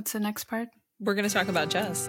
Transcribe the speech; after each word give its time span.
What's 0.00 0.12
the 0.12 0.20
next 0.20 0.44
part? 0.44 0.70
We're 0.98 1.12
going 1.12 1.28
to 1.28 1.34
talk 1.34 1.48
about 1.48 1.68
Jess. 1.68 2.08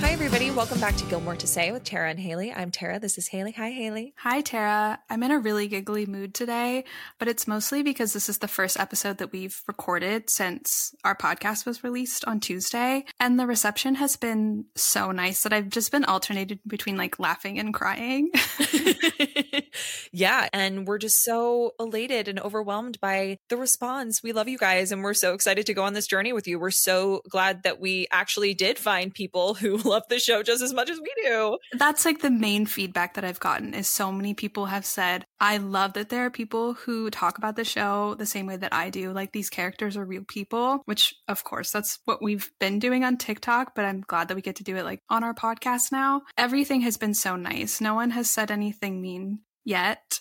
Hi, 0.00 0.10
everybody. 0.10 0.50
Welcome 0.50 0.80
back 0.80 0.96
to 0.96 1.04
Gilmore 1.04 1.36
to 1.36 1.46
Say 1.46 1.70
with 1.70 1.84
Tara 1.84 2.08
and 2.08 2.18
Haley. 2.18 2.50
I'm 2.50 2.70
Tara. 2.70 2.98
This 2.98 3.18
is 3.18 3.28
Haley. 3.28 3.52
Hi, 3.52 3.68
Haley. 3.68 4.14
Hi, 4.16 4.40
Tara. 4.40 4.98
I'm 5.10 5.22
in 5.22 5.32
a 5.32 5.38
really 5.38 5.68
giggly 5.68 6.06
mood 6.06 6.32
today, 6.32 6.84
but 7.18 7.28
it's 7.28 7.46
mostly 7.46 7.82
because 7.82 8.14
this 8.14 8.30
is 8.30 8.38
the 8.38 8.48
first 8.48 8.80
episode 8.80 9.18
that 9.18 9.32
we've 9.32 9.60
recorded 9.68 10.30
since 10.30 10.94
our 11.04 11.14
podcast 11.14 11.66
was 11.66 11.84
released 11.84 12.24
on 12.24 12.40
Tuesday. 12.40 13.04
And 13.20 13.38
the 13.38 13.46
reception 13.46 13.96
has 13.96 14.16
been 14.16 14.64
so 14.76 15.12
nice 15.12 15.42
that 15.42 15.52
I've 15.52 15.68
just 15.68 15.92
been 15.92 16.06
alternated 16.06 16.60
between 16.66 16.96
like 16.96 17.18
laughing 17.18 17.58
and 17.58 17.74
crying. 17.74 18.30
yeah. 20.12 20.48
And 20.52 20.86
we're 20.86 20.98
just 20.98 21.22
so 21.22 21.72
elated 21.78 22.28
and 22.28 22.40
overwhelmed 22.40 23.00
by 23.00 23.38
the 23.48 23.56
response. 23.56 24.22
We 24.22 24.32
love 24.32 24.48
you 24.48 24.58
guys 24.58 24.92
and 24.92 25.02
we're 25.02 25.14
so 25.14 25.34
excited 25.34 25.66
to 25.66 25.74
go 25.74 25.82
on 25.84 25.94
this 25.94 26.06
journey 26.06 26.32
with 26.32 26.46
you. 26.46 26.58
We're 26.58 26.70
so 26.70 27.22
glad 27.28 27.62
that 27.62 27.80
we 27.80 28.06
actually 28.10 28.54
did 28.54 28.78
find 28.78 29.14
people 29.14 29.54
who 29.54 29.76
love 29.88 30.02
the 30.08 30.18
show 30.18 30.42
just 30.42 30.62
as 30.62 30.72
much 30.72 30.90
as 30.90 31.00
we 31.00 31.12
do. 31.24 31.58
That's 31.72 32.04
like 32.04 32.20
the 32.20 32.30
main 32.30 32.66
feedback 32.66 33.14
that 33.14 33.24
I've 33.24 33.40
gotten 33.40 33.74
is 33.74 33.88
so 33.88 34.12
many 34.12 34.34
people 34.34 34.66
have 34.66 34.84
said, 34.84 35.24
I 35.40 35.58
love 35.58 35.94
that 35.94 36.08
there 36.08 36.24
are 36.26 36.30
people 36.30 36.74
who 36.74 37.10
talk 37.10 37.38
about 37.38 37.56
the 37.56 37.64
show 37.64 38.14
the 38.14 38.26
same 38.26 38.46
way 38.46 38.56
that 38.56 38.72
I 38.72 38.90
do. 38.90 39.12
Like 39.12 39.32
these 39.32 39.50
characters 39.50 39.96
are 39.96 40.04
real 40.04 40.24
people, 40.26 40.82
which 40.84 41.14
of 41.28 41.44
course 41.44 41.70
that's 41.70 41.98
what 42.04 42.22
we've 42.22 42.50
been 42.60 42.78
doing 42.78 43.04
on 43.04 43.16
TikTok, 43.16 43.74
but 43.74 43.84
I'm 43.84 44.00
glad 44.00 44.28
that 44.28 44.34
we 44.34 44.42
get 44.42 44.56
to 44.56 44.64
do 44.64 44.76
it 44.76 44.84
like 44.84 45.00
on 45.08 45.24
our 45.24 45.34
podcast 45.34 45.92
now. 45.92 46.22
Everything 46.36 46.80
has 46.82 46.96
been 46.96 47.14
so 47.14 47.36
nice. 47.36 47.80
No 47.80 47.94
one 47.94 48.10
has 48.10 48.30
said 48.30 48.50
anything 48.50 49.00
mean 49.00 49.40
yet 49.68 50.20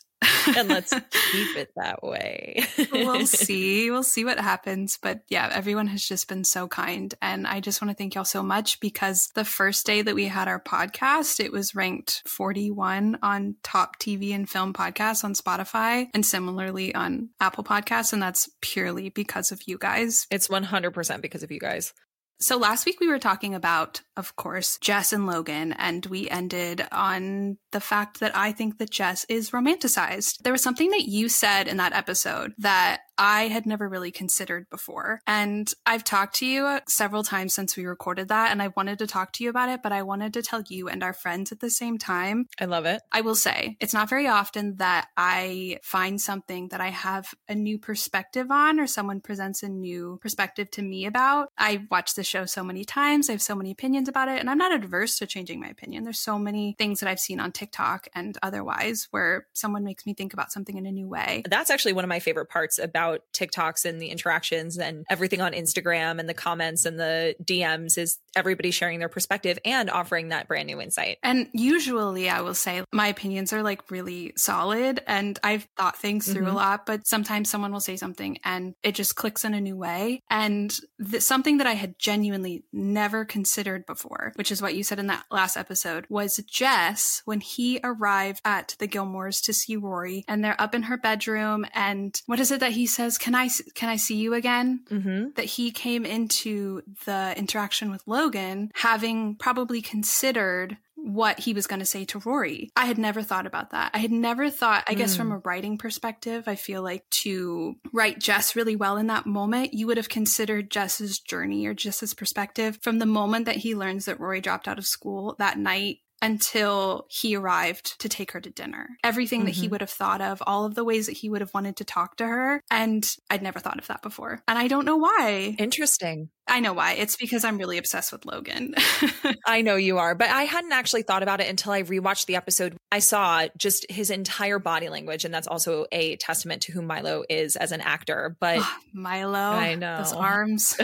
and 0.56 0.70
let's 0.70 0.94
keep 1.32 1.58
it 1.58 1.72
that 1.76 2.04
way. 2.04 2.66
we'll 2.92 3.26
see. 3.28 3.91
We'll 3.91 4.04
see 4.04 4.26
what 4.26 4.40
happens. 4.40 4.98
But 5.02 5.21
yeah, 5.30 5.49
everyone 5.52 5.88
has 5.88 6.04
just 6.04 6.27
been 6.27 6.44
so 6.44 6.68
kind. 6.68 7.13
And 7.21 7.46
I 7.46 7.60
just 7.60 7.82
want 7.82 7.91
to 7.91 7.96
thank 7.96 8.16
y'all 8.16 8.26
so 8.26 8.44
much 8.44 8.80
because 8.80 9.30
the 9.36 9.46
first 9.46 9.86
day 9.86 10.02
that 10.02 10.16
we 10.16 10.26
had 10.26 10.48
our 10.48 10.60
podcast, 10.60 11.40
it 11.40 11.52
was 11.52 11.76
ranked 11.76 12.24
41 12.27 13.20
on 13.21 13.55
top 13.63 13.99
TV 13.99 14.34
and 14.34 14.49
film 14.49 14.74
podcasts 14.74 15.24
on 15.24 15.34
Spotify 15.34 16.08
and 16.14 16.26
similarly 16.26 16.93
on 16.96 17.30
Apple 17.40 17.64
Podcasts. 17.64 18.14
And 18.14 18.21
that's 18.21 18.49
purely 18.62 19.10
because 19.10 19.52
of 19.52 19.62
you 19.68 19.77
guys. 19.77 20.27
It's 20.32 20.48
100% 20.48 21.21
because 21.21 21.43
of 21.43 21.52
you 21.52 21.60
guys. 21.60 21.93
So 22.40 22.58
last 22.58 22.86
week 22.86 22.99
we 22.99 23.08
were 23.08 23.20
talking 23.20 23.55
about, 23.55 24.02
of 24.18 24.35
course, 24.35 24.77
Jess 24.79 25.13
and 25.13 25.27
Logan, 25.27 25.73
and 25.73 26.05
we 26.07 26.29
ended 26.29 26.85
on 26.91 27.57
the 27.71 27.79
fact 27.79 28.20
that 28.20 28.35
I 28.35 28.51
think 28.51 28.79
that 28.79 28.90
Jess 28.90 29.26
is 29.29 29.51
romanticized. 29.51 30.40
There 30.43 30.54
was 30.54 30.63
something 30.63 30.90
that 30.90 31.07
you 31.07 31.29
said 31.29 31.68
in 31.68 31.77
that 31.77 31.93
episode 31.93 32.54
that 32.57 33.01
I 33.18 33.48
had 33.48 33.65
never 33.65 33.90
really 33.90 34.12
considered 34.12 34.70
before. 34.70 35.21
And 35.26 35.71
I've 35.85 36.04
talked 36.04 36.35
to 36.37 36.46
you 36.46 36.79
several 36.87 37.24
times 37.24 37.54
since 37.54 37.76
we 37.76 37.85
recorded 37.85 38.27
that, 38.29 38.51
and 38.51 38.62
I 38.62 38.70
wanted 38.76 38.99
to 38.99 39.07
talk 39.07 39.34
to 39.34 39.43
you 39.43 39.49
about 39.49 39.70
it, 39.70 39.82
but 39.82 39.91
I 39.91 40.04
wanted 40.04 40.34
to 40.34 40.41
tell 40.41 40.63
you 40.68 40.87
and 40.87 41.04
our 41.04 41.13
friends 41.13 41.52
at 41.52 41.59
the 41.59 41.70
same 41.70 41.98
time. 41.98 42.48
I 42.59 42.65
love 42.65 42.85
it. 42.85 43.02
I 43.12 43.21
will 43.21 43.35
say 43.35 43.77
it's 43.79 43.93
not 43.93 44.09
very 44.09 44.27
often 44.27 44.77
that 44.77 45.07
I 45.15 45.79
find 45.84 46.21
something 46.21 46.70
that 46.70 46.81
I 46.81 46.90
have 46.90 47.34
a 47.48 47.55
new 47.55 47.79
perspective 47.79 48.52
on 48.52 48.79
or 48.79 48.87
someone 48.87 49.21
presents 49.21 49.63
a 49.63 49.70
new 49.70 50.20
perspective 50.21 50.70
to 50.71 50.81
me 50.81 51.05
about. 51.05 51.49
I 51.57 51.85
watch 51.90 52.15
the 52.15 52.24
show 52.24 52.46
so 52.46 52.63
many 52.63 52.85
times, 52.85 53.29
I 53.29 53.34
have 53.34 53.41
so 53.41 53.55
many 53.55 53.71
opinions 53.71 54.07
about 54.08 54.30
it, 54.30 54.40
and 54.40 54.50
I'm 54.50 54.58
not 54.58 54.74
adverse 54.74 55.18
to 55.20 55.27
changing 55.27 55.60
my 55.60 55.68
opinion. 55.68 56.04
There's 56.04 56.20
so 56.20 56.38
many 56.38 56.76
things 56.77 57.00
that 57.00 57.10
I've 57.10 57.20
seen 57.20 57.40
on 57.40 57.52
TikTok 57.52 58.08
and 58.14 58.38
otherwise 58.44 59.08
where 59.12 59.48
someone 59.54 59.84
makes 59.84 60.05
me 60.05 60.14
think 60.14 60.34
about 60.34 60.52
something 60.52 60.77
in 60.77 60.86
a 60.86 60.91
new 60.91 61.08
way. 61.08 61.44
That's 61.49 61.70
actually 61.70 61.94
one 61.94 62.04
of 62.04 62.10
my 62.10 62.20
favorite 62.20 62.49
parts 62.49 62.77
about 62.80 63.08
about 63.08 63.22
TikToks 63.34 63.86
and 63.86 64.02
the 64.02 64.08
interactions 64.08 64.78
and 64.78 65.06
everything 65.09 65.41
on 65.41 65.53
Instagram 65.53 66.19
and 66.19 66.28
the 66.28 66.34
comments 66.34 66.86
and 66.86 67.00
the 67.00 67.36
DMs 67.44 67.98
is 67.98 68.20
everybody 68.36 68.72
sharing 68.72 69.00
their 69.00 69.09
perspective 69.09 69.59
and 69.64 69.90
offering 69.90 70.30
that 70.30 70.48
brand 70.48 70.68
new 70.68 70.81
insight. 70.81 71.18
And 71.24 71.48
usually 71.54 72.30
I 72.30 72.42
will 72.42 72.54
say 72.54 72.84
my 72.92 73.08
opinions 73.08 73.54
are 73.54 73.64
like 73.64 73.92
really 73.92 74.34
solid 74.36 75.02
and 75.08 75.40
I've 75.44 75.68
thought 75.78 75.98
things 75.98 76.31
through 76.31 76.46
mm-hmm. 76.46 76.56
a 76.56 76.56
lot, 76.56 76.86
but 76.86 77.08
sometimes 77.08 77.50
someone 77.50 77.72
will 77.72 77.80
say 77.80 77.98
something 77.98 78.38
and 78.44 78.74
it 78.84 78.96
just 78.96 79.16
clicks 79.16 79.46
in 79.46 79.54
a 79.54 79.62
new 79.62 79.78
way. 79.78 80.22
And 80.30 80.76
th- 81.12 81.24
something 81.24 81.58
that 81.58 81.68
I 81.68 81.74
had 81.74 82.00
genuinely 82.00 82.64
never 82.74 83.26
considered 83.26 83.86
before, 83.86 83.97
which 84.35 84.52
is 84.52 84.62
what 84.62 84.75
you 84.75 84.84
said 84.84 85.00
in 85.00 85.08
that 85.08 85.25
last 85.31 85.58
episode, 85.58 86.06
was 86.09 86.38
Jess 86.47 87.22
when 87.25 87.40
he 87.40 87.80
arrived 87.84 88.41
at 88.46 88.75
the 88.80 88.88
Gilmores 88.88 89.44
to 89.44 89.53
see 89.53 89.75
Rory 89.75 90.24
and 90.28 90.44
they're 90.44 90.59
up 90.62 90.75
in 90.75 90.84
her 90.84 90.97
bedroom. 90.97 91.66
And 91.74 92.19
what 92.25 92.40
is 92.40 92.52
it 92.52 92.59
that 92.59 92.72
he 92.72 92.86
says, 92.86 93.18
"Can 93.18 93.36
I 93.36 93.50
can 93.75 93.90
I 93.90 93.96
see 93.96 94.16
you 94.16 94.34
again?" 94.34 94.81
Mm-hmm. 94.90 95.30
That 95.36 95.46
he 95.46 95.72
came 95.72 96.06
into 96.06 96.81
the 97.06 97.34
interaction 97.38 97.91
with 97.91 98.03
Logan 98.07 98.72
having 98.75 99.36
probably 99.36 99.81
considered 99.81 100.78
what 101.07 101.40
he 101.40 101.53
was 101.53 101.68
going 101.68 101.79
to 101.79 101.85
say 101.85 102.06
to 102.06 102.19
Rory. 102.19 102.69
I 102.75 102.85
had 102.85 102.97
never 102.97 103.23
thought 103.23 103.45
about 103.45 103.72
that. 103.72 103.91
I 103.94 104.00
had 104.00 104.12
never 104.12 104.50
thought, 104.50 104.84
I 104.88 104.94
mm. 104.94 104.97
guess, 104.97 105.16
from 105.16 105.28
hmm. 105.28 105.34
a 105.34 105.38
writing 105.40 105.78
perspective, 105.78 106.47
I 106.47 106.56
feel 106.56 106.81
like 106.81 107.09
to 107.09 107.75
write 107.94 108.19
Jess 108.19 108.56
really 108.56 108.75
well 108.75 108.97
in 108.97 109.07
that 109.07 109.25
moment, 109.25 109.73
you 109.73 109.88
would 109.88 109.97
have 109.97 110.09
considered 110.09 110.69
Jess's 110.69 111.19
journey 111.19 111.66
or 111.66 111.73
Jess's 111.73 112.13
perspective 112.13 112.79
from 112.81 113.00
the 113.00 113.06
moment 113.06 113.45
that 113.45 113.57
he 113.57 113.75
learns 113.75 114.06
that 114.06 114.19
Rory 114.19 114.41
dropped 114.41 114.68
out 114.68 114.78
of 114.78 114.85
school 114.85 115.35
that 115.40 115.57
night 115.57 116.00
until 116.22 117.06
he 117.10 117.36
arrived 117.36 118.00
to 118.02 118.10
take 118.10 118.32
her 118.32 118.42
to 118.42 118.50
dinner. 118.50 118.90
Everything 119.04 119.42
mm-hmm. 119.42 119.46
that 119.48 119.56
he 119.56 119.64
mm-hmm. 119.64 119.72
would 119.72 119.82
have 119.82 119.90
thought 119.90 120.22
of, 120.22 120.42
all 120.46 120.66
of 120.66 120.76
the 120.76 120.84
ways 120.84 121.06
that 121.08 121.18
he 121.18 121.30
would 121.30 121.42
have 121.42 121.54
wanted 121.54 121.78
to 121.78 121.86
talk 121.86 122.18
to 122.18 122.26
her. 122.26 122.62
And 122.72 123.08
I'd 123.30 123.44
never 123.44 123.60
thought 123.60 123.80
of 123.80 123.88
that 123.88 124.02
before. 124.02 124.42
And 124.48 124.58
I 124.58 124.68
don't 124.68 124.86
know 124.86 124.98
why. 124.98 125.56
Interesting. 125.60 126.30
I 126.48 126.60
know 126.62 126.74
why. 126.74 126.94
It's 126.94 127.18
because 127.18 127.44
I'm 127.44 127.58
really 127.58 127.78
obsessed 127.78 128.12
with 128.12 128.26
Logan. 128.26 128.74
I 129.46 129.62
know 129.62 129.76
you 129.76 129.98
are, 129.98 130.16
but 130.16 130.30
I 130.30 130.44
hadn't 130.44 130.72
actually 130.72 131.02
thought 131.02 131.24
about 131.24 131.42
it 131.42 131.50
until 131.50 131.74
I 131.74 131.84
rewatched 131.84 132.26
the 132.26 132.38
episode. 132.38 132.78
I 132.92 133.00
saw 133.00 133.48
just 133.58 133.86
his 133.92 134.10
entire 134.10 134.60
body 134.60 134.88
language, 134.88 135.26
and 135.26 135.34
that's 135.34 135.48
also 135.48 135.86
a 135.92 136.16
testament 136.16 136.62
to 136.64 136.72
who 136.72 136.82
Milo 136.82 137.24
is 137.30 137.58
as 137.58 137.74
an 137.74 137.82
actor. 137.82 138.38
But 138.40 138.66
Milo, 138.94 139.38
I 139.38 139.76
know 139.76 139.98
those 140.04 140.14
arms, 140.14 140.78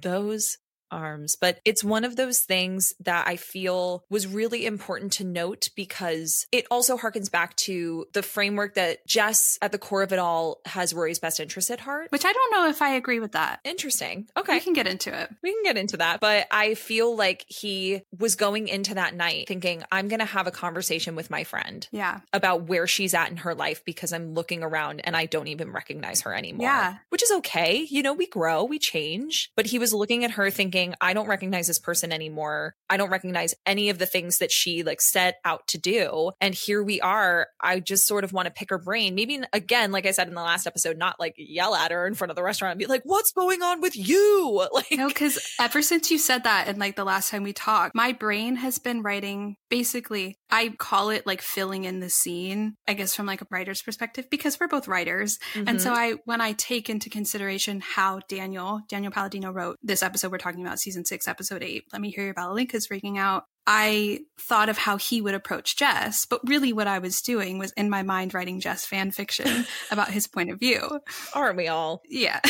those 0.00 0.58
arms. 0.90 1.36
But 1.36 1.60
it's 1.64 1.84
one 1.84 2.04
of 2.04 2.16
those 2.16 2.40
things 2.40 2.94
that 3.00 3.26
I 3.26 3.36
feel 3.36 4.04
was 4.10 4.26
really 4.26 4.66
important 4.66 5.12
to 5.14 5.24
note 5.24 5.70
because 5.74 6.46
it 6.52 6.66
also 6.70 6.96
harkens 6.96 7.30
back 7.30 7.56
to 7.56 8.06
the 8.12 8.22
framework 8.22 8.74
that 8.74 9.06
Jess, 9.06 9.58
at 9.62 9.72
the 9.72 9.78
core 9.78 10.02
of 10.02 10.12
it 10.12 10.18
all, 10.18 10.60
has 10.66 10.94
Rory's 10.94 11.18
best 11.18 11.40
interest 11.40 11.70
at 11.70 11.80
heart. 11.80 12.10
Which 12.10 12.24
I 12.24 12.32
don't 12.32 12.52
know 12.52 12.68
if 12.68 12.82
I 12.82 12.90
agree 12.90 13.20
with 13.20 13.32
that. 13.32 13.60
Interesting. 13.64 14.28
Okay. 14.36 14.54
We 14.54 14.60
can 14.60 14.72
get 14.72 14.86
into 14.86 15.16
it. 15.16 15.30
We 15.42 15.52
can 15.52 15.62
get 15.62 15.76
into 15.76 15.96
that. 15.98 16.20
But 16.20 16.46
I 16.50 16.74
feel 16.74 17.16
like 17.16 17.44
he 17.48 18.02
was 18.18 18.36
going 18.36 18.68
into 18.68 18.94
that 18.94 19.14
night 19.14 19.48
thinking, 19.48 19.82
I'm 19.90 20.08
going 20.08 20.20
to 20.20 20.24
have 20.24 20.46
a 20.46 20.50
conversation 20.50 21.14
with 21.14 21.30
my 21.30 21.44
friend. 21.44 21.86
Yeah. 21.90 22.20
About 22.32 22.62
where 22.62 22.86
she's 22.86 23.14
at 23.14 23.30
in 23.30 23.38
her 23.38 23.54
life 23.54 23.84
because 23.84 24.12
I'm 24.12 24.34
looking 24.34 24.62
around 24.62 25.00
and 25.04 25.16
I 25.16 25.26
don't 25.26 25.48
even 25.48 25.72
recognize 25.72 26.22
her 26.22 26.34
anymore. 26.34 26.66
Yeah. 26.66 26.96
Which 27.08 27.22
is 27.22 27.30
okay. 27.32 27.86
You 27.88 28.02
know, 28.02 28.12
we 28.12 28.26
grow, 28.26 28.64
we 28.64 28.78
change. 28.78 29.50
But 29.56 29.66
he 29.66 29.78
was 29.78 29.92
looking 29.92 30.24
at 30.24 30.32
her 30.32 30.50
thinking, 30.50 30.79
thinking, 30.80 30.96
I 31.00 31.12
don't 31.12 31.28
recognize 31.28 31.66
this 31.66 31.78
person 31.78 32.12
anymore. 32.12 32.74
I 32.88 32.96
don't 32.96 33.10
recognize 33.10 33.54
any 33.66 33.90
of 33.90 33.98
the 33.98 34.06
things 34.06 34.38
that 34.38 34.50
she 34.50 34.82
like 34.82 35.00
set 35.00 35.36
out 35.44 35.66
to 35.68 35.78
do. 35.78 36.32
And 36.40 36.54
here 36.54 36.82
we 36.82 37.00
are. 37.00 37.48
I 37.60 37.80
just 37.80 38.06
sort 38.06 38.24
of 38.24 38.32
want 38.32 38.46
to 38.46 38.52
pick 38.52 38.70
her 38.70 38.78
brain. 38.78 39.14
Maybe 39.14 39.40
again, 39.52 39.92
like 39.92 40.06
I 40.06 40.12
said 40.12 40.28
in 40.28 40.34
the 40.34 40.42
last 40.42 40.66
episode, 40.66 40.96
not 40.96 41.20
like 41.20 41.34
yell 41.36 41.74
at 41.74 41.90
her 41.90 42.06
in 42.06 42.14
front 42.14 42.30
of 42.30 42.36
the 42.36 42.42
restaurant 42.42 42.72
and 42.72 42.78
be 42.78 42.86
like, 42.86 43.02
what's 43.04 43.32
going 43.32 43.62
on 43.62 43.80
with 43.80 43.96
you? 43.96 44.30
Like, 44.72 44.92
no, 44.92 45.08
because 45.08 45.38
ever 45.58 45.82
since 45.82 46.10
you 46.10 46.18
said 46.18 46.44
that 46.44 46.68
and 46.68 46.78
like 46.78 46.96
the 46.96 47.04
last 47.04 47.30
time 47.30 47.42
we 47.42 47.52
talked, 47.52 47.94
my 47.94 48.12
brain 48.12 48.56
has 48.56 48.78
been 48.78 49.02
writing 49.02 49.56
basically, 49.68 50.38
I 50.52 50.70
call 50.78 51.10
it 51.10 51.26
like 51.26 51.42
filling 51.42 51.84
in 51.84 52.00
the 52.00 52.10
scene, 52.10 52.76
I 52.88 52.94
guess 52.94 53.14
from 53.14 53.26
like 53.26 53.42
a 53.42 53.46
writer's 53.50 53.82
perspective, 53.82 54.28
because 54.30 54.58
we're 54.58 54.68
both 54.68 54.88
writers. 54.88 55.38
Mm-hmm. 55.54 55.68
And 55.68 55.80
so 55.80 55.90
mm-hmm. 55.90 55.98
I, 55.98 56.14
when 56.24 56.40
I 56.40 56.52
take 56.52 56.90
into 56.90 57.10
consideration 57.10 57.80
how 57.80 58.20
Daniel, 58.28 58.80
Daniel 58.88 59.12
Palladino 59.12 59.50
wrote 59.50 59.78
this 59.82 60.02
episode 60.02 60.32
we're 60.32 60.38
talking 60.38 60.64
about, 60.64 60.78
season 60.78 61.04
six, 61.04 61.28
episode 61.28 61.62
eight. 61.62 61.84
Let 61.92 62.02
me 62.02 62.10
hear 62.10 62.24
your 62.24 62.34
Balalaikas 62.34 62.88
freaking 62.90 63.18
out. 63.18 63.44
I 63.72 64.18
thought 64.40 64.68
of 64.68 64.76
how 64.76 64.96
he 64.96 65.22
would 65.22 65.34
approach 65.34 65.76
Jess, 65.76 66.26
but 66.26 66.40
really 66.44 66.72
what 66.72 66.88
I 66.88 66.98
was 66.98 67.22
doing 67.22 67.56
was 67.56 67.70
in 67.76 67.88
my 67.88 68.02
mind 68.02 68.34
writing 68.34 68.58
Jess 68.58 68.84
fan 68.84 69.12
fiction 69.12 69.64
about 69.92 70.10
his 70.10 70.26
point 70.26 70.50
of 70.50 70.58
view. 70.58 70.98
Aren't 71.34 71.56
we 71.56 71.68
all? 71.68 72.02
Yeah. 72.08 72.40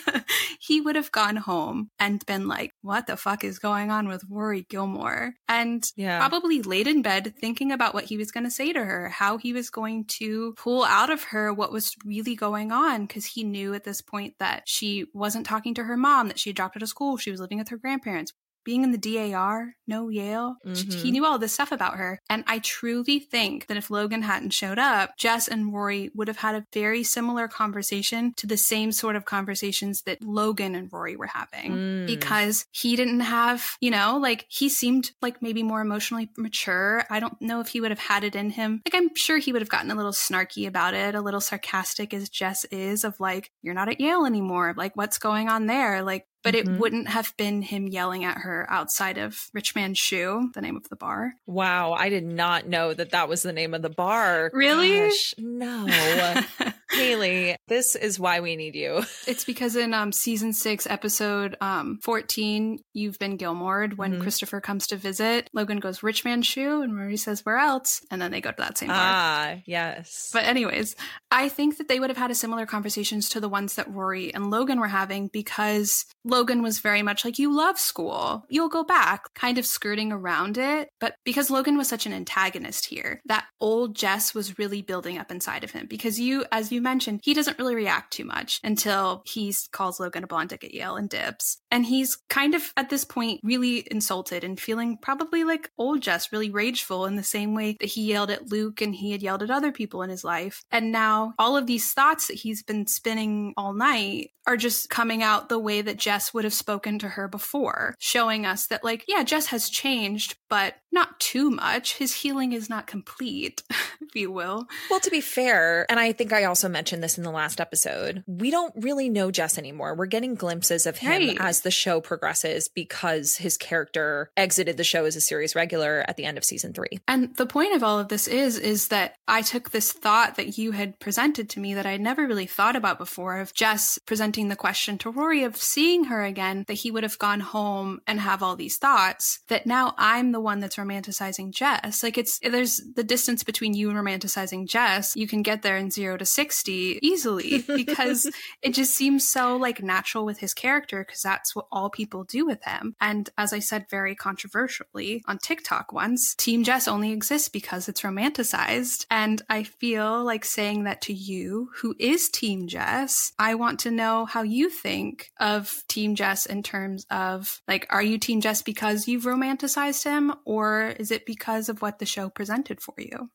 he 0.58 0.80
would 0.80 0.96
have 0.96 1.12
gone 1.12 1.36
home 1.36 1.90
and 2.00 2.26
been 2.26 2.48
like, 2.48 2.72
what 2.82 3.06
the 3.06 3.16
fuck 3.16 3.44
is 3.44 3.60
going 3.60 3.92
on 3.92 4.08
with 4.08 4.24
Rory 4.28 4.66
Gilmore? 4.68 5.34
And 5.46 5.88
yeah. 5.94 6.18
probably 6.18 6.62
laid 6.62 6.88
in 6.88 7.00
bed 7.00 7.34
thinking 7.40 7.70
about 7.70 7.94
what 7.94 8.06
he 8.06 8.16
was 8.16 8.32
going 8.32 8.42
to 8.42 8.50
say 8.50 8.72
to 8.72 8.84
her, 8.84 9.08
how 9.08 9.38
he 9.38 9.52
was 9.52 9.70
going 9.70 10.06
to 10.18 10.52
pull 10.54 10.82
out 10.82 11.10
of 11.10 11.22
her 11.22 11.54
what 11.54 11.70
was 11.70 11.94
really 12.04 12.34
going 12.34 12.72
on. 12.72 13.06
Cause 13.06 13.24
he 13.24 13.44
knew 13.44 13.72
at 13.72 13.84
this 13.84 14.00
point 14.00 14.34
that 14.40 14.64
she 14.66 15.06
wasn't 15.14 15.46
talking 15.46 15.74
to 15.74 15.84
her 15.84 15.96
mom, 15.96 16.26
that 16.26 16.40
she 16.40 16.52
dropped 16.52 16.76
out 16.76 16.82
of 16.82 16.88
school, 16.88 17.16
she 17.18 17.30
was 17.30 17.38
living 17.38 17.58
with 17.58 17.68
her 17.68 17.78
grandparents 17.78 18.32
being 18.66 18.82
in 18.82 18.90
the 18.90 18.98
DAR, 18.98 19.74
no 19.86 20.08
Yale. 20.10 20.56
Mm-hmm. 20.66 20.90
He 20.90 21.12
knew 21.12 21.24
all 21.24 21.38
this 21.38 21.52
stuff 21.52 21.70
about 21.70 21.96
her. 21.96 22.18
And 22.28 22.42
I 22.48 22.58
truly 22.58 23.20
think 23.20 23.68
that 23.68 23.76
if 23.76 23.90
Logan 23.90 24.22
hadn't 24.22 24.50
showed 24.50 24.78
up, 24.78 25.16
Jess 25.16 25.46
and 25.46 25.72
Rory 25.72 26.10
would 26.14 26.26
have 26.26 26.38
had 26.38 26.56
a 26.56 26.66
very 26.74 27.04
similar 27.04 27.46
conversation 27.46 28.34
to 28.38 28.46
the 28.46 28.56
same 28.56 28.90
sort 28.90 29.14
of 29.14 29.24
conversations 29.24 30.02
that 30.02 30.20
Logan 30.20 30.74
and 30.74 30.92
Rory 30.92 31.14
were 31.16 31.28
having 31.28 31.72
mm. 31.72 32.06
because 32.06 32.66
he 32.72 32.96
didn't 32.96 33.20
have, 33.20 33.76
you 33.80 33.90
know, 33.90 34.18
like 34.20 34.46
he 34.48 34.68
seemed 34.68 35.12
like 35.22 35.40
maybe 35.40 35.62
more 35.62 35.80
emotionally 35.80 36.28
mature. 36.36 37.04
I 37.08 37.20
don't 37.20 37.40
know 37.40 37.60
if 37.60 37.68
he 37.68 37.80
would 37.80 37.92
have 37.92 38.00
had 38.00 38.24
it 38.24 38.34
in 38.34 38.50
him. 38.50 38.82
Like 38.84 39.00
I'm 39.00 39.14
sure 39.14 39.38
he 39.38 39.52
would 39.52 39.62
have 39.62 39.68
gotten 39.68 39.92
a 39.92 39.94
little 39.94 40.10
snarky 40.10 40.66
about 40.66 40.94
it, 40.94 41.14
a 41.14 41.20
little 41.20 41.40
sarcastic 41.40 42.12
as 42.12 42.28
Jess 42.28 42.64
is 42.66 43.04
of 43.04 43.20
like, 43.20 43.52
you're 43.62 43.74
not 43.74 43.88
at 43.88 44.00
Yale 44.00 44.26
anymore. 44.26 44.74
Like 44.76 44.96
what's 44.96 45.18
going 45.18 45.48
on 45.48 45.66
there? 45.66 46.02
Like 46.02 46.26
but 46.46 46.54
mm-hmm. 46.54 46.74
it 46.74 46.80
wouldn't 46.80 47.08
have 47.08 47.36
been 47.36 47.60
him 47.60 47.88
yelling 47.88 48.22
at 48.22 48.38
her 48.38 48.68
outside 48.70 49.18
of 49.18 49.50
Rich 49.52 49.74
Man's 49.74 49.98
Shoe, 49.98 50.48
the 50.54 50.60
name 50.60 50.76
of 50.76 50.88
the 50.88 50.94
bar. 50.94 51.34
Wow, 51.44 51.92
I 51.92 52.08
did 52.08 52.24
not 52.24 52.68
know 52.68 52.94
that 52.94 53.10
that 53.10 53.28
was 53.28 53.42
the 53.42 53.52
name 53.52 53.74
of 53.74 53.82
the 53.82 53.90
bar. 53.90 54.52
Really? 54.52 54.96
Gosh, 54.96 55.34
no. 55.38 56.40
Haley, 56.90 57.56
this 57.68 57.94
is 57.96 58.18
why 58.18 58.40
we 58.40 58.56
need 58.56 58.74
you. 58.74 59.02
It's 59.26 59.44
because 59.44 59.74
in 59.74 59.92
um, 59.92 60.12
season 60.12 60.52
six, 60.52 60.86
episode 60.86 61.56
um, 61.60 61.98
14, 62.02 62.78
You've 62.92 63.18
Been 63.18 63.36
Gilmored, 63.36 63.98
when 63.98 64.12
mm-hmm. 64.12 64.22
Christopher 64.22 64.60
comes 64.60 64.86
to 64.88 64.96
visit, 64.96 65.50
Logan 65.52 65.80
goes, 65.80 66.02
Rich 66.02 66.24
man 66.24 66.42
Shoe, 66.42 66.80
and 66.82 66.96
Rory 66.96 67.16
says, 67.16 67.44
Where 67.44 67.58
else? 67.58 68.02
And 68.10 68.22
then 68.22 68.30
they 68.30 68.40
go 68.40 68.50
to 68.52 68.56
that 68.58 68.78
same 68.78 68.88
bar. 68.88 68.96
Ah, 68.98 69.56
yes. 69.66 70.30
But, 70.32 70.44
anyways, 70.44 70.94
I 71.32 71.48
think 71.48 71.78
that 71.78 71.88
they 71.88 71.98
would 71.98 72.08
have 72.10 72.16
had 72.16 72.30
a 72.30 72.36
similar 72.36 72.66
conversations 72.66 73.28
to 73.30 73.40
the 73.40 73.48
ones 73.48 73.74
that 73.74 73.90
Rory 73.90 74.32
and 74.32 74.48
Logan 74.48 74.78
were 74.78 74.86
having 74.86 75.26
because 75.26 76.06
Logan 76.24 76.62
was 76.62 76.78
very 76.78 77.02
much 77.02 77.24
like, 77.24 77.38
You 77.38 77.54
love 77.54 77.80
school. 77.80 78.44
You'll 78.48 78.68
go 78.68 78.84
back, 78.84 79.34
kind 79.34 79.58
of 79.58 79.66
skirting 79.66 80.12
around 80.12 80.56
it. 80.56 80.88
But 81.00 81.16
because 81.24 81.50
Logan 81.50 81.76
was 81.76 81.88
such 81.88 82.06
an 82.06 82.12
antagonist 82.12 82.86
here, 82.86 83.22
that 83.26 83.46
old 83.60 83.96
Jess 83.96 84.34
was 84.34 84.56
really 84.56 84.82
building 84.82 85.18
up 85.18 85.32
inside 85.32 85.64
of 85.64 85.72
him. 85.72 85.86
Because 85.88 86.20
you, 86.20 86.44
as 86.52 86.70
you 86.70 86.75
mentioned, 86.80 87.20
he 87.22 87.34
doesn't 87.34 87.58
really 87.58 87.74
react 87.74 88.12
too 88.12 88.24
much 88.24 88.60
until 88.62 89.22
he 89.26 89.54
calls 89.72 90.00
Logan 90.00 90.24
a 90.24 90.26
blonde 90.26 90.50
dick 90.50 90.64
at 90.64 90.74
Yale 90.74 90.96
and 90.96 91.08
dips. 91.08 91.58
And 91.70 91.86
he's 91.86 92.16
kind 92.28 92.54
of 92.54 92.72
at 92.76 92.90
this 92.90 93.04
point 93.04 93.40
really 93.42 93.86
insulted 93.90 94.44
and 94.44 94.58
feeling 94.58 94.98
probably 95.00 95.44
like 95.44 95.70
old 95.78 96.00
Jess, 96.00 96.32
really 96.32 96.50
rageful 96.50 97.06
in 97.06 97.16
the 97.16 97.22
same 97.22 97.54
way 97.54 97.76
that 97.80 97.86
he 97.86 98.06
yelled 98.06 98.30
at 98.30 98.50
Luke 98.50 98.80
and 98.80 98.94
he 98.94 99.12
had 99.12 99.22
yelled 99.22 99.42
at 99.42 99.50
other 99.50 99.72
people 99.72 100.02
in 100.02 100.10
his 100.10 100.24
life. 100.24 100.62
And 100.70 100.92
now 100.92 101.34
all 101.38 101.56
of 101.56 101.66
these 101.66 101.92
thoughts 101.92 102.28
that 102.28 102.34
he's 102.34 102.62
been 102.62 102.86
spinning 102.86 103.54
all 103.56 103.74
night 103.74 104.30
are 104.46 104.56
just 104.56 104.88
coming 104.88 105.22
out 105.22 105.48
the 105.48 105.58
way 105.58 105.82
that 105.82 105.96
Jess 105.96 106.32
would 106.32 106.44
have 106.44 106.54
spoken 106.54 106.98
to 107.00 107.08
her 107.08 107.26
before, 107.26 107.94
showing 107.98 108.46
us 108.46 108.68
that, 108.68 108.84
like, 108.84 109.04
yeah, 109.08 109.22
Jess 109.24 109.46
has 109.46 109.68
changed, 109.68 110.36
but 110.48 110.74
not 110.92 111.18
too 111.18 111.50
much. 111.50 111.98
His 111.98 112.14
healing 112.14 112.52
is 112.52 112.70
not 112.70 112.86
complete, 112.86 113.62
if 114.00 114.14
you 114.14 114.30
will. 114.30 114.66
Well, 114.88 115.00
to 115.00 115.10
be 115.10 115.20
fair, 115.20 115.84
and 115.90 115.98
I 115.98 116.12
think 116.12 116.32
I 116.32 116.44
also 116.44 116.65
mentioned 116.68 117.02
this 117.02 117.18
in 117.18 117.24
the 117.24 117.30
last 117.30 117.60
episode, 117.60 118.22
we 118.26 118.50
don't 118.50 118.74
really 118.76 119.08
know 119.08 119.30
Jess 119.30 119.58
anymore. 119.58 119.94
We're 119.94 120.06
getting 120.06 120.34
glimpses 120.34 120.86
of 120.86 120.98
him 120.98 121.10
right. 121.10 121.36
as 121.40 121.60
the 121.62 121.70
show 121.70 122.00
progresses 122.00 122.68
because 122.68 123.36
his 123.36 123.56
character 123.56 124.30
exited 124.36 124.76
the 124.76 124.84
show 124.84 125.04
as 125.04 125.16
a 125.16 125.20
series 125.20 125.54
regular 125.54 126.04
at 126.08 126.16
the 126.16 126.24
end 126.24 126.38
of 126.38 126.44
season 126.44 126.72
three. 126.72 127.00
And 127.08 127.34
the 127.36 127.46
point 127.46 127.74
of 127.74 127.82
all 127.82 127.98
of 127.98 128.08
this 128.08 128.28
is, 128.28 128.58
is 128.58 128.88
that 128.88 129.16
I 129.28 129.42
took 129.42 129.70
this 129.70 129.92
thought 129.92 130.36
that 130.36 130.58
you 130.58 130.72
had 130.72 130.98
presented 130.98 131.50
to 131.50 131.60
me 131.60 131.74
that 131.74 131.86
I'd 131.86 132.00
never 132.00 132.26
really 132.26 132.46
thought 132.46 132.76
about 132.76 132.98
before 132.98 133.40
of 133.40 133.54
Jess 133.54 133.98
presenting 134.06 134.48
the 134.48 134.56
question 134.56 134.98
to 134.98 135.10
Rory 135.10 135.44
of 135.44 135.56
seeing 135.56 136.04
her 136.04 136.22
again, 136.24 136.64
that 136.68 136.74
he 136.74 136.90
would 136.90 137.02
have 137.02 137.18
gone 137.18 137.40
home 137.40 138.00
and 138.06 138.20
have 138.20 138.42
all 138.42 138.56
these 138.56 138.78
thoughts, 138.78 139.40
that 139.48 139.66
now 139.66 139.94
I'm 139.98 140.32
the 140.32 140.40
one 140.40 140.60
that's 140.60 140.76
romanticizing 140.76 141.50
Jess. 141.50 142.02
Like 142.02 142.18
it's, 142.18 142.38
there's 142.40 142.80
the 142.94 143.04
distance 143.04 143.42
between 143.44 143.74
you 143.74 143.90
and 143.90 143.98
romanticizing 143.98 144.68
Jess. 144.68 145.14
You 145.16 145.26
can 145.26 145.42
get 145.42 145.62
there 145.62 145.76
in 145.76 145.90
zero 145.90 146.16
to 146.16 146.24
60 146.56 146.98
easily 147.02 147.64
because 147.74 148.30
it 148.62 148.74
just 148.74 148.94
seems 148.94 149.28
so 149.28 149.56
like 149.56 149.82
natural 149.82 150.24
with 150.24 150.38
his 150.38 150.54
character 150.54 151.04
because 151.04 151.22
that's 151.22 151.54
what 151.54 151.66
all 151.70 151.90
people 151.90 152.24
do 152.24 152.46
with 152.46 152.64
him. 152.64 152.94
And 153.00 153.28
as 153.36 153.52
I 153.52 153.58
said 153.58 153.86
very 153.90 154.14
controversially 154.14 155.22
on 155.26 155.38
TikTok 155.38 155.92
once, 155.92 156.34
Team 156.34 156.64
Jess 156.64 156.88
only 156.88 157.12
exists 157.12 157.48
because 157.48 157.88
it's 157.88 158.02
romanticized. 158.02 159.06
And 159.10 159.42
I 159.48 159.64
feel 159.64 160.24
like 160.24 160.44
saying 160.44 160.84
that 160.84 161.02
to 161.02 161.12
you, 161.12 161.70
who 161.76 161.94
is 161.98 162.28
Team 162.28 162.68
Jess, 162.68 163.32
I 163.38 163.54
want 163.54 163.80
to 163.80 163.90
know 163.90 164.24
how 164.24 164.42
you 164.42 164.70
think 164.70 165.30
of 165.38 165.82
Team 165.88 166.14
Jess 166.14 166.46
in 166.46 166.62
terms 166.62 167.06
of 167.10 167.60
like, 167.68 167.86
are 167.90 168.02
you 168.02 168.18
Team 168.18 168.40
Jess 168.40 168.62
because 168.62 169.06
you've 169.06 169.24
romanticized 169.24 170.04
him, 170.04 170.32
or 170.44 170.94
is 170.98 171.10
it 171.10 171.26
because 171.26 171.68
of 171.68 171.82
what 171.82 171.98
the 171.98 172.06
show 172.06 172.28
presented 172.28 172.80
for 172.80 172.94
you? 172.98 173.30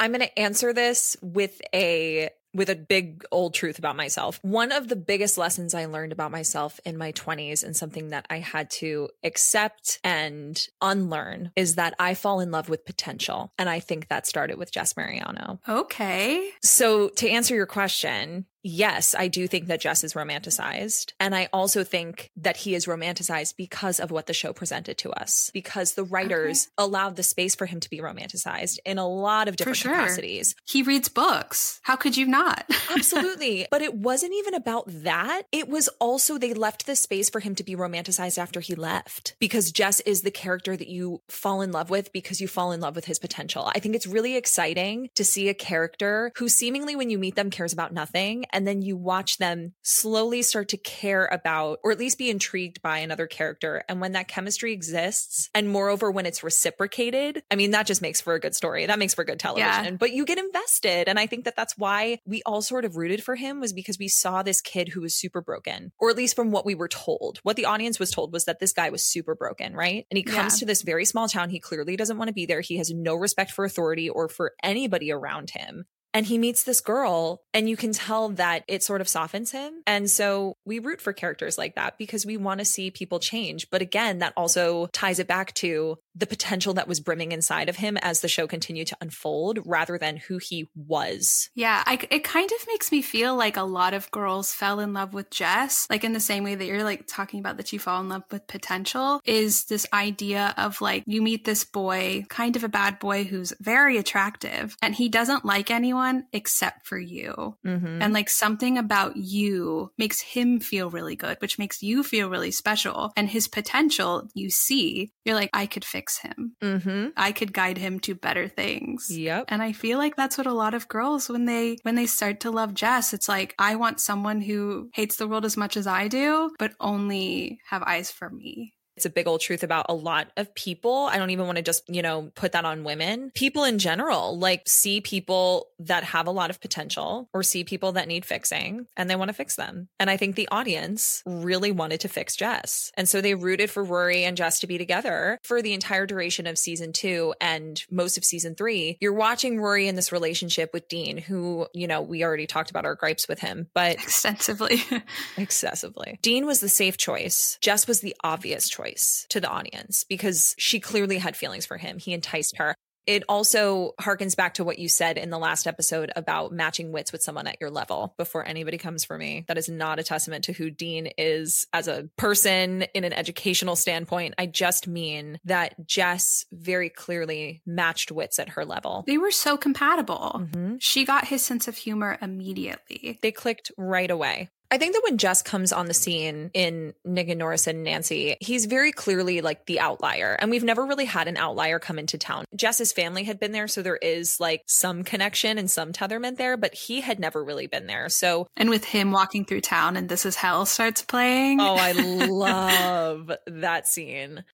I'm 0.00 0.12
going 0.12 0.20
to 0.20 0.38
answer 0.38 0.72
this 0.72 1.16
with 1.22 1.60
a 1.74 2.30
with 2.54 2.70
a 2.70 2.76
big 2.76 3.24
old 3.32 3.52
truth 3.52 3.78
about 3.78 3.96
myself. 3.96 4.38
One 4.42 4.70
of 4.70 4.88
the 4.88 4.96
biggest 4.96 5.36
lessons 5.36 5.74
I 5.74 5.86
learned 5.86 6.12
about 6.12 6.30
myself 6.30 6.78
in 6.84 6.96
my 6.96 7.12
20s 7.12 7.64
and 7.64 7.76
something 7.76 8.10
that 8.10 8.26
I 8.30 8.38
had 8.38 8.70
to 8.72 9.08
accept 9.24 9.98
and 10.04 10.56
unlearn 10.80 11.50
is 11.56 11.74
that 11.74 11.94
I 11.98 12.14
fall 12.14 12.38
in 12.40 12.52
love 12.52 12.68
with 12.68 12.86
potential. 12.86 13.52
And 13.58 13.68
I 13.68 13.80
think 13.80 14.08
that 14.08 14.26
started 14.26 14.56
with 14.56 14.70
Jess 14.70 14.96
Mariano. 14.96 15.58
Okay. 15.68 16.48
So 16.62 17.08
to 17.16 17.28
answer 17.28 17.56
your 17.56 17.66
question, 17.66 18.46
yes, 18.64 19.14
I 19.16 19.28
do 19.28 19.46
think 19.46 19.68
that 19.68 19.80
Jess 19.80 20.02
is 20.02 20.14
romanticized. 20.14 21.12
And 21.20 21.34
I 21.34 21.48
also 21.52 21.84
think 21.84 22.30
that 22.36 22.56
he 22.56 22.74
is 22.74 22.86
romanticized 22.86 23.56
because 23.56 24.00
of 24.00 24.10
what 24.10 24.26
the 24.26 24.32
show 24.32 24.52
presented 24.52 24.98
to 24.98 25.10
us, 25.12 25.50
because 25.52 25.94
the 25.94 26.02
writers 26.02 26.68
okay. 26.78 26.86
allowed 26.86 27.16
the 27.16 27.22
space 27.22 27.54
for 27.54 27.66
him 27.66 27.78
to 27.80 27.90
be 27.90 27.98
romanticized 27.98 28.78
in 28.84 28.98
a 28.98 29.06
lot 29.06 29.46
of 29.46 29.56
different 29.56 29.76
sure. 29.76 29.92
capacities. 29.92 30.56
He 30.64 30.82
reads 30.82 31.08
books. 31.08 31.80
How 31.82 31.94
could 31.94 32.16
you 32.16 32.26
not? 32.26 32.64
Absolutely. 32.90 33.66
But 33.70 33.82
it 33.82 33.94
wasn't 33.94 34.32
even 34.34 34.54
about 34.54 34.84
that. 34.88 35.42
It 35.52 35.68
was 35.68 35.88
also 36.00 36.38
they 36.38 36.54
left 36.54 36.86
the 36.86 36.96
space 36.96 37.28
for 37.28 37.40
him 37.40 37.54
to 37.56 37.64
be 37.64 37.76
romanticized 37.76 38.38
after 38.38 38.60
he 38.60 38.74
left 38.74 39.36
because 39.38 39.70
Jess 39.70 40.00
is 40.00 40.22
the 40.22 40.30
character 40.30 40.76
that 40.76 40.88
you 40.88 41.20
fall 41.28 41.60
in 41.60 41.70
love 41.70 41.90
with 41.90 42.12
because 42.12 42.40
you 42.40 42.48
fall 42.48 42.72
in 42.72 42.80
love 42.80 42.96
with 42.96 43.04
his 43.04 43.18
potential. 43.18 43.70
I 43.74 43.78
think 43.78 43.94
it's 43.94 44.06
really 44.06 44.36
exciting 44.36 45.10
to 45.16 45.24
see 45.24 45.50
a 45.50 45.54
character 45.54 46.32
who 46.36 46.48
seemingly 46.48 46.96
when 46.96 47.10
you 47.10 47.18
meet 47.18 47.36
them 47.36 47.50
cares 47.50 47.72
about 47.72 47.92
nothing 47.92 48.46
and 48.54 48.66
then 48.66 48.80
you 48.80 48.96
watch 48.96 49.38
them 49.38 49.74
slowly 49.82 50.40
start 50.42 50.68
to 50.70 50.76
care 50.76 51.26
about 51.26 51.80
or 51.82 51.90
at 51.92 51.98
least 51.98 52.16
be 52.16 52.30
intrigued 52.30 52.80
by 52.80 52.98
another 52.98 53.26
character. 53.26 53.82
And 53.88 54.00
when 54.00 54.12
that 54.12 54.28
chemistry 54.28 54.72
exists, 54.72 55.50
and 55.54 55.68
moreover, 55.68 56.10
when 56.10 56.24
it's 56.24 56.44
reciprocated, 56.44 57.42
I 57.50 57.56
mean, 57.56 57.72
that 57.72 57.86
just 57.86 58.00
makes 58.00 58.20
for 58.20 58.34
a 58.34 58.40
good 58.40 58.54
story. 58.54 58.86
That 58.86 58.98
makes 58.98 59.12
for 59.12 59.24
good 59.24 59.40
television, 59.40 59.84
yeah. 59.84 59.90
but 59.98 60.12
you 60.12 60.24
get 60.24 60.38
invested. 60.38 61.08
And 61.08 61.18
I 61.18 61.26
think 61.26 61.44
that 61.44 61.56
that's 61.56 61.76
why 61.76 62.18
we 62.24 62.42
all 62.46 62.62
sort 62.62 62.84
of 62.84 62.96
rooted 62.96 63.22
for 63.22 63.34
him 63.34 63.60
was 63.60 63.72
because 63.72 63.98
we 63.98 64.08
saw 64.08 64.42
this 64.42 64.60
kid 64.60 64.88
who 64.88 65.00
was 65.00 65.14
super 65.14 65.42
broken, 65.42 65.92
or 65.98 66.10
at 66.10 66.16
least 66.16 66.36
from 66.36 66.52
what 66.52 66.64
we 66.64 66.76
were 66.76 66.88
told. 66.88 67.40
What 67.42 67.56
the 67.56 67.64
audience 67.64 67.98
was 67.98 68.12
told 68.12 68.32
was 68.32 68.44
that 68.44 68.60
this 68.60 68.72
guy 68.72 68.90
was 68.90 69.04
super 69.04 69.34
broken, 69.34 69.74
right? 69.74 70.06
And 70.10 70.16
he 70.16 70.22
comes 70.22 70.54
yeah. 70.54 70.60
to 70.60 70.66
this 70.66 70.82
very 70.82 71.04
small 71.04 71.28
town. 71.28 71.50
He 71.50 71.58
clearly 71.58 71.96
doesn't 71.96 72.18
want 72.18 72.28
to 72.28 72.34
be 72.34 72.46
there. 72.46 72.60
He 72.60 72.76
has 72.76 72.92
no 72.92 73.16
respect 73.16 73.50
for 73.50 73.64
authority 73.64 74.08
or 74.08 74.28
for 74.28 74.52
anybody 74.62 75.10
around 75.10 75.50
him 75.50 75.86
and 76.14 76.24
he 76.24 76.38
meets 76.38 76.62
this 76.62 76.80
girl 76.80 77.42
and 77.52 77.68
you 77.68 77.76
can 77.76 77.92
tell 77.92 78.30
that 78.30 78.62
it 78.68 78.82
sort 78.82 79.00
of 79.00 79.08
softens 79.08 79.50
him. 79.50 79.82
And 79.86 80.08
so 80.08 80.56
we 80.64 80.78
root 80.78 81.00
for 81.00 81.12
characters 81.12 81.58
like 81.58 81.74
that 81.74 81.98
because 81.98 82.24
we 82.24 82.36
want 82.36 82.60
to 82.60 82.64
see 82.64 82.90
people 82.90 83.18
change. 83.18 83.68
But 83.68 83.82
again, 83.82 84.20
that 84.20 84.32
also 84.36 84.86
ties 84.86 85.18
it 85.18 85.26
back 85.26 85.52
to 85.54 85.98
the 86.14 86.26
potential 86.26 86.74
that 86.74 86.86
was 86.86 87.00
brimming 87.00 87.32
inside 87.32 87.68
of 87.68 87.76
him 87.76 87.96
as 87.96 88.20
the 88.20 88.28
show 88.28 88.46
continued 88.46 88.86
to 88.86 88.96
unfold 89.00 89.58
rather 89.66 89.98
than 89.98 90.16
who 90.16 90.38
he 90.38 90.68
was. 90.76 91.50
Yeah, 91.54 91.82
I, 91.84 91.98
it 92.10 92.22
kind 92.22 92.50
of 92.50 92.66
makes 92.68 92.92
me 92.92 93.02
feel 93.02 93.34
like 93.34 93.56
a 93.56 93.62
lot 93.62 93.94
of 93.94 94.10
girls 94.12 94.54
fell 94.54 94.78
in 94.78 94.92
love 94.92 95.12
with 95.12 95.30
Jess, 95.30 95.88
like 95.90 96.04
in 96.04 96.12
the 96.12 96.20
same 96.20 96.44
way 96.44 96.54
that 96.54 96.64
you're 96.64 96.84
like 96.84 97.08
talking 97.08 97.40
about 97.40 97.56
that 97.56 97.72
you 97.72 97.80
fall 97.80 98.00
in 98.00 98.08
love 98.08 98.22
with 98.30 98.46
potential, 98.46 99.20
is 99.24 99.64
this 99.64 99.86
idea 99.92 100.54
of 100.56 100.80
like 100.80 101.02
you 101.06 101.20
meet 101.20 101.44
this 101.44 101.64
boy, 101.64 102.24
kind 102.28 102.54
of 102.54 102.62
a 102.62 102.68
bad 102.68 103.00
boy 103.00 103.24
who's 103.24 103.52
very 103.60 103.98
attractive, 103.98 104.76
and 104.80 104.94
he 104.94 105.08
doesn't 105.08 105.44
like 105.44 105.70
anyone 105.70 106.03
except 106.32 106.86
for 106.86 106.98
you. 106.98 107.56
Mm-hmm. 107.66 108.02
And 108.02 108.14
like 108.14 108.30
something 108.30 108.78
about 108.78 109.16
you 109.16 109.90
makes 109.98 110.20
him 110.20 110.60
feel 110.60 110.90
really 110.90 111.16
good, 111.16 111.38
which 111.40 111.58
makes 111.58 111.82
you 111.82 112.02
feel 112.02 112.30
really 112.30 112.50
special. 112.50 113.12
And 113.16 113.28
his 113.28 113.48
potential 113.48 114.28
you 114.34 114.50
see, 114.50 115.12
you're 115.24 115.34
like, 115.34 115.50
I 115.52 115.66
could 115.66 115.84
fix 115.84 116.04
fix 116.04 116.18
him. 116.18 116.56
Mm-hmm. 116.62 117.08
I 117.16 117.32
could 117.32 117.52
guide 117.52 117.78
him 117.78 118.00
to 118.00 118.14
better 118.14 118.48
things. 118.48 119.08
Yep. 119.10 119.46
And 119.48 119.62
I 119.62 119.72
feel 119.72 119.98
like 119.98 120.16
that's 120.16 120.38
what 120.38 120.46
a 120.46 120.52
lot 120.52 120.74
of 120.74 120.88
girls 120.88 121.28
when 121.28 121.46
they 121.46 121.78
when 121.82 121.94
they 121.94 122.06
start 122.06 122.40
to 122.40 122.50
love 122.50 122.74
Jess, 122.74 123.14
it's 123.14 123.28
like 123.28 123.54
I 123.58 123.76
want 123.76 124.00
someone 124.00 124.40
who 124.40 124.90
hates 124.94 125.16
the 125.16 125.28
world 125.28 125.44
as 125.44 125.56
much 125.56 125.76
as 125.76 125.86
I 125.86 126.08
do, 126.08 126.54
but 126.58 126.72
only 126.80 127.58
have 127.68 127.82
eyes 127.82 128.10
for 128.10 128.30
me 128.30 128.74
It's 128.96 129.06
a 129.06 129.10
big 129.10 129.26
old 129.26 129.40
truth 129.40 129.62
about 129.62 129.86
a 129.88 129.94
lot 129.94 130.28
of 130.36 130.54
people. 130.54 131.08
I 131.10 131.18
don't 131.18 131.30
even 131.30 131.46
want 131.46 131.56
to 131.56 131.62
just, 131.62 131.88
you 131.88 132.02
know, 132.02 132.30
put 132.34 132.52
that 132.52 132.64
on 132.64 132.84
women. 132.84 133.32
People 133.34 133.64
in 133.64 133.78
general, 133.78 134.38
like 134.38 134.62
see 134.66 135.00
people 135.00 135.68
that 135.80 136.04
have 136.04 136.26
a 136.26 136.30
lot 136.32 136.50
of 136.50 136.60
potential 136.60 137.28
or 137.32 137.42
see 137.42 137.64
people 137.64 137.92
that 137.92 138.08
need 138.08 138.24
fixing 138.24 138.86
and 138.96 139.10
they 139.10 139.16
want 139.16 139.28
to 139.30 139.34
fix 139.34 139.56
them. 139.56 139.88
And 139.98 140.08
I 140.08 140.16
think 140.16 140.36
the 140.36 140.48
audience 140.50 141.22
really 141.26 141.72
wanted 141.72 142.00
to 142.00 142.08
fix 142.08 142.36
Jess. 142.36 142.92
And 142.94 143.08
so 143.08 143.20
they 143.20 143.34
rooted 143.34 143.70
for 143.70 143.82
Rory 143.82 144.24
and 144.24 144.36
Jess 144.36 144.60
to 144.60 144.66
be 144.66 144.78
together 144.78 145.38
for 145.42 145.60
the 145.60 145.72
entire 145.72 146.06
duration 146.06 146.46
of 146.46 146.58
season 146.58 146.92
two 146.92 147.34
and 147.40 147.82
most 147.90 148.16
of 148.16 148.24
season 148.24 148.54
three. 148.54 148.96
You're 149.00 149.12
watching 149.12 149.60
Rory 149.60 149.88
in 149.88 149.96
this 149.96 150.12
relationship 150.12 150.72
with 150.72 150.88
Dean, 150.88 151.18
who, 151.18 151.66
you 151.74 151.86
know, 151.86 152.00
we 152.00 152.24
already 152.24 152.46
talked 152.46 152.70
about 152.70 152.84
our 152.84 152.94
gripes 152.94 153.26
with 153.28 153.40
him, 153.40 153.68
but 153.74 153.92
extensively. 153.94 154.82
excessively. 155.36 156.18
Dean 156.22 156.46
was 156.46 156.60
the 156.60 156.68
safe 156.68 156.96
choice. 156.96 157.58
Jess 157.60 157.88
was 157.88 158.00
the 158.00 158.14
obvious 158.22 158.68
choice 158.68 158.83
to 159.30 159.40
the 159.40 159.48
audience 159.48 160.04
because 160.04 160.54
she 160.58 160.80
clearly 160.80 161.18
had 161.18 161.36
feelings 161.36 161.66
for 161.66 161.76
him. 161.76 161.98
He 161.98 162.12
enticed 162.12 162.56
her. 162.58 162.74
It 163.06 163.22
also 163.28 163.92
harkens 164.00 164.34
back 164.34 164.54
to 164.54 164.64
what 164.64 164.78
you 164.78 164.88
said 164.88 165.18
in 165.18 165.30
the 165.30 165.38
last 165.38 165.66
episode 165.66 166.10
about 166.16 166.52
matching 166.52 166.90
wits 166.90 167.12
with 167.12 167.22
someone 167.22 167.46
at 167.46 167.60
your 167.60 167.70
level 167.70 168.14
before 168.16 168.46
anybody 168.46 168.78
comes 168.78 169.04
for 169.04 169.18
me. 169.18 169.44
That 169.46 169.58
is 169.58 169.68
not 169.68 169.98
a 169.98 170.02
testament 170.02 170.44
to 170.44 170.52
who 170.52 170.70
Dean 170.70 171.10
is 171.18 171.66
as 171.72 171.86
a 171.86 172.08
person 172.16 172.82
in 172.94 173.04
an 173.04 173.12
educational 173.12 173.76
standpoint. 173.76 174.34
I 174.38 174.46
just 174.46 174.88
mean 174.88 175.38
that 175.44 175.86
Jess 175.86 176.46
very 176.50 176.88
clearly 176.88 177.60
matched 177.66 178.10
wits 178.10 178.38
at 178.38 178.50
her 178.50 178.64
level. 178.64 179.04
They 179.06 179.18
were 179.18 179.30
so 179.30 179.56
compatible. 179.56 180.40
Mm-hmm. 180.40 180.76
She 180.80 181.04
got 181.04 181.26
his 181.26 181.44
sense 181.44 181.68
of 181.68 181.76
humor 181.76 182.16
immediately. 182.22 183.18
They 183.20 183.32
clicked 183.32 183.70
right 183.76 184.10
away. 184.10 184.48
I 184.70 184.78
think 184.78 184.94
that 184.94 185.02
when 185.04 185.18
Jess 185.18 185.42
comes 185.42 185.72
on 185.72 185.86
the 185.86 185.94
scene 185.94 186.50
in 186.54 186.94
Nick 187.04 187.28
and 187.28 187.38
Norris 187.38 187.66
and 187.66 187.84
Nancy, 187.84 188.36
he's 188.40 188.66
very 188.66 188.92
clearly 188.92 189.40
like 189.40 189.66
the 189.66 189.80
outlier. 189.80 190.36
And 190.38 190.50
we've 190.50 190.64
never 190.64 190.84
really 190.84 191.04
had 191.04 191.28
an 191.28 191.36
outlier 191.36 191.78
come 191.78 191.98
into 191.98 192.18
town. 192.18 192.44
Jess's 192.56 192.92
family 192.92 193.24
had 193.24 193.38
been 193.38 193.52
there, 193.52 193.68
so 193.68 193.82
there 193.82 193.96
is 193.96 194.40
like 194.40 194.62
some 194.66 195.04
connection 195.04 195.58
and 195.58 195.70
some 195.70 195.92
tetherment 195.92 196.36
there, 196.38 196.56
but 196.56 196.74
he 196.74 197.00
had 197.00 197.20
never 197.20 197.44
really 197.44 197.66
been 197.66 197.86
there. 197.86 198.08
So 198.08 198.48
And 198.56 198.70
with 198.70 198.84
him 198.84 199.12
walking 199.12 199.44
through 199.44 199.60
town 199.60 199.96
and 199.96 200.08
This 200.08 200.26
Is 200.26 200.36
Hell 200.36 200.66
starts 200.66 201.02
playing. 201.02 201.60
Oh, 201.60 201.76
I 201.76 201.92
love 202.26 203.30
that 203.46 203.86
scene. 203.86 204.44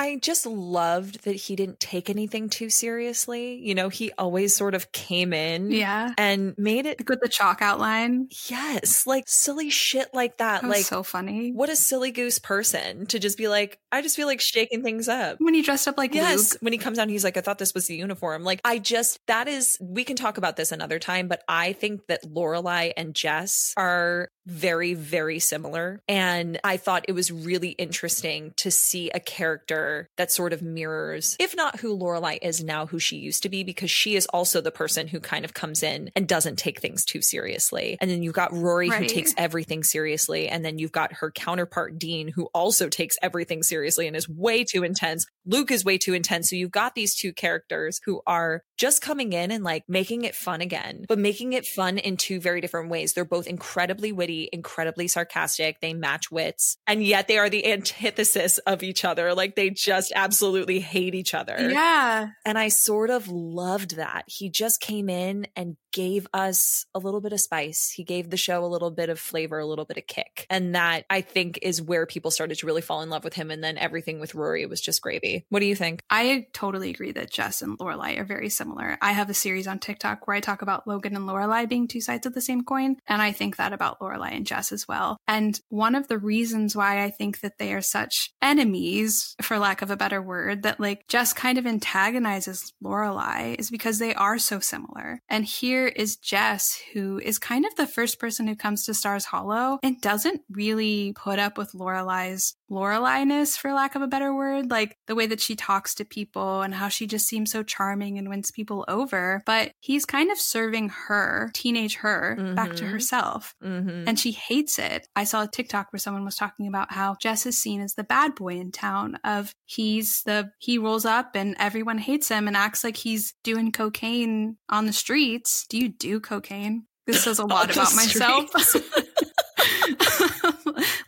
I 0.00 0.16
just 0.16 0.46
loved 0.46 1.24
that 1.24 1.36
he 1.36 1.56
didn't 1.56 1.78
take 1.78 2.08
anything 2.08 2.48
too 2.48 2.70
seriously. 2.70 3.56
You 3.56 3.74
know, 3.74 3.90
he 3.90 4.12
always 4.16 4.56
sort 4.56 4.74
of 4.74 4.92
came 4.92 5.34
in 5.34 5.70
yeah. 5.70 6.14
and 6.16 6.54
made 6.56 6.86
it 6.86 7.00
like 7.00 7.08
with 7.10 7.20
the 7.20 7.28
chalk 7.28 7.60
outline. 7.60 8.28
Yes, 8.48 9.06
like 9.06 9.24
silly 9.26 9.68
shit 9.68 10.08
like 10.14 10.38
that. 10.38 10.62
that 10.62 10.68
like 10.68 10.86
so 10.86 11.02
funny. 11.02 11.52
What 11.52 11.68
a 11.68 11.76
silly 11.76 12.12
goose 12.12 12.38
person 12.38 13.04
to 13.08 13.18
just 13.18 13.36
be 13.36 13.46
like, 13.46 13.78
I 13.92 14.00
just 14.00 14.16
feel 14.16 14.26
like 14.26 14.40
shaking 14.40 14.82
things 14.82 15.06
up. 15.06 15.36
When 15.38 15.52
he 15.52 15.60
dressed 15.60 15.86
up 15.86 15.98
like 15.98 16.14
yes, 16.14 16.52
Luke. 16.52 16.62
when 16.62 16.72
he 16.72 16.78
comes 16.78 16.96
down, 16.96 17.10
he's 17.10 17.22
like, 17.22 17.36
I 17.36 17.42
thought 17.42 17.58
this 17.58 17.74
was 17.74 17.86
the 17.86 17.96
uniform. 17.96 18.42
Like, 18.42 18.62
I 18.64 18.78
just 18.78 19.20
that 19.26 19.48
is 19.48 19.76
we 19.82 20.04
can 20.04 20.16
talk 20.16 20.38
about 20.38 20.56
this 20.56 20.72
another 20.72 20.98
time, 20.98 21.28
but 21.28 21.42
I 21.46 21.74
think 21.74 22.06
that 22.06 22.24
Lorelai 22.24 22.94
and 22.96 23.14
Jess 23.14 23.74
are 23.76 24.30
very, 24.46 24.94
very 24.94 25.38
similar. 25.38 26.00
And 26.08 26.58
I 26.64 26.76
thought 26.76 27.04
it 27.08 27.12
was 27.12 27.30
really 27.30 27.70
interesting 27.70 28.52
to 28.56 28.70
see 28.70 29.10
a 29.10 29.20
character 29.20 30.08
that 30.16 30.32
sort 30.32 30.52
of 30.52 30.62
mirrors, 30.62 31.36
if 31.38 31.54
not 31.54 31.80
who 31.80 31.96
Lorelai 31.96 32.38
is 32.42 32.62
now, 32.62 32.86
who 32.86 32.98
she 32.98 33.16
used 33.16 33.42
to 33.42 33.48
be, 33.48 33.64
because 33.64 33.90
she 33.90 34.16
is 34.16 34.26
also 34.26 34.60
the 34.60 34.70
person 34.70 35.08
who 35.08 35.20
kind 35.20 35.44
of 35.44 35.54
comes 35.54 35.82
in 35.82 36.10
and 36.16 36.26
doesn't 36.26 36.58
take 36.58 36.80
things 36.80 37.04
too 37.04 37.22
seriously. 37.22 37.96
And 38.00 38.10
then 38.10 38.22
you've 38.22 38.34
got 38.34 38.52
Rory 38.52 38.88
right. 38.88 39.02
who 39.02 39.08
takes 39.08 39.34
everything 39.36 39.82
seriously. 39.82 40.48
And 40.48 40.64
then 40.64 40.78
you've 40.78 40.92
got 40.92 41.14
her 41.14 41.30
counterpart, 41.30 41.98
Dean, 41.98 42.28
who 42.28 42.46
also 42.54 42.88
takes 42.88 43.16
everything 43.22 43.62
seriously 43.62 44.06
and 44.06 44.16
is 44.16 44.28
way 44.28 44.64
too 44.64 44.84
intense. 44.84 45.26
Luke 45.46 45.70
is 45.70 45.84
way 45.84 45.98
too 45.98 46.14
intense. 46.14 46.50
So 46.50 46.56
you've 46.56 46.70
got 46.70 46.94
these 46.94 47.14
two 47.14 47.32
characters 47.32 48.00
who 48.04 48.22
are 48.26 48.62
just 48.76 49.02
coming 49.02 49.32
in 49.32 49.50
and 49.50 49.64
like 49.64 49.84
making 49.88 50.24
it 50.24 50.34
fun 50.34 50.60
again, 50.60 51.04
but 51.08 51.18
making 51.18 51.52
it 51.52 51.66
fun 51.66 51.98
in 51.98 52.16
two 52.16 52.40
very 52.40 52.60
different 52.60 52.90
ways. 52.90 53.12
They're 53.12 53.24
both 53.24 53.46
incredibly 53.46 54.12
witty, 54.12 54.48
incredibly 54.52 55.08
sarcastic. 55.08 55.80
They 55.80 55.94
match 55.94 56.30
wits, 56.30 56.76
and 56.86 57.02
yet 57.04 57.28
they 57.28 57.38
are 57.38 57.50
the 57.50 57.66
antithesis 57.70 58.58
of 58.58 58.82
each 58.82 59.04
other. 59.04 59.34
Like 59.34 59.56
they 59.56 59.70
just 59.70 60.12
absolutely 60.14 60.80
hate 60.80 61.14
each 61.14 61.34
other. 61.34 61.56
Yeah. 61.70 62.28
And 62.44 62.58
I 62.58 62.68
sort 62.68 63.10
of 63.10 63.28
loved 63.28 63.96
that. 63.96 64.24
He 64.26 64.50
just 64.50 64.80
came 64.80 65.08
in 65.08 65.46
and 65.56 65.76
gave 65.92 66.26
us 66.32 66.86
a 66.94 66.98
little 66.98 67.20
bit 67.20 67.32
of 67.32 67.40
spice. 67.40 67.90
He 67.90 68.04
gave 68.04 68.30
the 68.30 68.36
show 68.36 68.64
a 68.64 68.66
little 68.66 68.90
bit 68.90 69.08
of 69.08 69.18
flavor, 69.18 69.58
a 69.58 69.66
little 69.66 69.84
bit 69.84 69.96
of 69.96 70.06
kick. 70.06 70.46
And 70.50 70.74
that 70.74 71.04
I 71.10 71.20
think 71.20 71.58
is 71.62 71.82
where 71.82 72.06
people 72.06 72.30
started 72.30 72.58
to 72.58 72.66
really 72.66 72.82
fall 72.82 73.02
in 73.02 73.10
love 73.10 73.24
with 73.24 73.34
him. 73.34 73.50
And 73.50 73.62
then 73.62 73.78
everything 73.78 74.20
with 74.20 74.34
Rory 74.34 74.66
was 74.66 74.80
just 74.80 75.02
gravy. 75.02 75.44
What 75.48 75.60
do 75.60 75.66
you 75.66 75.76
think? 75.76 76.02
I 76.10 76.46
totally 76.52 76.90
agree 76.90 77.12
that 77.12 77.30
Jess 77.30 77.62
and 77.62 77.78
Lorelai 77.78 78.18
are 78.18 78.24
very 78.24 78.48
similar. 78.48 78.98
I 79.00 79.12
have 79.12 79.30
a 79.30 79.34
series 79.34 79.66
on 79.66 79.78
TikTok 79.78 80.26
where 80.26 80.36
I 80.36 80.40
talk 80.40 80.62
about 80.62 80.86
Logan 80.86 81.16
and 81.16 81.28
Lorelai 81.28 81.68
being 81.68 81.88
two 81.88 82.00
sides 82.00 82.26
of 82.26 82.34
the 82.34 82.40
same 82.40 82.62
coin. 82.64 82.96
And 83.06 83.20
I 83.22 83.32
think 83.32 83.56
that 83.56 83.72
about 83.72 84.00
Lorelai 84.00 84.32
and 84.32 84.46
Jess 84.46 84.72
as 84.72 84.86
well. 84.86 85.18
And 85.26 85.60
one 85.68 85.94
of 85.94 86.08
the 86.08 86.18
reasons 86.18 86.76
why 86.76 87.02
I 87.02 87.10
think 87.10 87.40
that 87.40 87.58
they 87.58 87.72
are 87.72 87.82
such 87.82 88.32
enemies, 88.42 89.34
for 89.42 89.58
lack 89.58 89.82
of 89.82 89.90
a 89.90 89.96
better 89.96 90.22
word, 90.22 90.62
that 90.62 90.80
like 90.80 91.06
Jess 91.08 91.32
kind 91.32 91.58
of 91.58 91.66
antagonizes 91.66 92.72
Lorelai 92.82 93.58
is 93.58 93.70
because 93.70 93.98
they 93.98 94.14
are 94.14 94.38
so 94.38 94.60
similar. 94.60 95.20
And 95.28 95.44
here 95.44 95.79
is 95.86 96.16
Jess, 96.16 96.80
who 96.92 97.18
is 97.18 97.38
kind 97.38 97.64
of 97.64 97.74
the 97.76 97.86
first 97.86 98.18
person 98.18 98.46
who 98.46 98.56
comes 98.56 98.84
to 98.84 98.94
Stars 98.94 99.24
Hollow 99.24 99.78
and 99.82 100.00
doesn't 100.00 100.42
really 100.50 101.12
put 101.14 101.38
up 101.38 101.58
with 101.58 101.72
Lorelai's 101.72 102.56
Lorelai-ness, 102.70 103.56
for 103.56 103.72
lack 103.72 103.94
of 103.94 104.02
a 104.02 104.06
better 104.06 104.34
word, 104.34 104.70
like 104.70 104.96
the 105.06 105.14
way 105.14 105.26
that 105.26 105.40
she 105.40 105.56
talks 105.56 105.94
to 105.96 106.04
people 106.04 106.62
and 106.62 106.74
how 106.74 106.88
she 106.88 107.06
just 107.06 107.26
seems 107.26 107.50
so 107.50 107.62
charming 107.62 108.18
and 108.18 108.28
wins 108.28 108.50
people 108.50 108.84
over. 108.88 109.42
But 109.44 109.72
he's 109.80 110.04
kind 110.04 110.30
of 110.30 110.38
serving 110.38 110.90
her, 110.90 111.50
teenage 111.52 111.96
her, 111.96 112.36
mm-hmm. 112.38 112.54
back 112.54 112.70
to 112.76 112.84
mm-hmm. 112.84 112.92
herself. 112.92 113.54
Mm-hmm. 113.62 114.04
And 114.06 114.18
she 114.18 114.32
hates 114.32 114.78
it. 114.78 115.08
I 115.16 115.24
saw 115.24 115.42
a 115.42 115.48
TikTok 115.48 115.92
where 115.92 116.00
someone 116.00 116.24
was 116.24 116.36
talking 116.36 116.68
about 116.68 116.92
how 116.92 117.16
Jess 117.20 117.46
is 117.46 117.60
seen 117.60 117.80
as 117.80 117.94
the 117.94 118.04
bad 118.04 118.34
boy 118.34 118.58
in 118.58 118.70
town 118.70 119.18
of 119.24 119.54
he's 119.66 120.22
the 120.22 120.50
he 120.58 120.78
rolls 120.78 121.04
up 121.04 121.34
and 121.34 121.56
everyone 121.58 121.98
hates 121.98 122.28
him 122.28 122.46
and 122.46 122.56
acts 122.56 122.84
like 122.84 122.96
he's 122.96 123.34
doing 123.42 123.72
cocaine 123.72 124.56
on 124.68 124.86
the 124.86 124.92
streets. 124.92 125.66
Do 125.68 125.78
you 125.78 125.88
do 125.88 126.20
cocaine? 126.20 126.86
This 127.06 127.24
says 127.24 127.38
a 127.38 127.44
lot 127.46 127.70
about 127.70 127.94
myself. 127.94 128.50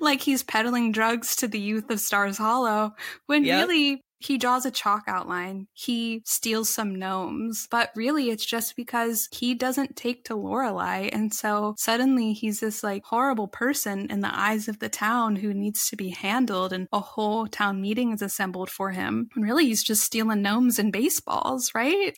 like 0.03 0.21
he's 0.21 0.43
peddling 0.43 0.93
drugs 0.93 1.37
to 1.37 1.49
the 1.49 1.59
youth 1.59 1.91
of 1.91 2.01
Stars 2.01 2.37
Hollow 2.39 2.95
when 3.27 3.45
yep. 3.45 3.67
really 3.67 4.03
he 4.25 4.39
draws 4.39 4.67
a 4.67 4.71
chalk 4.71 5.05
outline. 5.07 5.67
He 5.73 6.23
steals 6.25 6.69
some 6.69 6.95
gnomes, 6.95 7.69
but 7.71 7.91
really 7.95 8.31
it's 8.31 8.45
just 8.45 8.77
because 8.77 9.29
he 9.33 9.55
doesn't 9.55 9.97
take 9.97 10.25
to 10.25 10.35
Lorelai. 10.35 11.11
And 11.13 11.33
so 11.33 11.75
suddenly 11.77 12.33
he's 12.33 12.61
this 12.61 12.83
like 12.83 13.05
horrible 13.05 13.49
person 13.49 14.11
in 14.11 14.21
the 14.21 14.35
eyes 14.35 14.69
of 14.69 14.79
the 14.79 14.89
town 14.89 15.37
who 15.37 15.53
needs 15.55 15.89
to 15.89 15.97
be 15.97 16.11
handled. 16.11 16.73
And 16.73 16.89
a 16.93 17.01
whole 17.01 17.47
town 17.47 17.81
meeting 17.81 18.13
is 18.13 18.23
assembled 18.23 18.71
for 18.71 18.91
him. 18.91 19.29
And 19.35 19.45
really 19.45 19.67
he's 19.67 19.83
just 19.83 20.05
stealing 20.05 20.43
gnomes 20.43 20.79
and 20.79 20.93
baseballs, 20.93 21.73
right? 21.75 22.17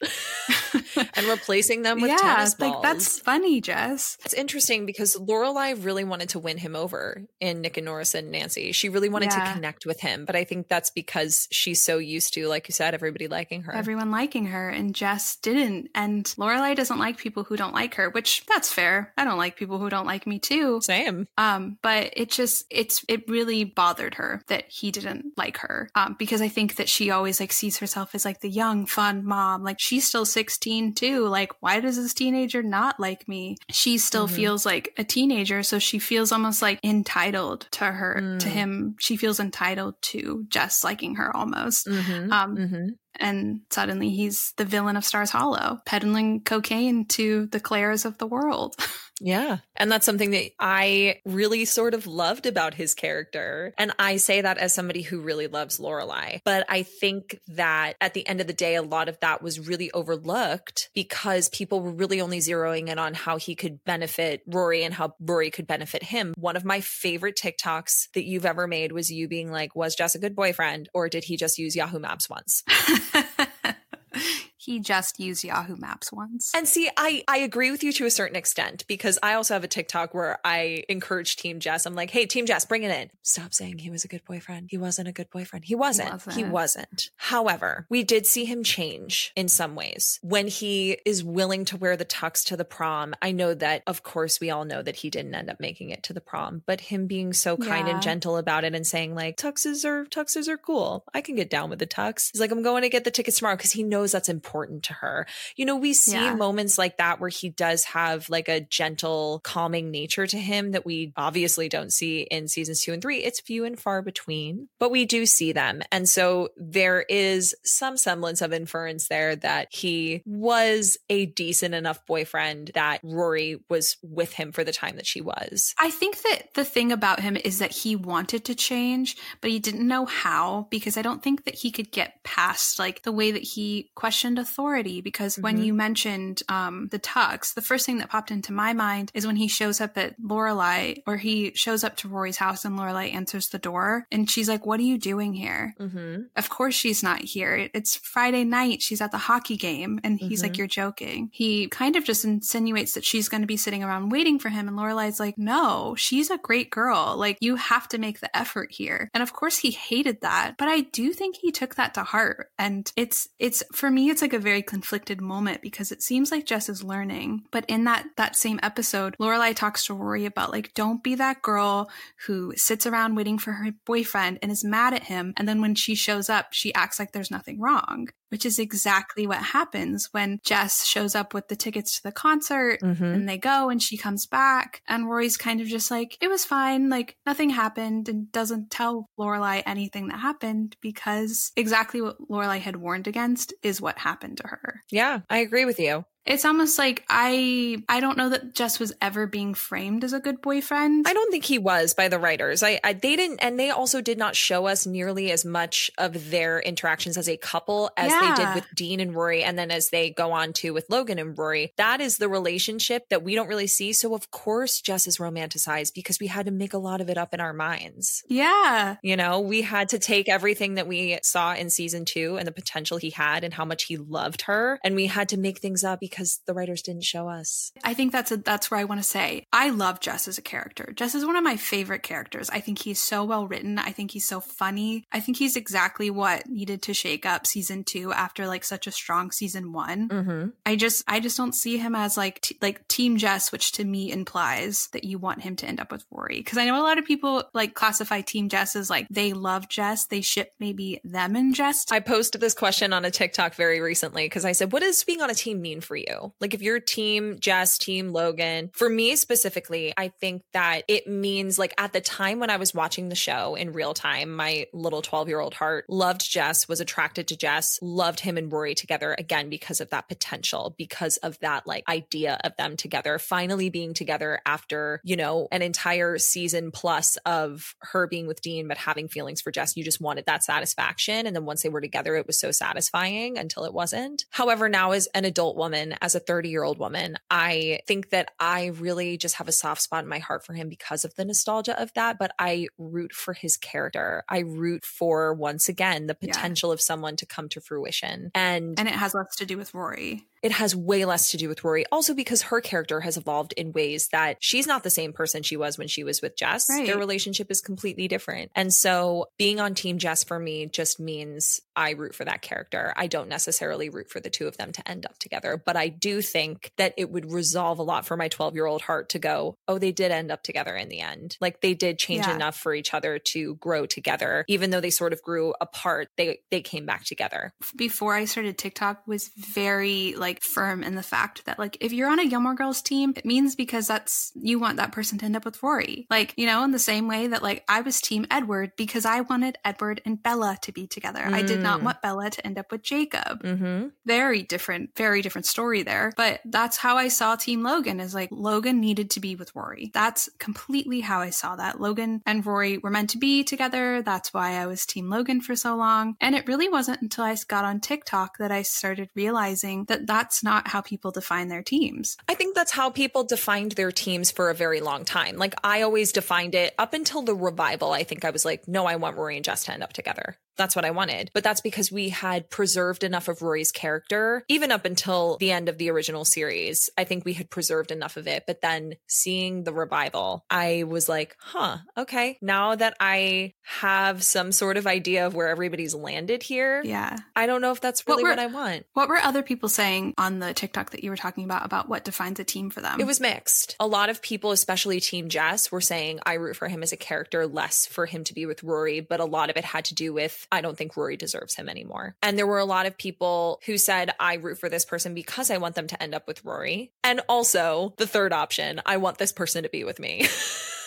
and 0.97 1.27
replacing 1.27 1.83
them 1.83 2.01
with 2.01 2.11
yeah, 2.11 2.17
tennis 2.17 2.55
balls. 2.55 2.75
Like 2.75 2.83
that's 2.83 3.19
funny, 3.19 3.61
Jess. 3.61 4.19
It's 4.25 4.35
interesting 4.35 4.87
because 4.87 5.17
Lorelai 5.17 5.83
really 5.85 6.05
wanted 6.05 6.31
to 6.31 6.39
win 6.39 6.59
him 6.59 6.77
over 6.77 7.23
in 7.41 7.61
Nick 7.61 7.77
and 7.77 7.87
Norris 7.87 8.15
and 8.15 8.31
Nancy. 8.31 8.73
She 8.73 8.89
really 8.89 9.09
wanted 9.09 9.31
yeah. 9.33 9.45
to 9.45 9.53
connect 9.53 9.87
with 9.87 10.01
him, 10.01 10.25
but 10.25 10.37
I 10.37 10.45
think 10.45 10.69
that's 10.69 10.91
because 10.91 11.49
she's 11.51 11.83
so 11.83 11.94
used 11.99 12.35
to, 12.35 12.49
like 12.49 12.69
you 12.69 12.73
said, 12.73 12.95
everybody 12.95 13.29
liking 13.29 13.63
her. 13.63 13.75
Everyone 13.75 14.11
liking 14.11 14.47
her, 14.47 14.69
and 14.69 14.95
Jess 14.95 15.37
didn't. 15.37 15.91
And 15.95 16.25
Lorelai 16.39 16.75
doesn't 16.75 16.99
like 16.99 17.17
people 17.19 17.45
who 17.45 17.57
don't 17.57 17.75
like 17.75 17.95
her, 17.95 18.11
which 18.11 18.45
that's 18.47 18.73
fair. 18.73 19.13
I 19.17 19.25
don't 19.25 19.39
like 19.39 19.57
people 19.57 19.79
who 19.79 19.89
don't 19.89 20.07
like 20.07 20.27
me 20.27 20.39
too. 20.39 20.81
Same. 20.83 21.29
Um, 21.39 21.79
but 21.83 22.13
it 22.17 22.31
just 22.31 22.67
it's 22.71 23.05
it 23.09 23.29
really 23.29 23.65
bothered 23.65 24.15
her 24.15 24.43
that 24.49 24.65
he 24.69 24.91
didn't 24.91 25.37
like 25.37 25.59
her. 25.59 25.89
Um, 25.95 26.17
because 26.19 26.41
I 26.41 26.49
think 26.49 26.77
that 26.77 26.89
she 26.89 27.11
always 27.11 27.41
like 27.41 27.53
sees 27.53 27.79
herself 27.79 28.15
as 28.15 28.25
like 28.25 28.41
the 28.41 28.51
young, 28.51 28.87
fun 28.87 29.25
mom. 29.25 29.63
Like 29.63 29.81
she's 29.81 30.07
still 30.07 30.25
16 30.25 30.95
too. 30.95 31.27
Like, 31.27 31.53
why 31.61 31.81
does 31.81 31.97
this 31.97 32.15
teenager 32.15 32.63
not 32.63 33.01
like 33.01 33.29
me? 33.29 33.57
She 33.71 33.99
still 33.99 34.27
mm-hmm. 34.27 34.37
feels 34.37 34.67
like 34.67 34.93
a 34.99 35.05
teenager, 35.05 35.63
so 35.63 35.79
she 35.79 35.99
feels 35.99 36.33
almost 36.33 36.63
like 36.63 36.81
entitled 36.85 37.69
to 37.73 37.85
her 37.85 38.21
mm. 38.21 38.39
to 38.41 38.49
him. 38.49 38.97
She 38.99 39.17
feels 39.17 39.41
entitled 39.41 40.01
to 40.03 40.47
Jess 40.49 40.85
liking 40.85 41.17
her 41.17 41.35
almost. 41.35 41.84
Mm-hmm, 41.89 42.33
um, 42.33 42.57
mm-hmm. 42.57 42.89
And 43.17 43.61
suddenly 43.71 44.11
he's 44.11 44.53
the 44.57 44.65
villain 44.65 44.97
of 44.97 45.05
Stars 45.05 45.31
Hollow, 45.31 45.79
peddling 45.87 46.43
cocaine 46.43 47.07
to 47.09 47.47
the 47.47 47.61
Claires 47.61 48.05
of 48.05 48.19
the 48.19 48.27
world. 48.27 48.77
Yeah. 49.21 49.59
And 49.77 49.91
that's 49.91 50.07
something 50.07 50.31
that 50.33 50.51
I 50.59 51.21
really 51.25 51.65
sort 51.65 51.95
of 51.95 52.07
loved 52.07 52.47
about 52.47 52.75
his 52.75 52.95
character. 52.95 53.73
And 53.79 53.93
I 53.99 54.17
say 54.17 54.41
that 54.41 54.59
as 54.59 54.75
somebody 54.75 55.03
who 55.03 55.21
really 55.21 55.47
loves 55.47 55.79
Lorelai. 55.79 56.41
But 56.45 56.67
I 56.69 56.83
think 56.83 57.41
that 57.49 57.95
at 58.01 58.15
the 58.15 58.27
end 58.27 58.41
of 58.41 58.47
the 58.47 58.53
day, 58.53 58.75
a 58.75 58.83
lot 58.83 59.09
of 59.09 59.19
that 59.21 59.43
was 59.43 59.61
really 59.61 59.91
overlooked 59.93 60.91
because 60.95 61.49
people 61.49 61.81
were 61.81 61.93
really 61.93 62.21
only 62.21 62.39
zeroing 62.39 62.89
in 62.89 62.99
on 62.99 63.15
how 63.15 63.37
he 63.37 63.55
could 63.55 63.85
benefit 63.85 64.43
Rory 64.47 64.85
and 64.85 64.95
how 64.95 65.15
Rory 65.21 65.51
could 65.51 65.67
benefit 65.67 66.03
him. 66.03 66.35
One 66.37 66.57
of 66.57 66.65
my 66.65 66.81
favorite 66.81 67.37
TikToks 67.37 68.13
that 68.13 68.25
you've 68.25 68.47
ever 68.47 68.67
made 68.67 68.93
was 68.93 69.11
you 69.11 69.29
being 69.29 69.51
like, 69.51 69.77
was 69.77 69.95
Jess 69.95 70.15
a 70.15 70.19
good 70.19 70.35
boyfriend 70.35 70.89
or 70.93 71.09
did 71.09 71.25
he 71.25 71.37
just 71.37 71.59
use 71.59 71.77
Yahoo 71.77 71.99
Maps 71.99 72.29
once? 72.29 72.65
he 74.65 74.81
just 74.81 75.21
used 75.21 75.45
Yahoo 75.45 75.77
Maps 75.77 76.13
once. 76.13 76.51
And 76.55 76.67
see, 76.67 76.91
I 76.97 77.23
I 77.29 77.39
agree 77.39 77.71
with 77.71 77.83
you 77.83 77.93
to 77.93 78.07
a 78.07 78.11
certain 78.11 78.37
extent 78.37 78.87
because 78.87 79.19
I 79.23 79.35
also 79.35 79.55
have 79.55 79.65
a 79.65 79.69
TikTok 79.69 80.15
where 80.15 80.39
I 80.45 80.85
encourage 80.89 81.37
Team 81.37 81.61
Jess. 81.61 81.87
I'm 81.87 81.95
like, 81.95 82.11
hey, 82.11 82.27
Team 82.27 82.47
Jess, 82.47 82.65
bring 82.65 82.83
it 82.83 82.91
in. 82.91 83.11
Stop 83.23 83.53
saying 83.53 83.79
he 83.79 83.91
was 83.91 84.05
a 84.05 84.09
good 84.09 84.25
boyfriend. 84.25 84.69
He 84.71 84.79
wasn't 84.79 85.09
a 85.09 85.13
good 85.13 85.31
boyfriend. 85.31 85.65
He 85.67 85.75
wasn't. 85.75 86.09
He 86.09 86.15
wasn't. 86.15 86.37
He 86.37 86.45
wasn't. 86.45 87.11
However, 87.17 87.87
we 87.91 88.03
did 88.03 88.27
see 88.27 88.45
him 88.45 88.65
change 88.65 89.33
in 89.37 89.49
some 89.49 89.75
ways 89.75 90.19
when 90.23 90.47
he 90.47 90.99
is 91.05 91.23
willing 91.23 91.65
to 91.67 91.77
wear 91.77 91.97
the 91.97 92.05
tux 92.05 92.45
to 92.47 92.57
the 92.57 92.65
prom. 92.65 93.15
I 93.21 93.33
know 93.33 93.55
that, 93.55 93.83
of 93.87 94.03
course, 94.03 94.41
we 94.41 94.51
all 94.51 94.65
know 94.65 94.83
that 94.83 94.97
he 94.97 95.11
didn't 95.11 95.35
end 95.35 95.51
up 95.51 95.61
making 95.61 95.91
it 95.91 96.03
to 96.05 96.13
the 96.13 96.21
prom, 96.21 96.63
but 96.67 96.81
him 96.81 97.07
being 97.07 97.33
so 97.33 97.57
kind 97.57 97.87
yeah. 97.87 97.95
and 97.95 98.03
gentle 98.03 98.37
about 98.37 98.65
it 98.65 98.75
and 98.75 98.87
saying 98.87 99.15
like 99.15 99.37
tuxes 99.37 99.85
are 99.85 100.07
tuxes 100.07 100.49
are 100.49 100.57
cool. 100.57 101.05
I 101.13 101.21
can 101.21 101.35
get 101.37 101.51
down 101.51 101.71
with 101.71 101.79
the 101.79 101.87
tux. 101.87 102.31
He's 102.33 102.41
like, 102.41 102.51
I'm 102.51 102.63
going 102.63 102.83
to 102.83 102.89
get 102.89 103.05
the 103.05 103.11
tickets 103.11 103.39
tomorrow 103.39 103.57
because 103.57 103.73
he 103.73 103.83
knows 103.83 104.13
that's 104.13 104.29
important 104.29 104.54
important 104.55 104.85
to 104.85 104.93
her. 104.93 105.27
You 105.57 105.67
know, 105.67 105.77
we 105.77 105.93
see 105.93 106.13
yeah. 106.13 106.35
moments 106.35 106.79
like 106.79 106.99
that 106.99 107.19
where 107.19 107.29
he 107.29 107.49
does 107.49 107.83
have 107.85 108.29
like 108.29 108.49
a 108.49 108.61
gentle, 108.61 109.41
calming 109.43 109.91
nature 109.91 110.29
to 110.29 110.39
him 110.39 110.71
that 110.73 110.87
we 110.87 111.13
obviously 111.17 111.69
don't 111.69 111.93
see 111.93 112.21
in 112.23 112.47
seasons 112.47 112.83
two 112.83 112.93
and 112.93 113.03
three. 113.03 113.19
It's 113.19 113.41
few 113.41 113.65
and 113.65 113.79
far 113.79 114.01
between, 114.01 114.69
but 114.79 114.93
we 114.93 115.07
do 115.07 115.27
see 115.27 115.51
them. 115.51 115.83
And 115.91 116.09
so 116.09 116.51
there 116.57 117.03
is 117.03 117.57
some 117.65 117.97
semblance 117.97 118.43
of 118.43 118.53
inference 118.53 119.09
there 119.09 119.35
that 119.37 119.69
he 119.73 120.23
was 120.25 120.99
a 121.11 121.27
decent 121.27 121.75
enough 121.75 122.07
boyfriend 122.07 122.71
that 122.75 123.01
Rory 123.03 123.59
was 123.69 123.97
with 124.03 124.35
him 124.35 124.53
for 124.53 124.63
the 124.63 124.73
time 124.73 124.97
that 124.97 125.07
she 125.07 125.21
was. 125.21 125.75
I 125.79 125.91
think 125.91 126.23
that 126.23 126.55
the 126.55 126.65
thing 126.65 126.93
about 126.93 127.19
him 127.19 127.37
is 127.37 127.59
that 127.59 127.73
he 127.73 127.97
wanted 127.97 128.45
to 128.45 128.55
change, 128.55 129.17
but 129.41 129.51
he 129.51 129.59
didn't 129.59 129.89
know 129.89 130.05
how 130.05 130.69
because 130.71 130.97
I 130.97 131.03
don't 131.03 131.25
think 131.25 131.45
that 131.45 131.57
he 131.57 131.73
could 131.73 131.91
get 131.91 132.23
past 132.23 132.79
like 132.79 133.03
the 133.03 133.11
way 133.11 133.33
that 133.33 133.43
he 133.43 133.91
questioned 133.97 134.39
authority 134.45 135.01
because 135.01 135.35
mm-hmm. 135.35 135.43
when 135.43 135.59
you 135.63 135.73
mentioned 135.73 136.43
um, 136.49 136.89
the 136.91 136.99
tux, 136.99 137.55
the 137.55 137.63
first 137.63 137.87
thing 137.87 137.99
that 137.99 138.11
popped 138.11 138.31
into 138.31 138.53
my 138.53 138.73
mind 138.73 139.11
is 139.15 139.27
when 139.27 139.37
he 139.37 139.49
shows 139.49 139.81
up 139.81 139.97
at 139.97 140.21
Lorelai, 140.21 141.03
or 141.07 141.17
he 141.17 141.53
shows 141.55 141.83
up 141.83 141.97
to 141.99 142.09
Rory's 142.09 142.37
house 142.37 142.65
and 142.65 142.79
Lorelai 142.79 143.13
answers 143.15 143.49
the 143.49 143.59
door, 143.59 144.07
and 144.13 144.31
she's 144.31 144.49
like, 144.49 144.67
"What 144.67 144.81
are 144.81 144.85
you 144.85 144.99
doing 144.99 145.33
here?" 145.33 145.75
Mm-hmm. 145.81 146.23
Of 146.37 146.51
course, 146.51 146.75
she's 146.75 147.03
not 147.03 147.23
here. 147.23 147.71
It's 147.73 147.97
Friday 147.97 148.45
night. 148.45 148.83
She's 148.83 149.01
at 149.01 149.13
the 149.13 149.19
hockey 149.19 149.57
game, 149.57 150.01
and 150.05 150.21
he's 150.21 150.41
mm-hmm. 150.41 150.51
like, 150.51 150.59
"You're 150.59 150.67
joking." 150.67 151.31
He 151.33 151.69
kind 151.69 151.97
of 151.97 152.05
just 152.05 152.25
insinuates 152.25 152.93
that 152.93 153.05
she's 153.05 153.29
going 153.29 153.43
to 153.43 153.47
be 153.47 153.57
sitting 153.57 153.83
around 153.83 154.11
waiting 154.11 154.39
for 154.39 154.51
him, 154.51 154.69
and 154.69 154.77
Lorelai's 154.77 155.21
like, 155.21 155.39
"No, 155.39 155.95
she's 155.97 156.31
a 156.31 156.39
great 156.39 156.71
girl. 156.71 157.17
Like, 157.17 157.39
you 157.41 157.57
have 157.57 157.89
to 157.89 157.99
make 157.99 158.21
the 158.21 158.35
effort 158.37 158.71
here." 158.73 159.09
And 159.15 159.23
of 159.23 159.33
course, 159.33 159.59
he 159.59 159.71
hated 159.71 160.21
that, 160.21 160.55
but 160.59 160.69
I 160.69 160.81
do 160.81 161.13
think 161.13 161.37
he 161.37 161.51
took 161.51 161.77
that 161.77 161.95
to 161.95 162.03
heart, 162.03 162.51
and 162.59 162.91
it's 162.97 163.29
it's 163.39 163.63
for 163.73 163.91
me, 163.91 164.11
it's 164.11 164.23
like 164.23 164.34
a 164.35 164.39
very 164.39 164.63
conflicted 164.63 165.21
moment 165.21 165.63
because 165.63 165.91
it 165.91 166.03
seems 166.03 166.31
like 166.31 166.47
Jess 166.47 166.69
is 166.69 166.85
learning. 166.85 167.45
But 167.51 167.65
in 167.69 167.85
that 167.85 168.07
that 168.17 168.37
same 168.37 168.61
episode, 168.63 169.17
Lorelai 169.19 169.55
talks 169.55 169.87
to 169.87 169.95
Rory 169.95 170.27
about 170.27 170.53
like, 170.53 170.75
don't 170.75 171.03
be 171.03 171.15
that 171.15 171.43
girl 171.43 171.89
who 172.27 172.53
sits 172.57 172.87
around 172.87 173.15
waiting 173.15 173.39
for 173.39 173.53
her 173.53 173.73
boyfriend 173.87 174.39
and 174.43 174.53
is 174.53 174.65
mad 174.65 174.95
at 174.95 175.05
him. 175.05 175.33
And 175.37 175.49
then 175.49 175.61
when 175.61 175.75
she 175.75 175.95
shows 175.95 176.29
up, 176.29 176.49
she 176.53 176.75
acts 176.75 176.99
like 176.99 177.13
there's 177.13 177.31
nothing 177.31 177.61
wrong 177.61 178.09
which 178.35 178.45
is 178.45 178.59
exactly 178.59 179.29
what 179.29 179.39
happens 179.39 180.09
when 180.11 180.41
Jess 180.43 180.85
shows 180.85 181.15
up 181.15 181.35
with 181.35 181.47
the 181.47 181.55
tickets 181.55 181.99
to 181.99 182.03
the 182.03 182.11
concert 182.11 182.81
mm-hmm. 182.83 183.05
and 183.05 183.29
they 183.29 183.39
go 183.39 183.69
and 183.69 183.81
she 183.81 183.97
comes 183.97 184.27
back 184.27 184.83
and 184.89 185.09
Rory's 185.09 185.37
kind 185.37 185.61
of 185.61 185.69
just 185.69 185.89
like, 185.89 186.19
it 186.21 186.27
was 186.27 186.45
fine, 186.45 186.89
like 186.89 187.15
nothing 187.25 187.49
happened 187.49 188.09
and 188.09 188.33
doesn't 188.33 188.73
tell 188.73 189.09
Lorelai 189.17 189.63
anything 189.67 190.09
that 190.09 190.19
happened 190.19 190.77
because 190.81 191.53
exactly 191.55 192.03
what 192.03 192.19
Lorelai 192.29 192.59
had 192.59 192.75
warned 192.75 193.07
against 193.07 193.55
is 193.63 193.81
what 193.81 193.99
happened 193.99 194.39
to 194.39 194.49
her. 194.49 194.83
Yeah, 194.91 195.21
I 195.31 195.39
agree 195.39 195.65
with 195.65 195.79
you. 195.79 196.05
It's 196.27 196.45
almost 196.45 196.79
like 196.79 197.05
I 197.09 197.83
I 197.89 198.01
don't 198.01 198.17
know 198.17 198.31
that 198.31 198.55
Jess 198.55 198.81
was 198.81 198.95
ever 199.03 199.27
being 199.27 199.53
framed 199.53 200.05
as 200.05 200.13
a 200.13 200.21
good 200.21 200.41
boyfriend. 200.41 201.07
I 201.07 201.13
don't 201.13 201.31
think 201.31 201.45
he 201.45 201.59
was 201.59 201.93
by 201.93 202.09
the 202.09 202.19
writers. 202.19 202.63
I, 202.63 202.81
I 202.83 202.95
they 202.95 203.15
didn't 203.17 203.41
and 203.41 203.61
they 203.61 203.71
also 203.71 204.01
did 204.01 204.17
not 204.17 204.35
show 204.35 204.67
us 204.67 204.87
nearly 204.87 205.31
as 205.31 205.45
much 205.45 205.91
of 205.99 206.31
their 206.31 206.61
interactions 206.61 207.19
as 207.19 207.29
a 207.29 207.37
couple 207.37 207.91
as 207.97 208.11
yeah. 208.11 208.21
they 208.35 208.45
did 208.45 208.55
with 208.55 208.75
Dean 208.75 209.01
and 209.01 209.15
Rory 209.15 209.45
and 209.45 209.59
then 209.59 209.71
as 209.71 209.91
they 209.91 210.11
go 210.11 210.33
on 210.33 210.55
to 210.55 210.73
with 210.73 210.87
Logan 210.89 211.19
and 211.19 211.37
Rory. 211.37 211.73
That 211.77 212.01
is 212.01 212.17
the 212.17 212.29
relationship 212.29 213.09
that 213.11 213.23
we 213.23 213.35
don't 213.35 213.49
really 213.49 213.67
see. 213.67 213.93
So 213.93 214.15
of 214.15 214.31
course 214.31 214.81
Jess 214.81 215.07
is 215.07 215.19
romanticized 215.19 215.93
because 215.95 216.21
we 216.21 216.29
had 216.29 216.47
to 216.47 216.53
make 216.53 216.73
a 216.73 216.79
lot 216.79 217.03
of 217.03 217.11
it 217.11 217.19
up 217.19 217.35
in 217.35 217.41
our 217.41 217.53
minds. 217.53 218.25
Yeah. 218.29 218.97
You 219.03 219.17
know, 219.17 219.41
we 219.41 219.61
had 219.61 219.91
to 219.91 219.99
take 219.99 220.31
everything 220.31 220.75
that 220.75 220.87
we 220.87 221.19
saw 221.23 221.55
in 221.55 221.69
season 221.69 222.07
2 222.07 222.39
and 222.39 222.47
the 222.47 222.53
potential 222.53 222.97
he 222.97 223.11
had 223.11 223.45
and 223.45 223.53
how 223.53 223.67
much 223.67 223.85
he 223.85 223.99
loved 223.99 224.43
her 224.43 224.79
and 224.83 224.95
we 224.95 225.07
had 225.07 225.29
to 225.29 225.37
make 225.37 225.59
things 225.59 225.85
up 225.85 226.01
because 226.01 226.14
because 226.15 226.41
the 226.47 226.55
writers 226.55 226.81
didn't 226.81 227.03
show 227.03 227.29
us. 227.29 227.73
I 227.83 227.93
think 227.93 228.13
that's 228.13 228.31
a, 228.31 228.37
that's 228.37 228.71
where 228.71 228.79
I 228.79 228.85
want 228.85 229.03
to 229.03 229.09
say 229.09 229.47
I 229.53 229.71
love 229.71 229.99
Jess 229.99 230.29
as 230.29 230.39
a 230.39 230.43
character. 230.43 230.93
Jess 230.95 231.17
is 231.17 231.27
one 231.27 231.35
of 231.35 231.43
my 231.43 231.57
favorite 231.57 232.05
characters. 232.05 232.49
I 232.51 232.61
think 232.61 232.79
he's 232.79 233.01
so 233.01 233.25
well 233.25 233.49
written. 233.49 233.79
I 233.79 233.91
think 233.91 234.13
he's 234.13 234.27
so 234.27 234.41
funny. 234.41 235.05
I 235.11 235.19
think 235.19 235.37
he's 235.37 235.57
exactly 235.57 236.11
what 236.11 236.47
needed 236.49 236.83
to 236.83 236.95
shake 236.95 237.27
up 237.27 237.49
season 237.49 237.83
two 237.83 238.13
after 238.13 238.47
like 238.47 238.65
such 238.65 238.87
a 238.87 238.93
strong 238.93 239.33
season 239.33 239.73
one. 239.73 240.09
Mm-hmm. 240.09 240.49
I 240.65 240.77
just 240.77 241.03
I 241.09 241.19
just 241.19 241.37
don't 241.37 241.55
see 241.55 241.79
him 241.79 241.97
as 241.97 242.17
like 242.17 242.41
t- 242.41 242.59
like 242.63 242.87
Team 242.87 243.17
Jess, 243.17 243.51
which 243.51 243.73
to 243.73 243.85
me 243.85 244.13
implies 244.13 244.89
that 244.93 245.03
you 245.03 245.19
want 245.19 245.43
him 245.43 245.57
to 245.57 245.67
end 245.67 245.81
up 245.81 245.91
with 245.91 246.05
Rory. 246.13 246.39
Because 246.39 246.59
I 246.59 246.67
know 246.67 246.81
a 246.81 246.85
lot 246.85 246.99
of 246.99 247.05
people 247.05 247.43
like 247.53 247.75
classify 247.75 248.21
Team 248.21 248.49
Jess 248.49 248.77
as 248.77 248.89
like 248.89 249.09
they 249.11 249.33
love 249.33 249.69
Jess, 249.69 250.07
they 250.07 250.21
ship 250.21 250.53
maybe 250.61 251.01
them 251.03 251.35
and 251.35 251.55
Jess. 251.55 251.87
I 251.91 251.99
posted 251.99 252.41
this 252.41 252.55
question 252.55 252.93
on 252.93 253.05
a 253.05 253.11
TikTok 253.11 253.55
very 253.55 253.81
recently 253.81 254.27
because 254.27 254.45
I 254.45 254.53
said, 254.53 254.71
"What 254.71 254.83
does 254.83 255.03
being 255.03 255.21
on 255.21 255.31
a 255.31 255.35
team 255.35 255.61
mean 255.61 255.81
for 255.81 255.97
you?" 255.97 256.04
Like 256.41 256.55
if 256.55 256.63
you're 256.63 256.81
team 256.81 257.39
Jess, 257.41 257.79
team 257.79 258.13
Logan, 258.13 258.71
for 258.75 258.89
me 258.89 259.17
specifically, 259.17 259.93
I 259.97 260.09
think 260.09 260.43
that 260.53 260.83
it 260.89 261.07
means 261.07 261.59
like 261.59 261.75
at 261.79 261.93
the 261.93 262.01
time 262.01 262.39
when 262.39 262.51
I 262.51 262.57
was 262.57 262.75
watching 262.75 263.09
the 263.09 263.15
show 263.15 263.55
in 263.55 263.73
real 263.73 263.95
time, 263.95 264.35
my 264.35 264.67
little 264.73 265.03
12 265.03 265.29
year 265.29 265.41
old 265.41 265.55
heart 265.55 265.85
loved 265.89 266.31
Jess, 266.31 266.69
was 266.69 266.81
attracted 266.81 267.29
to 267.29 267.37
Jess, 267.37 267.79
loved 267.83 268.21
him 268.21 268.37
and 268.37 268.53
Rory 268.53 268.75
together 268.75 269.15
again 269.19 269.49
because 269.49 269.81
of 269.81 269.91
that 269.91 270.09
potential, 270.09 270.75
because 270.79 271.17
of 271.19 271.39
that 271.41 271.67
like 271.67 271.85
idea 271.89 272.39
of 272.45 272.57
them 272.57 272.77
together, 272.77 273.19
finally 273.19 273.71
being 273.71 273.95
together 273.95 274.41
after, 274.47 275.01
you 275.05 275.17
know, 275.17 275.49
an 275.53 275.63
entire 275.63 276.19
season 276.19 276.71
plus 276.71 277.17
of 277.27 277.75
her 277.81 278.07
being 278.07 278.27
with 278.27 278.41
Dean, 278.41 278.69
but 278.69 278.77
having 278.77 279.09
feelings 279.09 279.41
for 279.41 279.51
Jess. 279.51 279.77
You 279.77 279.85
just 279.85 280.01
wanted 280.01 280.27
that 280.27 280.45
satisfaction. 280.45 281.27
And 281.27 281.35
then 281.35 281.45
once 281.45 281.63
they 281.63 281.69
were 281.69 281.81
together, 281.81 282.17
it 282.17 282.27
was 282.27 282.39
so 282.39 282.51
satisfying 282.51 283.39
until 283.39 283.65
it 283.65 283.73
wasn't. 283.73 284.25
However, 284.31 284.69
now 284.69 284.93
as 284.93 285.07
an 285.15 285.25
adult 285.25 285.57
woman, 285.57 285.94
as 286.01 286.15
a 286.15 286.21
30 286.21 286.49
year 286.49 286.63
old 286.63 286.79
woman, 286.79 287.17
I 287.31 287.81
think 287.87 288.11
that 288.11 288.31
I 288.39 288.67
really 288.67 289.17
just 289.17 289.37
have 289.37 289.49
a 289.49 289.53
soft 289.53 289.83
spot 289.83 290.05
in 290.05 290.11
my 290.11 290.19
heart 290.19 290.45
for 290.45 290.53
him 290.53 290.69
because 290.69 291.05
of 291.05 291.15
the 291.15 291.25
nostalgia 291.25 291.81
of 291.81 291.93
that. 291.95 292.19
But 292.19 292.33
I 292.39 292.69
root 292.79 293.13
for 293.13 293.35
his 293.35 293.57
character. 293.57 294.25
I 294.29 294.41
root 294.41 294.85
for, 294.85 295.35
once 295.35 295.69
again, 295.69 296.07
the 296.07 296.15
potential 296.15 296.71
yeah. 296.71 296.75
of 296.75 296.81
someone 296.81 297.17
to 297.17 297.27
come 297.27 297.49
to 297.51 297.61
fruition. 297.61 298.31
And, 298.35 298.79
and 298.79 298.89
it 298.89 298.95
has 298.95 299.15
less 299.15 299.37
to 299.37 299.47
do 299.47 299.57
with 299.57 299.75
Rory 299.75 300.27
it 300.45 300.53
has 300.53 300.77
way 300.77 301.07
less 301.07 301.31
to 301.31 301.39
do 301.39 301.49
with 301.49 301.65
Rory. 301.65 301.87
Also, 301.91 302.15
because 302.15 302.43
her 302.43 302.61
character 302.61 303.01
has 303.01 303.17
evolved 303.17 303.55
in 303.55 303.73
ways 303.73 304.09
that 304.09 304.37
she's 304.41 304.67
not 304.67 304.83
the 304.83 304.91
same 304.91 305.15
person 305.15 305.43
she 305.43 305.57
was 305.57 305.79
when 305.79 305.89
she 305.89 306.05
was 306.05 306.21
with 306.21 306.37
Jess. 306.37 306.67
Right. 306.69 306.87
Their 306.87 306.99
relationship 306.99 307.51
is 307.51 307.63
completely 307.63 308.09
different. 308.09 308.53
And 308.55 308.73
so 308.73 309.29
being 309.39 309.59
on 309.59 309.75
Team 309.75 309.97
Jess 309.97 310.23
for 310.23 310.39
me 310.39 310.67
just 310.67 311.01
means 311.01 311.63
I 311.75 311.93
root 311.93 312.15
for 312.15 312.27
that 312.27 312.43
character. 312.43 312.93
I 312.95 313.07
don't 313.07 313.31
necessarily 313.31 313.89
root 313.89 314.11
for 314.11 314.21
the 314.21 314.29
two 314.29 314.47
of 314.47 314.59
them 314.59 314.71
to 314.73 314.87
end 314.87 315.07
up 315.07 315.19
together, 315.19 315.61
but 315.65 315.79
I 315.79 315.89
do 315.89 316.21
think 316.21 316.73
that 316.77 316.93
it 316.99 317.11
would 317.11 317.33
resolve 317.33 317.79
a 317.79 317.83
lot 317.83 318.05
for 318.05 318.15
my 318.15 318.29
12 318.29 318.55
year 318.55 318.67
old 318.67 318.83
heart 318.83 319.09
to 319.11 319.19
go, 319.19 319.57
oh, 319.67 319.79
they 319.79 319.93
did 319.93 320.11
end 320.11 320.31
up 320.31 320.43
together 320.43 320.77
in 320.77 320.91
the 320.91 321.01
end. 321.01 321.39
Like 321.41 321.63
they 321.63 321.73
did 321.73 321.99
change 321.99 322.27
yeah. 322.27 322.35
enough 322.35 322.57
for 322.57 322.75
each 322.75 322.93
other 322.93 323.19
to 323.19 323.55
grow 323.55 323.87
together. 323.87 324.45
Even 324.49 324.69
though 324.69 324.83
they 324.83 324.91
sort 324.91 325.15
of 325.15 325.23
grew 325.23 325.55
apart, 325.59 326.09
they, 326.19 326.41
they 326.51 326.61
came 326.61 326.85
back 326.85 327.05
together. 327.05 327.55
Before 327.75 328.15
I 328.15 328.27
started 328.27 328.59
TikTok 328.59 329.07
was 329.07 329.31
very 329.37 330.15
like, 330.19 330.34
like 330.35 330.43
firm 330.43 330.83
in 330.83 330.97
the 330.97 331.03
fact 331.03 331.45
that 331.45 331.59
like 331.59 331.77
if 331.81 331.93
you're 331.93 332.11
on 332.11 332.19
a 332.19 332.27
Gilmore 332.27 332.55
Girls 332.55 332.83
team, 332.83 333.13
it 333.17 333.25
means 333.25 333.55
because 333.55 333.87
that's 333.87 334.33
you 334.35 334.59
want 334.59 334.79
that 334.79 334.91
person 334.91 335.17
to 335.19 335.25
end 335.25 335.37
up 335.37 335.45
with 335.45 335.63
Rory. 335.63 336.07
Like, 336.11 336.35
you 336.37 336.47
know, 336.47 336.65
in 336.65 336.73
the 336.73 336.79
same 336.79 337.07
way 337.07 337.29
that 337.29 337.43
like 337.43 337.63
I 337.69 337.83
was 337.83 338.01
team 338.01 338.27
Edward 338.31 338.73
because 338.77 339.05
I 339.05 339.21
wanted 339.21 339.59
Edward 339.65 340.03
and 340.05 340.21
Bella 340.21 340.59
to 340.63 340.73
be 340.73 340.89
together. 340.89 341.21
Mm. 341.21 341.35
I 341.35 341.43
did 341.43 341.61
not 341.61 341.81
mm. 341.81 341.85
want 341.85 342.03
Bella 342.03 342.31
to 342.31 342.47
end 342.47 342.59
up 342.59 342.73
with 342.73 342.83
Jacob. 342.83 343.43
Mm-hmm. 343.45 343.89
Very 344.05 344.43
different, 344.43 344.97
very 344.97 345.23
different 345.23 345.47
story 345.47 345.83
there. 345.83 346.13
But 346.17 346.41
that's 346.45 346.79
how 346.79 346.97
I 346.97 347.09
saw 347.09 347.37
Team 347.37 347.63
Logan 347.63 348.01
is 348.01 348.15
like 348.15 348.31
Logan 348.33 348.81
needed 348.81 349.11
to 349.11 349.21
be 349.21 349.37
with 349.37 349.55
Rory. 349.55 349.93
That's 349.95 350.29
completely 350.39 351.01
how 351.01 351.21
I 351.21 351.31
saw 351.31 351.55
that. 351.57 351.81
Logan 351.81 352.23
and 352.27 352.45
Rory 352.45 352.79
were 352.79 352.91
meant 352.91 353.11
to 353.11 353.19
be 353.19 353.45
together. 353.45 354.03
That's 354.03 354.35
why 354.35 354.55
I 354.55 354.67
was 354.67 354.85
Team 354.85 355.09
Logan 355.09 355.41
for 355.41 355.55
so 355.55 355.77
long. 355.77 356.17
And 356.21 356.35
it 356.35 356.49
really 356.49 356.69
wasn't 356.69 357.03
until 357.03 357.25
I 357.25 357.37
got 357.47 357.65
on 357.65 357.81
TikTok 357.81 358.39
that 358.39 358.51
I 358.51 358.63
started 358.63 359.11
realizing 359.15 359.85
that 359.85 360.07
that 360.07 360.24
that's 360.25 360.43
not 360.43 360.69
how 360.69 360.81
people 360.81 361.11
define 361.11 361.49
their 361.49 361.63
teams. 361.63 362.17
I 362.27 362.35
think 362.35 362.55
that's 362.55 362.73
how 362.73 362.89
people 362.89 363.25
defined 363.25 363.73
their 363.73 363.93
teams 363.93 364.31
for 364.31 364.49
a 364.49 364.55
very 364.55 364.81
long 364.81 365.05
time. 365.05 365.37
Like 365.37 365.55
I 365.63 365.83
always 365.83 366.13
defined 366.13 366.55
it 366.55 366.75
up 366.79 366.95
until 366.95 367.21
the 367.21 367.35
revival. 367.35 367.93
I 367.93 368.05
think 368.05 368.25
I 368.25 368.31
was 368.31 368.43
like, 368.43 368.67
no, 368.67 368.87
I 368.87 368.97
want 368.97 369.19
Rory 369.19 369.37
and 369.37 369.45
Jess 369.45 369.65
to 369.65 369.75
end 369.75 369.83
up 369.83 369.93
together 369.93 370.39
that's 370.57 370.77
what 370.77 370.85
I 370.85 370.91
wanted. 370.91 371.31
But 371.35 371.45
that's 371.45 371.61
because 371.61 371.91
we 371.91 372.11
had 372.11 372.51
preserved 372.51 373.05
enough 373.05 373.29
of 373.29 373.43
Rory's 373.43 373.73
character, 373.73 374.45
even 374.49 374.73
up 374.73 374.85
until 374.85 375.37
the 375.39 375.51
end 375.51 375.69
of 375.69 375.79
the 375.79 375.91
original 375.91 376.25
series. 376.25 376.91
I 376.97 377.05
think 377.05 377.25
we 377.25 377.35
had 377.35 377.51
preserved 377.51 377.91
enough 377.91 378.17
of 378.17 378.27
it. 378.27 378.45
But 378.47 378.61
then 378.61 378.95
seeing 379.07 379.65
the 379.65 379.73
revival, 379.73 380.45
I 380.51 380.85
was 380.85 381.09
like, 381.09 381.37
huh, 381.39 381.79
okay. 381.97 382.39
Now 382.41 382.75
that 382.75 382.97
I 383.01 383.55
have 383.63 384.23
some 384.23 384.53
sort 384.53 384.77
of 384.77 384.87
idea 384.87 385.27
of 385.27 385.35
where 385.35 385.49
everybody's 385.49 385.95
landed 385.95 386.43
here, 386.43 386.83
yeah, 386.85 387.17
I 387.35 387.47
don't 387.47 387.61
know 387.61 387.73
if 387.73 387.81
that's 387.81 388.07
really 388.07 388.23
what, 388.23 388.31
were, 388.31 388.37
what 388.37 388.39
I 388.39 388.47
want. 388.47 388.87
What 388.93 389.09
were 389.09 389.17
other 389.17 389.43
people 389.43 389.69
saying 389.69 390.15
on 390.19 390.39
the 390.39 390.55
TikTok 390.55 390.91
that 390.91 391.03
you 391.03 391.11
were 391.11 391.17
talking 391.17 391.45
about, 391.45 391.65
about 391.65 391.89
what 391.89 392.05
defines 392.05 392.41
a 392.41 392.45
team 392.45 392.71
for 392.71 392.81
them? 392.81 393.01
It 393.01 393.07
was 393.07 393.21
mixed. 393.21 393.77
A 393.81 393.87
lot 393.87 394.11
of 394.11 394.23
people, 394.23 394.53
especially 394.53 395.01
Team 395.01 395.29
Jess, 395.29 395.73
were 395.73 395.81
saying, 395.81 396.21
I 396.25 396.35
root 396.35 396.57
for 396.57 396.69
him 396.69 396.83
as 396.83 396.93
a 396.93 396.97
character, 396.97 397.47
less 397.47 397.87
for 397.87 398.07
him 398.07 398.25
to 398.25 398.35
be 398.35 398.47
with 398.47 398.63
Rory. 398.63 399.01
But 399.01 399.21
a 399.21 399.25
lot 399.25 399.51
of 399.51 399.57
it 399.57 399.65
had 399.65 399.87
to 399.87 399.95
do 399.95 400.13
with 400.13 400.44
I 400.51 400.61
don't 400.61 400.77
think 400.77 400.97
Rory 400.97 401.17
deserves 401.17 401.55
him 401.55 401.69
anymore. 401.69 402.17
And 402.23 402.39
there 402.39 402.47
were 402.47 402.59
a 402.59 402.65
lot 402.65 402.87
of 402.87 402.97
people 402.97 403.61
who 403.67 403.79
said, 403.79 404.13
I 404.19 404.35
root 404.35 404.59
for 404.59 404.69
this 404.69 404.85
person 404.85 405.15
because 405.15 405.51
I 405.51 405.59
want 405.59 405.75
them 405.75 405.87
to 405.89 406.03
end 406.03 406.15
up 406.15 406.27
with 406.27 406.45
Rory. 406.45 406.93
And 407.03 407.21
also 407.29 407.95
the 407.99 408.07
third 408.07 408.33
option, 408.33 408.81
I 408.87 408.97
want 408.99 409.19
this 409.19 409.33
person 409.33 409.63
to 409.65 409.69
be 409.69 409.85
with 409.85 409.99
me. 409.99 410.27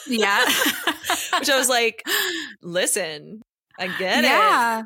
Yeah. 0.07 0.45
Which 1.39 1.49
I 1.49 1.57
was 1.57 1.69
like, 1.69 2.03
listen, 2.61 3.41
I 3.77 3.87
get 3.87 4.23
yeah. 4.23 4.81
it. 4.81 4.85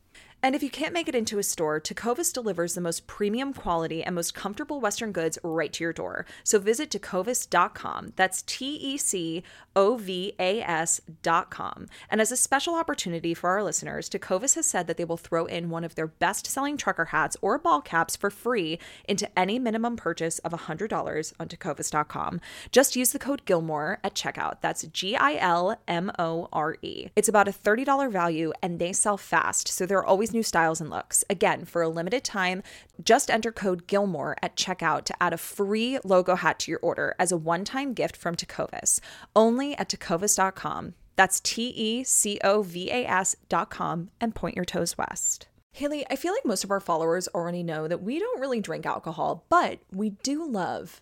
And 0.43 0.55
if 0.55 0.63
you 0.63 0.71
can't 0.71 0.93
make 0.93 1.07
it 1.07 1.13
into 1.13 1.37
a 1.37 1.43
store, 1.43 1.79
Tecovas 1.79 2.33
delivers 2.33 2.73
the 2.73 2.81
most 2.81 3.05
premium 3.05 3.53
quality 3.53 4.03
and 4.03 4.15
most 4.15 4.33
comfortable 4.33 4.81
Western 4.81 5.11
goods 5.11 5.37
right 5.43 5.71
to 5.73 5.83
your 5.83 5.93
door. 5.93 6.25
So 6.43 6.57
visit 6.57 6.89
tecovas.com. 6.89 8.13
That's 8.15 8.41
T 8.41 8.75
E 8.75 8.97
C 8.97 9.43
O 9.75 9.97
V 9.97 10.33
A 10.39 10.61
S.com. 10.61 11.87
And 12.09 12.19
as 12.19 12.31
a 12.31 12.37
special 12.37 12.73
opportunity 12.73 13.35
for 13.35 13.51
our 13.51 13.63
listeners, 13.63 14.09
Tecovas 14.09 14.55
has 14.55 14.65
said 14.65 14.87
that 14.87 14.97
they 14.97 15.05
will 15.05 15.15
throw 15.17 15.45
in 15.45 15.69
one 15.69 15.83
of 15.83 15.93
their 15.93 16.07
best 16.07 16.47
selling 16.47 16.75
trucker 16.75 17.05
hats 17.05 17.37
or 17.41 17.59
ball 17.59 17.81
caps 17.81 18.15
for 18.15 18.31
free 18.31 18.79
into 19.07 19.29
any 19.37 19.59
minimum 19.59 19.95
purchase 19.95 20.39
of 20.39 20.53
$100 20.53 21.33
on 21.39 21.47
tecovas.com. 21.47 22.41
Just 22.71 22.95
use 22.95 23.11
the 23.11 23.19
code 23.19 23.45
Gilmore 23.45 23.99
at 24.03 24.15
checkout. 24.15 24.61
That's 24.61 24.83
G 24.87 25.15
I 25.15 25.35
L 25.35 25.79
M 25.87 26.11
O 26.17 26.49
R 26.51 26.77
E. 26.81 27.09
It's 27.15 27.29
about 27.29 27.47
a 27.47 27.51
$30 27.51 28.11
value 28.11 28.51
and 28.63 28.79
they 28.79 28.91
sell 28.91 29.17
fast, 29.17 29.67
so 29.67 29.85
they're 29.85 30.03
always 30.03 30.30
new 30.33 30.43
styles 30.43 30.81
and 30.81 30.89
looks. 30.89 31.23
Again, 31.29 31.65
for 31.65 31.81
a 31.81 31.89
limited 31.89 32.23
time, 32.23 32.63
just 33.03 33.29
enter 33.29 33.51
code 33.51 33.87
Gilmore 33.87 34.35
at 34.41 34.55
checkout 34.55 35.05
to 35.05 35.23
add 35.23 35.33
a 35.33 35.37
free 35.37 35.99
logo 36.03 36.35
hat 36.35 36.59
to 36.59 36.71
your 36.71 36.79
order 36.81 37.15
as 37.19 37.31
a 37.31 37.37
one 37.37 37.63
time 37.65 37.93
gift 37.93 38.15
from 38.15 38.35
Tecovas, 38.35 38.99
only 39.35 39.75
at 39.75 39.89
tecovas.com. 39.89 40.93
That's 41.15 41.39
T 41.39 41.67
E 41.69 42.03
C 42.03 42.39
O 42.43 42.63
V 42.63 42.89
A 42.89 43.05
S.com 43.05 44.09
and 44.19 44.33
point 44.33 44.55
your 44.55 44.65
toes 44.65 44.97
west. 44.97 45.47
Haley, 45.73 46.05
I 46.09 46.15
feel 46.15 46.33
like 46.33 46.45
most 46.45 46.63
of 46.63 46.71
our 46.71 46.79
followers 46.81 47.29
already 47.29 47.63
know 47.63 47.87
that 47.87 48.03
we 48.03 48.19
don't 48.19 48.41
really 48.41 48.59
drink 48.59 48.85
alcohol, 48.85 49.45
but 49.49 49.79
we 49.91 50.09
do 50.09 50.45
love 50.45 51.01